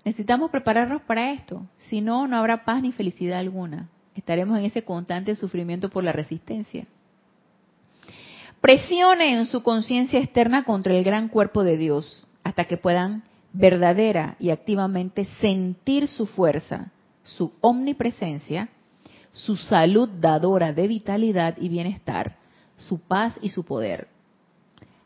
Necesitamos 0.05 0.51
prepararnos 0.51 1.03
para 1.03 1.33
esto. 1.33 1.67
Si 1.79 2.01
no, 2.01 2.27
no 2.27 2.37
habrá 2.37 2.65
paz 2.65 2.83
ni 2.83 2.93
felicidad 2.93 3.39
alguna. 3.39 3.89
Estaremos 4.15 4.59
en 4.59 4.65
ese 4.65 4.85
constante 4.85 5.35
sufrimiento 5.37 5.91
por 5.91 6.05
la 6.05 6.13
resistencia. 6.13 6.87
Presionen 8.63 9.47
su 9.47 9.65
conciencia 9.65 10.21
externa 10.21 10.63
contra 10.63 10.95
el 10.95 11.03
gran 11.03 11.27
cuerpo 11.27 11.65
de 11.65 11.77
Dios 11.77 12.29
hasta 12.45 12.67
que 12.67 12.77
puedan 12.77 13.25
verdadera 13.53 14.37
y 14.39 14.51
activamente 14.51 15.25
sentir 15.41 16.07
su 16.07 16.27
fuerza, 16.27 16.93
su 17.25 17.53
omnipresencia, 17.61 18.69
su 19.33 19.57
salud 19.57 20.09
dadora 20.09 20.73
de 20.73 20.87
vitalidad 20.87 21.57
y 21.59 21.71
bienestar, 21.71 22.37
su 22.77 23.01
paz 23.01 23.37
y 23.43 23.49
su 23.49 23.65
poder. 23.65 24.07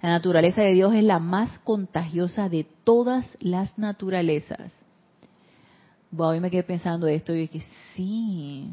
La 0.03 0.11
naturaleza 0.11 0.61
de 0.61 0.75
Dios 0.75 0.93
es 0.93 1.03
la 1.03 1.19
más 1.19 1.59
contagiosa 1.61 2.51
de 2.51 2.67
todas 2.85 3.39
las 3.41 3.79
naturalezas. 3.79 4.75
Hoy 6.15 6.41
me 6.41 6.51
quedé 6.51 6.63
pensando 6.63 7.07
esto 7.07 7.35
y 7.35 7.49
dije, 7.49 7.63
sí, 7.95 8.71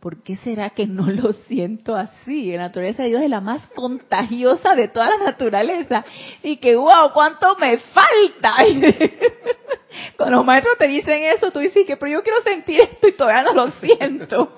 ¿por 0.00 0.22
qué 0.22 0.36
será 0.36 0.70
que 0.70 0.86
no 0.86 1.06
lo 1.10 1.32
siento 1.32 1.96
así? 1.96 2.52
La 2.52 2.64
naturaleza 2.64 3.02
de 3.02 3.08
Dios 3.10 3.22
es 3.22 3.30
la 3.30 3.40
más 3.40 3.66
contagiosa 3.68 4.74
de 4.74 4.88
toda 4.88 5.10
la 5.10 5.24
naturaleza. 5.24 6.04
Y 6.42 6.58
que, 6.58 6.76
wow, 6.76 7.12
¿cuánto 7.12 7.56
me 7.56 7.78
falta? 7.78 8.54
Cuando 10.16 10.36
los 10.36 10.44
maestros 10.44 10.78
te 10.78 10.86
dicen 10.86 11.24
eso, 11.24 11.50
tú 11.50 11.60
dices 11.60 11.86
que, 11.86 11.96
pero 11.96 12.12
yo 12.12 12.22
quiero 12.22 12.40
sentir 12.42 12.82
esto 12.82 13.08
y 13.08 13.12
todavía 13.12 13.42
no 13.42 13.54
lo 13.54 13.70
siento. 13.72 14.54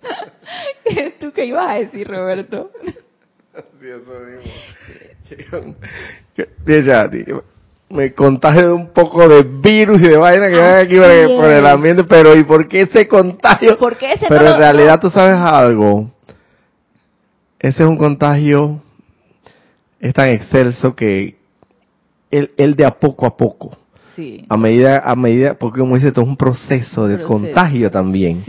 ¿Tú 1.20 1.32
qué 1.32 1.44
ibas 1.44 1.68
a 1.68 1.74
decir, 1.74 2.08
Roberto? 2.08 2.70
Sí, 3.80 3.88
eso 3.88 4.12
mismo 4.20 4.48
me 7.90 8.14
contagio 8.14 8.68
de 8.68 8.72
un 8.72 8.92
poco 8.92 9.28
de 9.28 9.42
virus 9.42 9.98
y 9.98 10.08
de 10.08 10.16
vaina 10.16 10.46
que 10.46 10.60
hay 10.60 10.84
aquí 10.84 10.94
por, 10.96 11.50
el 11.50 11.66
ambiente, 11.66 12.04
pero 12.04 12.36
¿y 12.36 12.44
por 12.44 12.68
qué 12.68 12.82
ese 12.82 13.08
contagio? 13.08 13.76
pero 14.28 14.46
en 14.46 14.58
realidad 14.58 15.00
tú 15.00 15.10
sabes 15.10 15.34
algo, 15.34 16.08
ese 17.58 17.82
es 17.82 17.88
un 17.88 17.96
contagio, 17.96 18.80
es 19.98 20.14
tan 20.14 20.28
excelso 20.28 20.94
que 20.94 21.36
él, 22.30 22.76
de 22.76 22.84
a 22.84 22.92
poco 22.92 23.26
a 23.26 23.36
poco, 23.36 23.76
a 24.48 24.56
medida, 24.56 25.02
a 25.04 25.16
medida, 25.16 25.54
porque 25.54 25.80
como 25.80 25.96
dice, 25.96 26.08
esto 26.08 26.22
es 26.22 26.28
un 26.28 26.36
proceso 26.36 27.08
de 27.08 27.22
contagio 27.24 27.90
también. 27.90 28.44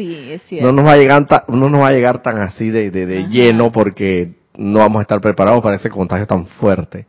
No 0.62 0.72
nos 0.72 0.86
va 0.86 0.94
a 0.94 0.98
llegar, 0.98 1.26
no 1.48 1.70
nos 1.70 1.82
va 1.82 1.88
a 1.88 1.94
llegar 1.94 2.22
tan 2.22 2.42
así 2.42 2.70
de, 2.70 2.92
de 2.92 3.28
lleno 3.30 3.72
porque 3.72 4.34
no 4.56 4.80
vamos 4.80 5.00
a 5.00 5.02
estar 5.04 5.20
preparados 5.20 5.62
para 5.62 5.78
ese 5.78 5.90
contagio 5.90 6.28
tan 6.28 6.46
fuerte 6.46 7.08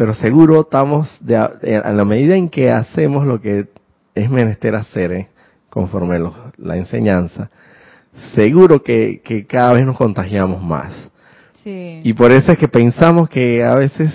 pero 0.00 0.14
seguro 0.14 0.62
estamos, 0.62 1.14
de, 1.20 1.36
a, 1.36 1.92
la 1.92 2.06
medida 2.06 2.34
en 2.34 2.48
que 2.48 2.70
hacemos 2.70 3.26
lo 3.26 3.38
que 3.38 3.66
es 4.14 4.30
menester 4.30 4.74
hacer, 4.74 5.12
eh, 5.12 5.28
conforme 5.68 6.18
la 6.56 6.76
enseñanza, 6.78 7.50
seguro 8.34 8.82
que, 8.82 9.20
cada 9.46 9.74
vez 9.74 9.84
nos 9.84 9.98
contagiamos 9.98 10.62
más. 10.62 10.94
Y 11.66 12.14
por 12.14 12.32
eso 12.32 12.50
es 12.50 12.56
que 12.56 12.66
pensamos 12.66 13.28
que 13.28 13.62
a 13.62 13.74
veces, 13.74 14.10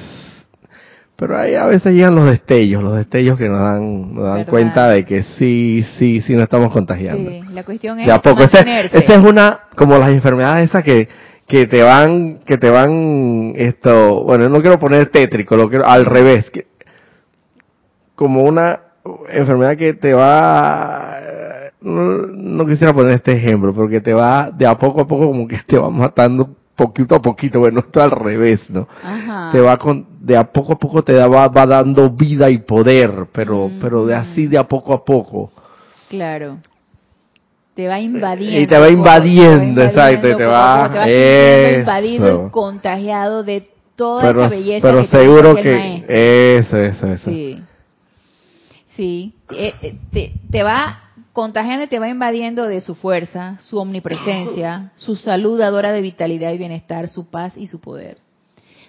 pero 1.16 1.38
ahí 1.38 1.54
a 1.54 1.66
veces 1.66 1.94
llegan 1.94 2.16
los 2.16 2.32
destellos, 2.32 2.82
los 2.82 2.96
destellos 2.96 3.38
que 3.38 3.48
nos 3.48 3.60
dan, 3.60 4.16
nos 4.16 4.24
dan 4.24 4.46
cuenta 4.46 4.90
de 4.90 5.06
que 5.06 5.22
sí, 5.38 5.86
sí, 6.00 6.20
sí 6.22 6.34
nos 6.34 6.42
estamos 6.42 6.72
contagiando. 6.74 7.30
Sí, 7.30 7.44
la 7.54 7.64
cuestión 7.64 8.00
es 8.00 8.08
de 8.08 8.12
a 8.12 8.20
poco. 8.24 8.42
Esa 8.44 8.90
es 8.92 9.18
una, 9.20 9.60
como 9.76 10.00
las 10.00 10.10
enfermedades 10.10 10.68
esas 10.68 10.84
que 10.84 11.08
que 11.48 11.68
te 11.68 11.84
van, 11.84 12.40
que 12.46 12.58
te 12.58 12.70
van, 12.70 13.54
esto, 13.56 14.24
bueno, 14.24 14.50
no 14.50 14.62
quiero 14.62 14.80
poner 14.80 15.08
tétrico, 15.08 15.56
lo 15.56 15.70
quiero 15.70 15.86
al 15.86 16.06
revés, 16.06 16.50
que, 16.50 16.68
como 18.16 18.44
una 18.44 18.82
enfermedad 19.30 19.78
que 19.78 19.94
te 19.94 20.14
va, 20.14 21.20
no, 21.82 22.66
quisiera 22.66 22.94
poner 22.94 23.14
este 23.14 23.34
ejemplo, 23.34 23.74
porque 23.74 24.02
te 24.02 24.14
va 24.14 24.50
de 24.52 24.66
a 24.66 24.78
poco 24.78 25.02
a 25.02 25.08
poco 25.08 25.28
como 25.28 25.48
que 25.48 25.60
te 25.68 25.78
va 25.78 25.90
matando 25.90 26.50
poquito 26.76 27.16
a 27.16 27.22
poquito, 27.22 27.60
bueno, 27.60 27.80
esto 27.80 28.02
al 28.02 28.12
revés, 28.12 28.70
¿no? 28.70 28.88
Te 29.52 29.62
va 29.62 29.78
con, 29.78 30.08
de 30.20 30.36
a 30.36 30.52
poco 30.52 30.74
a 30.74 30.80
poco 30.80 31.04
te 31.04 31.14
va, 31.14 31.48
va 31.48 31.66
dando 31.66 32.10
vida 32.10 32.50
y 32.50 32.58
poder, 32.58 33.28
pero, 33.32 33.70
pero 33.80 34.06
de 34.06 34.16
así 34.16 34.48
de 34.48 34.58
a 34.58 34.68
poco 34.68 34.94
a 34.94 35.06
poco. 35.06 35.52
Claro 36.10 36.58
te 37.76 37.88
va 37.88 38.00
invadiendo. 38.00 38.62
Y 38.62 38.68
te 38.68 38.80
va 38.80 38.90
invadiendo, 38.90 39.84
exacto, 39.84 40.38
te 40.38 40.46
va, 40.46 40.90
te 41.06 41.72
va 41.72 41.80
invadido 41.80 42.48
y 42.48 42.52
contagiado 42.52 43.44
de 43.44 43.70
toda 43.96 44.34
la 44.34 44.48
belleza 44.48 44.88
pero 44.88 45.04
seguro 45.06 45.56
que 45.56 46.06
eso, 46.08 46.78
eso, 46.78 47.08
eso. 47.08 47.30
Sí, 47.30 47.62
sí, 48.96 49.34
eh, 49.52 49.74
eh, 49.82 50.00
te, 50.12 50.34
te 50.50 50.64
va 50.64 51.02
contagiando 51.34 51.84
y 51.84 51.88
te 51.88 52.00
va 52.00 52.08
invadiendo 52.08 52.66
de 52.66 52.80
su 52.80 52.96
fuerza, 52.96 53.58
su 53.60 53.78
omnipresencia, 53.78 54.94
su 54.96 55.18
salud 55.18 55.60
dadora 55.60 55.92
de 55.92 56.00
vitalidad 56.00 56.54
y 56.54 56.58
bienestar, 56.58 57.10
su 57.10 57.26
paz 57.26 57.58
y 57.58 57.68
su 57.68 57.82
poder. 57.82 58.20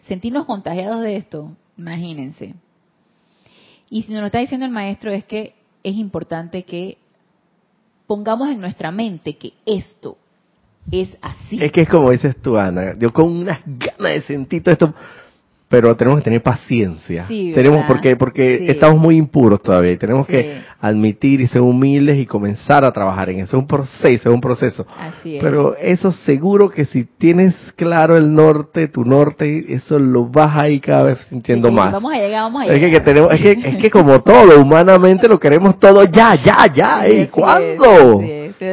Sentirnos 0.07 0.45
contagiados 0.45 1.03
de 1.03 1.17
esto, 1.17 1.57
imagínense. 1.77 2.55
Y 3.91 4.03
si 4.03 4.13
nos 4.13 4.21
lo 4.21 4.27
está 4.27 4.39
diciendo 4.39 4.65
el 4.65 4.73
maestro 4.73 5.11
es 5.11 5.25
que 5.25 5.55
es 5.83 5.97
importante 5.97 6.63
que 6.63 6.99
pongamos 8.07 8.49
en 8.49 8.61
nuestra 8.61 8.91
mente 8.91 9.37
que 9.37 9.53
esto 9.65 10.17
es 10.91 11.17
así. 11.21 11.63
Es 11.63 11.73
que 11.73 11.83
es 11.83 11.89
como 11.89 12.11
dices 12.11 12.37
tú, 12.41 12.57
Ana, 12.57 12.95
yo 12.99 13.13
con 13.13 13.29
unas 13.29 13.61
ganas 13.65 14.13
de 14.13 14.23
sentir 14.23 14.63
todo 14.63 14.73
esto, 14.73 14.95
pero 15.69 15.97
tenemos 15.97 16.21
que 16.21 16.25
tener 16.25 16.43
paciencia. 16.43 17.27
tenemos 17.27 17.85
porque 17.87 18.15
porque 18.17 18.67
estamos 18.69 18.99
muy 18.99 19.17
impuros 19.17 19.61
todavía 19.63 19.93
y 19.93 19.97
tenemos 19.97 20.27
que 20.27 20.63
admitir 20.81 21.41
y 21.41 21.49
ser 21.49 21.63
humildes 21.63 22.19
y 22.19 22.27
comenzar 22.27 22.85
a 22.85 22.93
trabajar 22.93 23.31
en 23.31 23.41
eso. 23.41 23.57
Es 23.57 23.63
un 23.63 23.67
proceso, 23.67 24.29
es 24.29 24.35
un 24.35 24.41
proceso. 24.41 24.87
Así 24.99 25.39
Pero 25.41 25.77
eso 25.77 26.13
seguro 26.13 26.71
que 26.71 26.85
si 26.85 27.05
tienes 27.05 27.55
claro 27.75 28.17
el 28.17 28.33
norte, 28.33 28.87
tu 28.87 29.05
norte, 29.05 29.75
eso 29.75 29.99
lo 29.99 30.27
vas 30.27 30.57
ahí 30.57 30.79
cada 30.79 31.05
vez 31.05 31.19
sintiendo 31.29 31.73
más. 31.73 31.93
Vamos 31.93 32.13
a 32.13 32.17
llegar, 32.17 32.43
vamos 32.43 32.63
a 32.63 32.65
llegar. 32.67 32.85
Es 32.85 32.93
que, 32.93 33.01
tenemos, 33.01 33.33
es 33.35 33.41
que, 33.41 33.69
es 33.69 33.77
que 33.79 33.91
como 33.91 34.21
todo, 34.21 34.61
humanamente 34.61 35.27
lo 35.29 35.41
queremos 35.41 35.81
todo 35.81 36.05
ya, 36.05 36.35
ya, 36.45 36.73
ya. 36.73 37.09
¿Y 37.09 37.27
cuándo? 37.27 38.21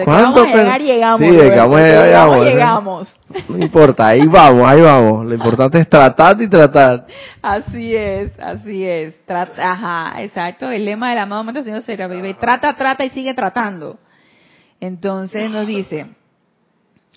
Vamos 0.06 0.40
a 0.40 0.46
llegar, 0.46 0.82
llegamos. 0.82 1.20
Sí, 1.20 1.36
de 1.36 1.50
que 1.50 1.60
vamos 1.60 1.78
a 1.78 1.84
llegar, 1.84 2.06
llegamos. 2.06 2.46
llegamos. 2.46 3.14
No 3.50 3.58
importa, 3.58 4.08
ahí 4.08 4.26
vamos, 4.28 4.68
ahí 4.68 4.82
vamos. 4.82 5.26
Lo 5.26 5.34
importante 5.34 5.80
es 5.80 5.90
tratar 5.90 6.42
y 6.42 6.48
tratar. 6.48 7.08
Así 7.42 7.96
es, 7.96 8.32
así 8.40 8.86
es. 8.86 9.16
Trata, 9.26 9.72
ajá, 9.72 10.22
exacto. 10.22 10.70
El 10.70 10.86
lema 10.86 11.10
del 11.10 11.20
amado 11.20 11.44
momento 11.44 11.64
Señor 11.64 11.82
se 11.82 11.96
vive. 11.96 12.34
Trata, 12.36 12.76
trata 12.76 13.04
y 13.04 13.10
sigue 13.10 13.34
tratando. 13.34 13.98
Entonces 14.80 15.50
nos 15.50 15.66
dice, 15.66 16.08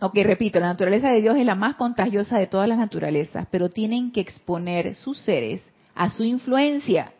ok, 0.00 0.14
repito, 0.22 0.60
la 0.60 0.68
naturaleza 0.68 1.10
de 1.10 1.20
Dios 1.20 1.36
es 1.36 1.44
la 1.44 1.54
más 1.54 1.74
contagiosa 1.74 2.38
de 2.38 2.46
todas 2.46 2.68
las 2.68 2.78
naturalezas, 2.78 3.46
pero 3.50 3.68
tienen 3.68 4.12
que 4.12 4.20
exponer 4.20 4.94
sus 4.94 5.18
seres 5.18 5.64
a 5.94 6.10
su 6.10 6.24
influencia 6.24 7.12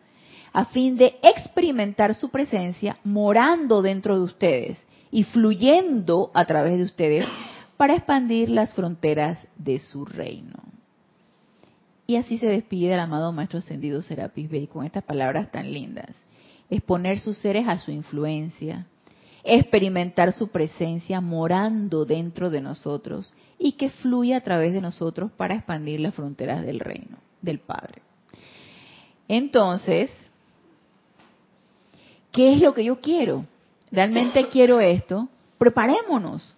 a 0.52 0.64
fin 0.64 0.96
de 0.96 1.18
experimentar 1.22 2.14
su 2.14 2.30
presencia 2.30 2.96
morando 3.04 3.82
dentro 3.82 4.16
de 4.16 4.22
ustedes 4.22 4.85
y 5.16 5.24
fluyendo 5.24 6.30
a 6.34 6.44
través 6.44 6.76
de 6.76 6.84
ustedes 6.84 7.24
para 7.78 7.94
expandir 7.94 8.50
las 8.50 8.74
fronteras 8.74 9.38
de 9.56 9.78
su 9.78 10.04
reino. 10.04 10.62
Y 12.06 12.16
así 12.16 12.36
se 12.36 12.44
despide 12.44 12.92
el 12.92 13.00
amado 13.00 13.32
Maestro 13.32 13.60
Ascendido 13.60 14.02
Serapis 14.02 14.50
Bey 14.50 14.66
con 14.66 14.84
estas 14.84 15.04
palabras 15.04 15.50
tan 15.50 15.72
lindas. 15.72 16.10
Exponer 16.68 17.18
sus 17.18 17.38
seres 17.38 17.66
a 17.66 17.78
su 17.78 17.92
influencia, 17.92 18.84
experimentar 19.42 20.34
su 20.34 20.48
presencia 20.48 21.22
morando 21.22 22.04
dentro 22.04 22.50
de 22.50 22.60
nosotros 22.60 23.32
y 23.58 23.72
que 23.72 23.88
fluya 23.88 24.36
a 24.36 24.42
través 24.42 24.74
de 24.74 24.82
nosotros 24.82 25.30
para 25.32 25.54
expandir 25.54 25.98
las 26.00 26.14
fronteras 26.14 26.60
del 26.62 26.78
reino 26.78 27.16
del 27.40 27.58
Padre. 27.58 28.02
Entonces, 29.28 30.10
¿qué 32.32 32.52
es 32.52 32.60
lo 32.60 32.74
que 32.74 32.84
yo 32.84 33.00
quiero? 33.00 33.46
¿Realmente 33.90 34.48
quiero 34.48 34.80
esto? 34.80 35.28
Preparémonos. 35.58 36.54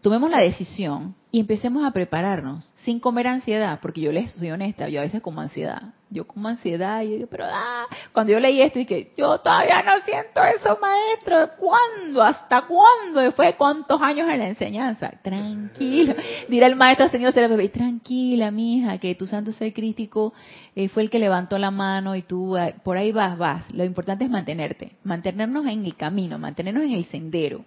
Tomemos 0.00 0.30
la 0.30 0.38
decisión 0.40 1.14
y 1.30 1.40
empecemos 1.40 1.84
a 1.84 1.90
prepararnos 1.90 2.64
sin 2.84 3.00
comer 3.00 3.26
ansiedad, 3.26 3.80
porque 3.82 4.00
yo 4.00 4.12
les 4.12 4.32
soy 4.32 4.50
honesta, 4.50 4.88
yo 4.88 5.00
a 5.00 5.04
veces 5.04 5.20
como 5.20 5.40
ansiedad, 5.40 5.94
yo 6.10 6.26
como 6.26 6.48
ansiedad 6.48 7.02
y 7.02 7.20
yo 7.20 7.26
pero 7.26 7.44
ah, 7.46 7.86
cuando 8.12 8.32
yo 8.32 8.40
leí 8.40 8.60
esto 8.60 8.78
y 8.78 8.86
que 8.86 9.12
yo 9.16 9.38
todavía 9.38 9.82
no 9.82 10.00
siento 10.04 10.42
eso, 10.42 10.78
maestro, 10.80 11.56
¿cuándo? 11.58 12.22
¿Hasta 12.22 12.62
cuándo? 12.62 13.20
De 13.20 13.56
cuántos 13.56 14.00
años 14.00 14.28
en 14.30 14.38
la 14.38 14.48
enseñanza, 14.48 15.12
tranquilo, 15.22 16.14
dirá 16.48 16.66
el 16.66 16.76
maestro 16.76 17.08
señor 17.08 17.34
bebé, 17.34 17.68
tranquila, 17.68 18.50
mija, 18.50 18.98
que 18.98 19.14
tu 19.14 19.26
santo 19.26 19.52
ser 19.52 19.72
crítico 19.72 20.32
eh, 20.74 20.88
fue 20.88 21.02
el 21.02 21.10
que 21.10 21.18
levantó 21.18 21.58
la 21.58 21.70
mano 21.70 22.14
y 22.14 22.22
tú 22.22 22.56
ah, 22.56 22.72
por 22.82 22.96
ahí 22.96 23.12
vas, 23.12 23.36
vas. 23.38 23.70
Lo 23.72 23.84
importante 23.84 24.24
es 24.24 24.30
mantenerte, 24.30 24.96
mantenernos 25.04 25.66
en 25.66 25.84
el 25.84 25.96
camino, 25.96 26.38
mantenernos 26.38 26.84
en 26.84 26.92
el 26.92 27.04
sendero, 27.06 27.64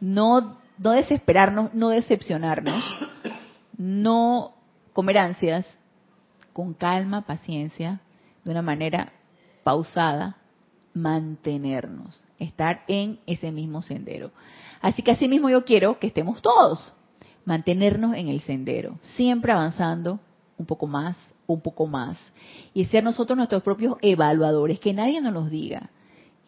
no 0.00 0.58
no 0.78 0.92
desesperarnos, 0.92 1.74
no 1.74 1.90
decepcionarnos, 1.90 2.82
no 3.76 4.54
comer 4.92 5.18
ansias, 5.18 5.66
con 6.58 6.74
calma, 6.74 7.20
paciencia, 7.20 8.00
de 8.42 8.50
una 8.50 8.62
manera 8.62 9.12
pausada, 9.62 10.38
mantenernos, 10.92 12.20
estar 12.40 12.82
en 12.88 13.20
ese 13.26 13.52
mismo 13.52 13.80
sendero. 13.80 14.32
Así 14.80 15.02
que 15.02 15.12
así 15.12 15.28
mismo 15.28 15.48
yo 15.48 15.64
quiero 15.64 16.00
que 16.00 16.08
estemos 16.08 16.42
todos, 16.42 16.92
mantenernos 17.44 18.16
en 18.16 18.26
el 18.26 18.40
sendero, 18.40 18.98
siempre 19.02 19.52
avanzando 19.52 20.18
un 20.56 20.66
poco 20.66 20.88
más, 20.88 21.16
un 21.46 21.60
poco 21.60 21.86
más, 21.86 22.18
y 22.74 22.86
ser 22.86 23.04
nosotros 23.04 23.36
nuestros 23.36 23.62
propios 23.62 23.94
evaluadores, 24.02 24.80
que 24.80 24.92
nadie 24.92 25.20
nos 25.20 25.34
los 25.34 25.50
diga, 25.50 25.90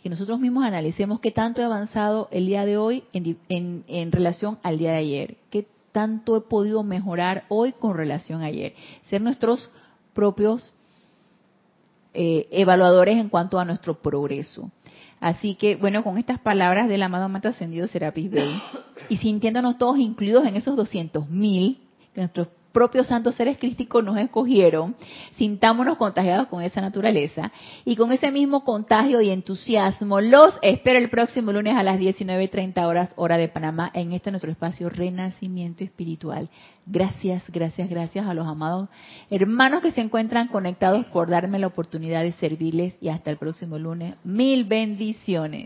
que 0.02 0.08
nosotros 0.08 0.40
mismos 0.40 0.64
analicemos 0.64 1.20
qué 1.20 1.30
tanto 1.30 1.60
he 1.60 1.64
avanzado 1.64 2.26
el 2.32 2.46
día 2.46 2.64
de 2.64 2.78
hoy 2.78 3.04
en, 3.12 4.10
relación 4.10 4.58
al 4.64 4.76
día 4.76 4.90
de 4.90 4.98
ayer, 4.98 5.36
qué 5.50 5.68
tanto 5.92 6.36
he 6.36 6.40
podido 6.40 6.82
mejorar 6.82 7.44
hoy 7.48 7.70
con 7.70 7.96
relación 7.96 8.42
a 8.42 8.46
ayer. 8.46 8.74
Ser 9.08 9.20
nuestros 9.20 9.70
propios 10.12 10.74
eh, 12.12 12.48
evaluadores 12.50 13.18
en 13.18 13.28
cuanto 13.28 13.58
a 13.58 13.64
nuestro 13.64 14.00
progreso. 14.00 14.70
Así 15.20 15.54
que, 15.54 15.76
bueno, 15.76 16.02
con 16.02 16.16
estas 16.16 16.38
palabras 16.38 16.88
del 16.88 17.02
amado 17.02 17.28
Mato 17.28 17.48
Ascendido 17.48 17.86
Serapis 17.86 18.30
Bey, 18.30 18.60
y 19.08 19.18
sintiéndonos 19.18 19.76
todos 19.76 19.98
incluidos 19.98 20.46
en 20.46 20.56
esos 20.56 20.76
200.000, 20.76 21.28
mil, 21.28 21.78
nuestros 22.14 22.48
propios 22.72 23.06
santos 23.06 23.34
seres 23.34 23.58
crísticos 23.58 24.04
nos 24.04 24.18
escogieron, 24.18 24.94
sintámonos 25.36 25.96
contagiados 25.96 26.46
con 26.48 26.62
esa 26.62 26.80
naturaleza 26.80 27.52
y 27.84 27.96
con 27.96 28.12
ese 28.12 28.30
mismo 28.30 28.64
contagio 28.64 29.20
y 29.20 29.30
entusiasmo 29.30 30.20
los 30.20 30.58
espero 30.62 30.98
el 30.98 31.10
próximo 31.10 31.52
lunes 31.52 31.76
a 31.76 31.82
las 31.82 31.98
19.30 31.98 32.84
horas 32.84 33.10
hora 33.16 33.36
de 33.36 33.48
Panamá 33.48 33.90
en 33.94 34.12
este 34.12 34.30
nuestro 34.30 34.50
espacio 34.50 34.88
Renacimiento 34.88 35.84
Espiritual. 35.84 36.48
Gracias, 36.86 37.42
gracias, 37.48 37.88
gracias 37.88 38.26
a 38.26 38.34
los 38.34 38.46
amados 38.46 38.88
hermanos 39.30 39.82
que 39.82 39.90
se 39.90 40.00
encuentran 40.00 40.48
conectados 40.48 41.06
por 41.06 41.28
darme 41.28 41.58
la 41.58 41.66
oportunidad 41.66 42.22
de 42.22 42.32
servirles 42.32 42.96
y 43.00 43.08
hasta 43.08 43.30
el 43.30 43.36
próximo 43.36 43.78
lunes. 43.78 44.16
Mil 44.24 44.64
bendiciones. 44.64 45.58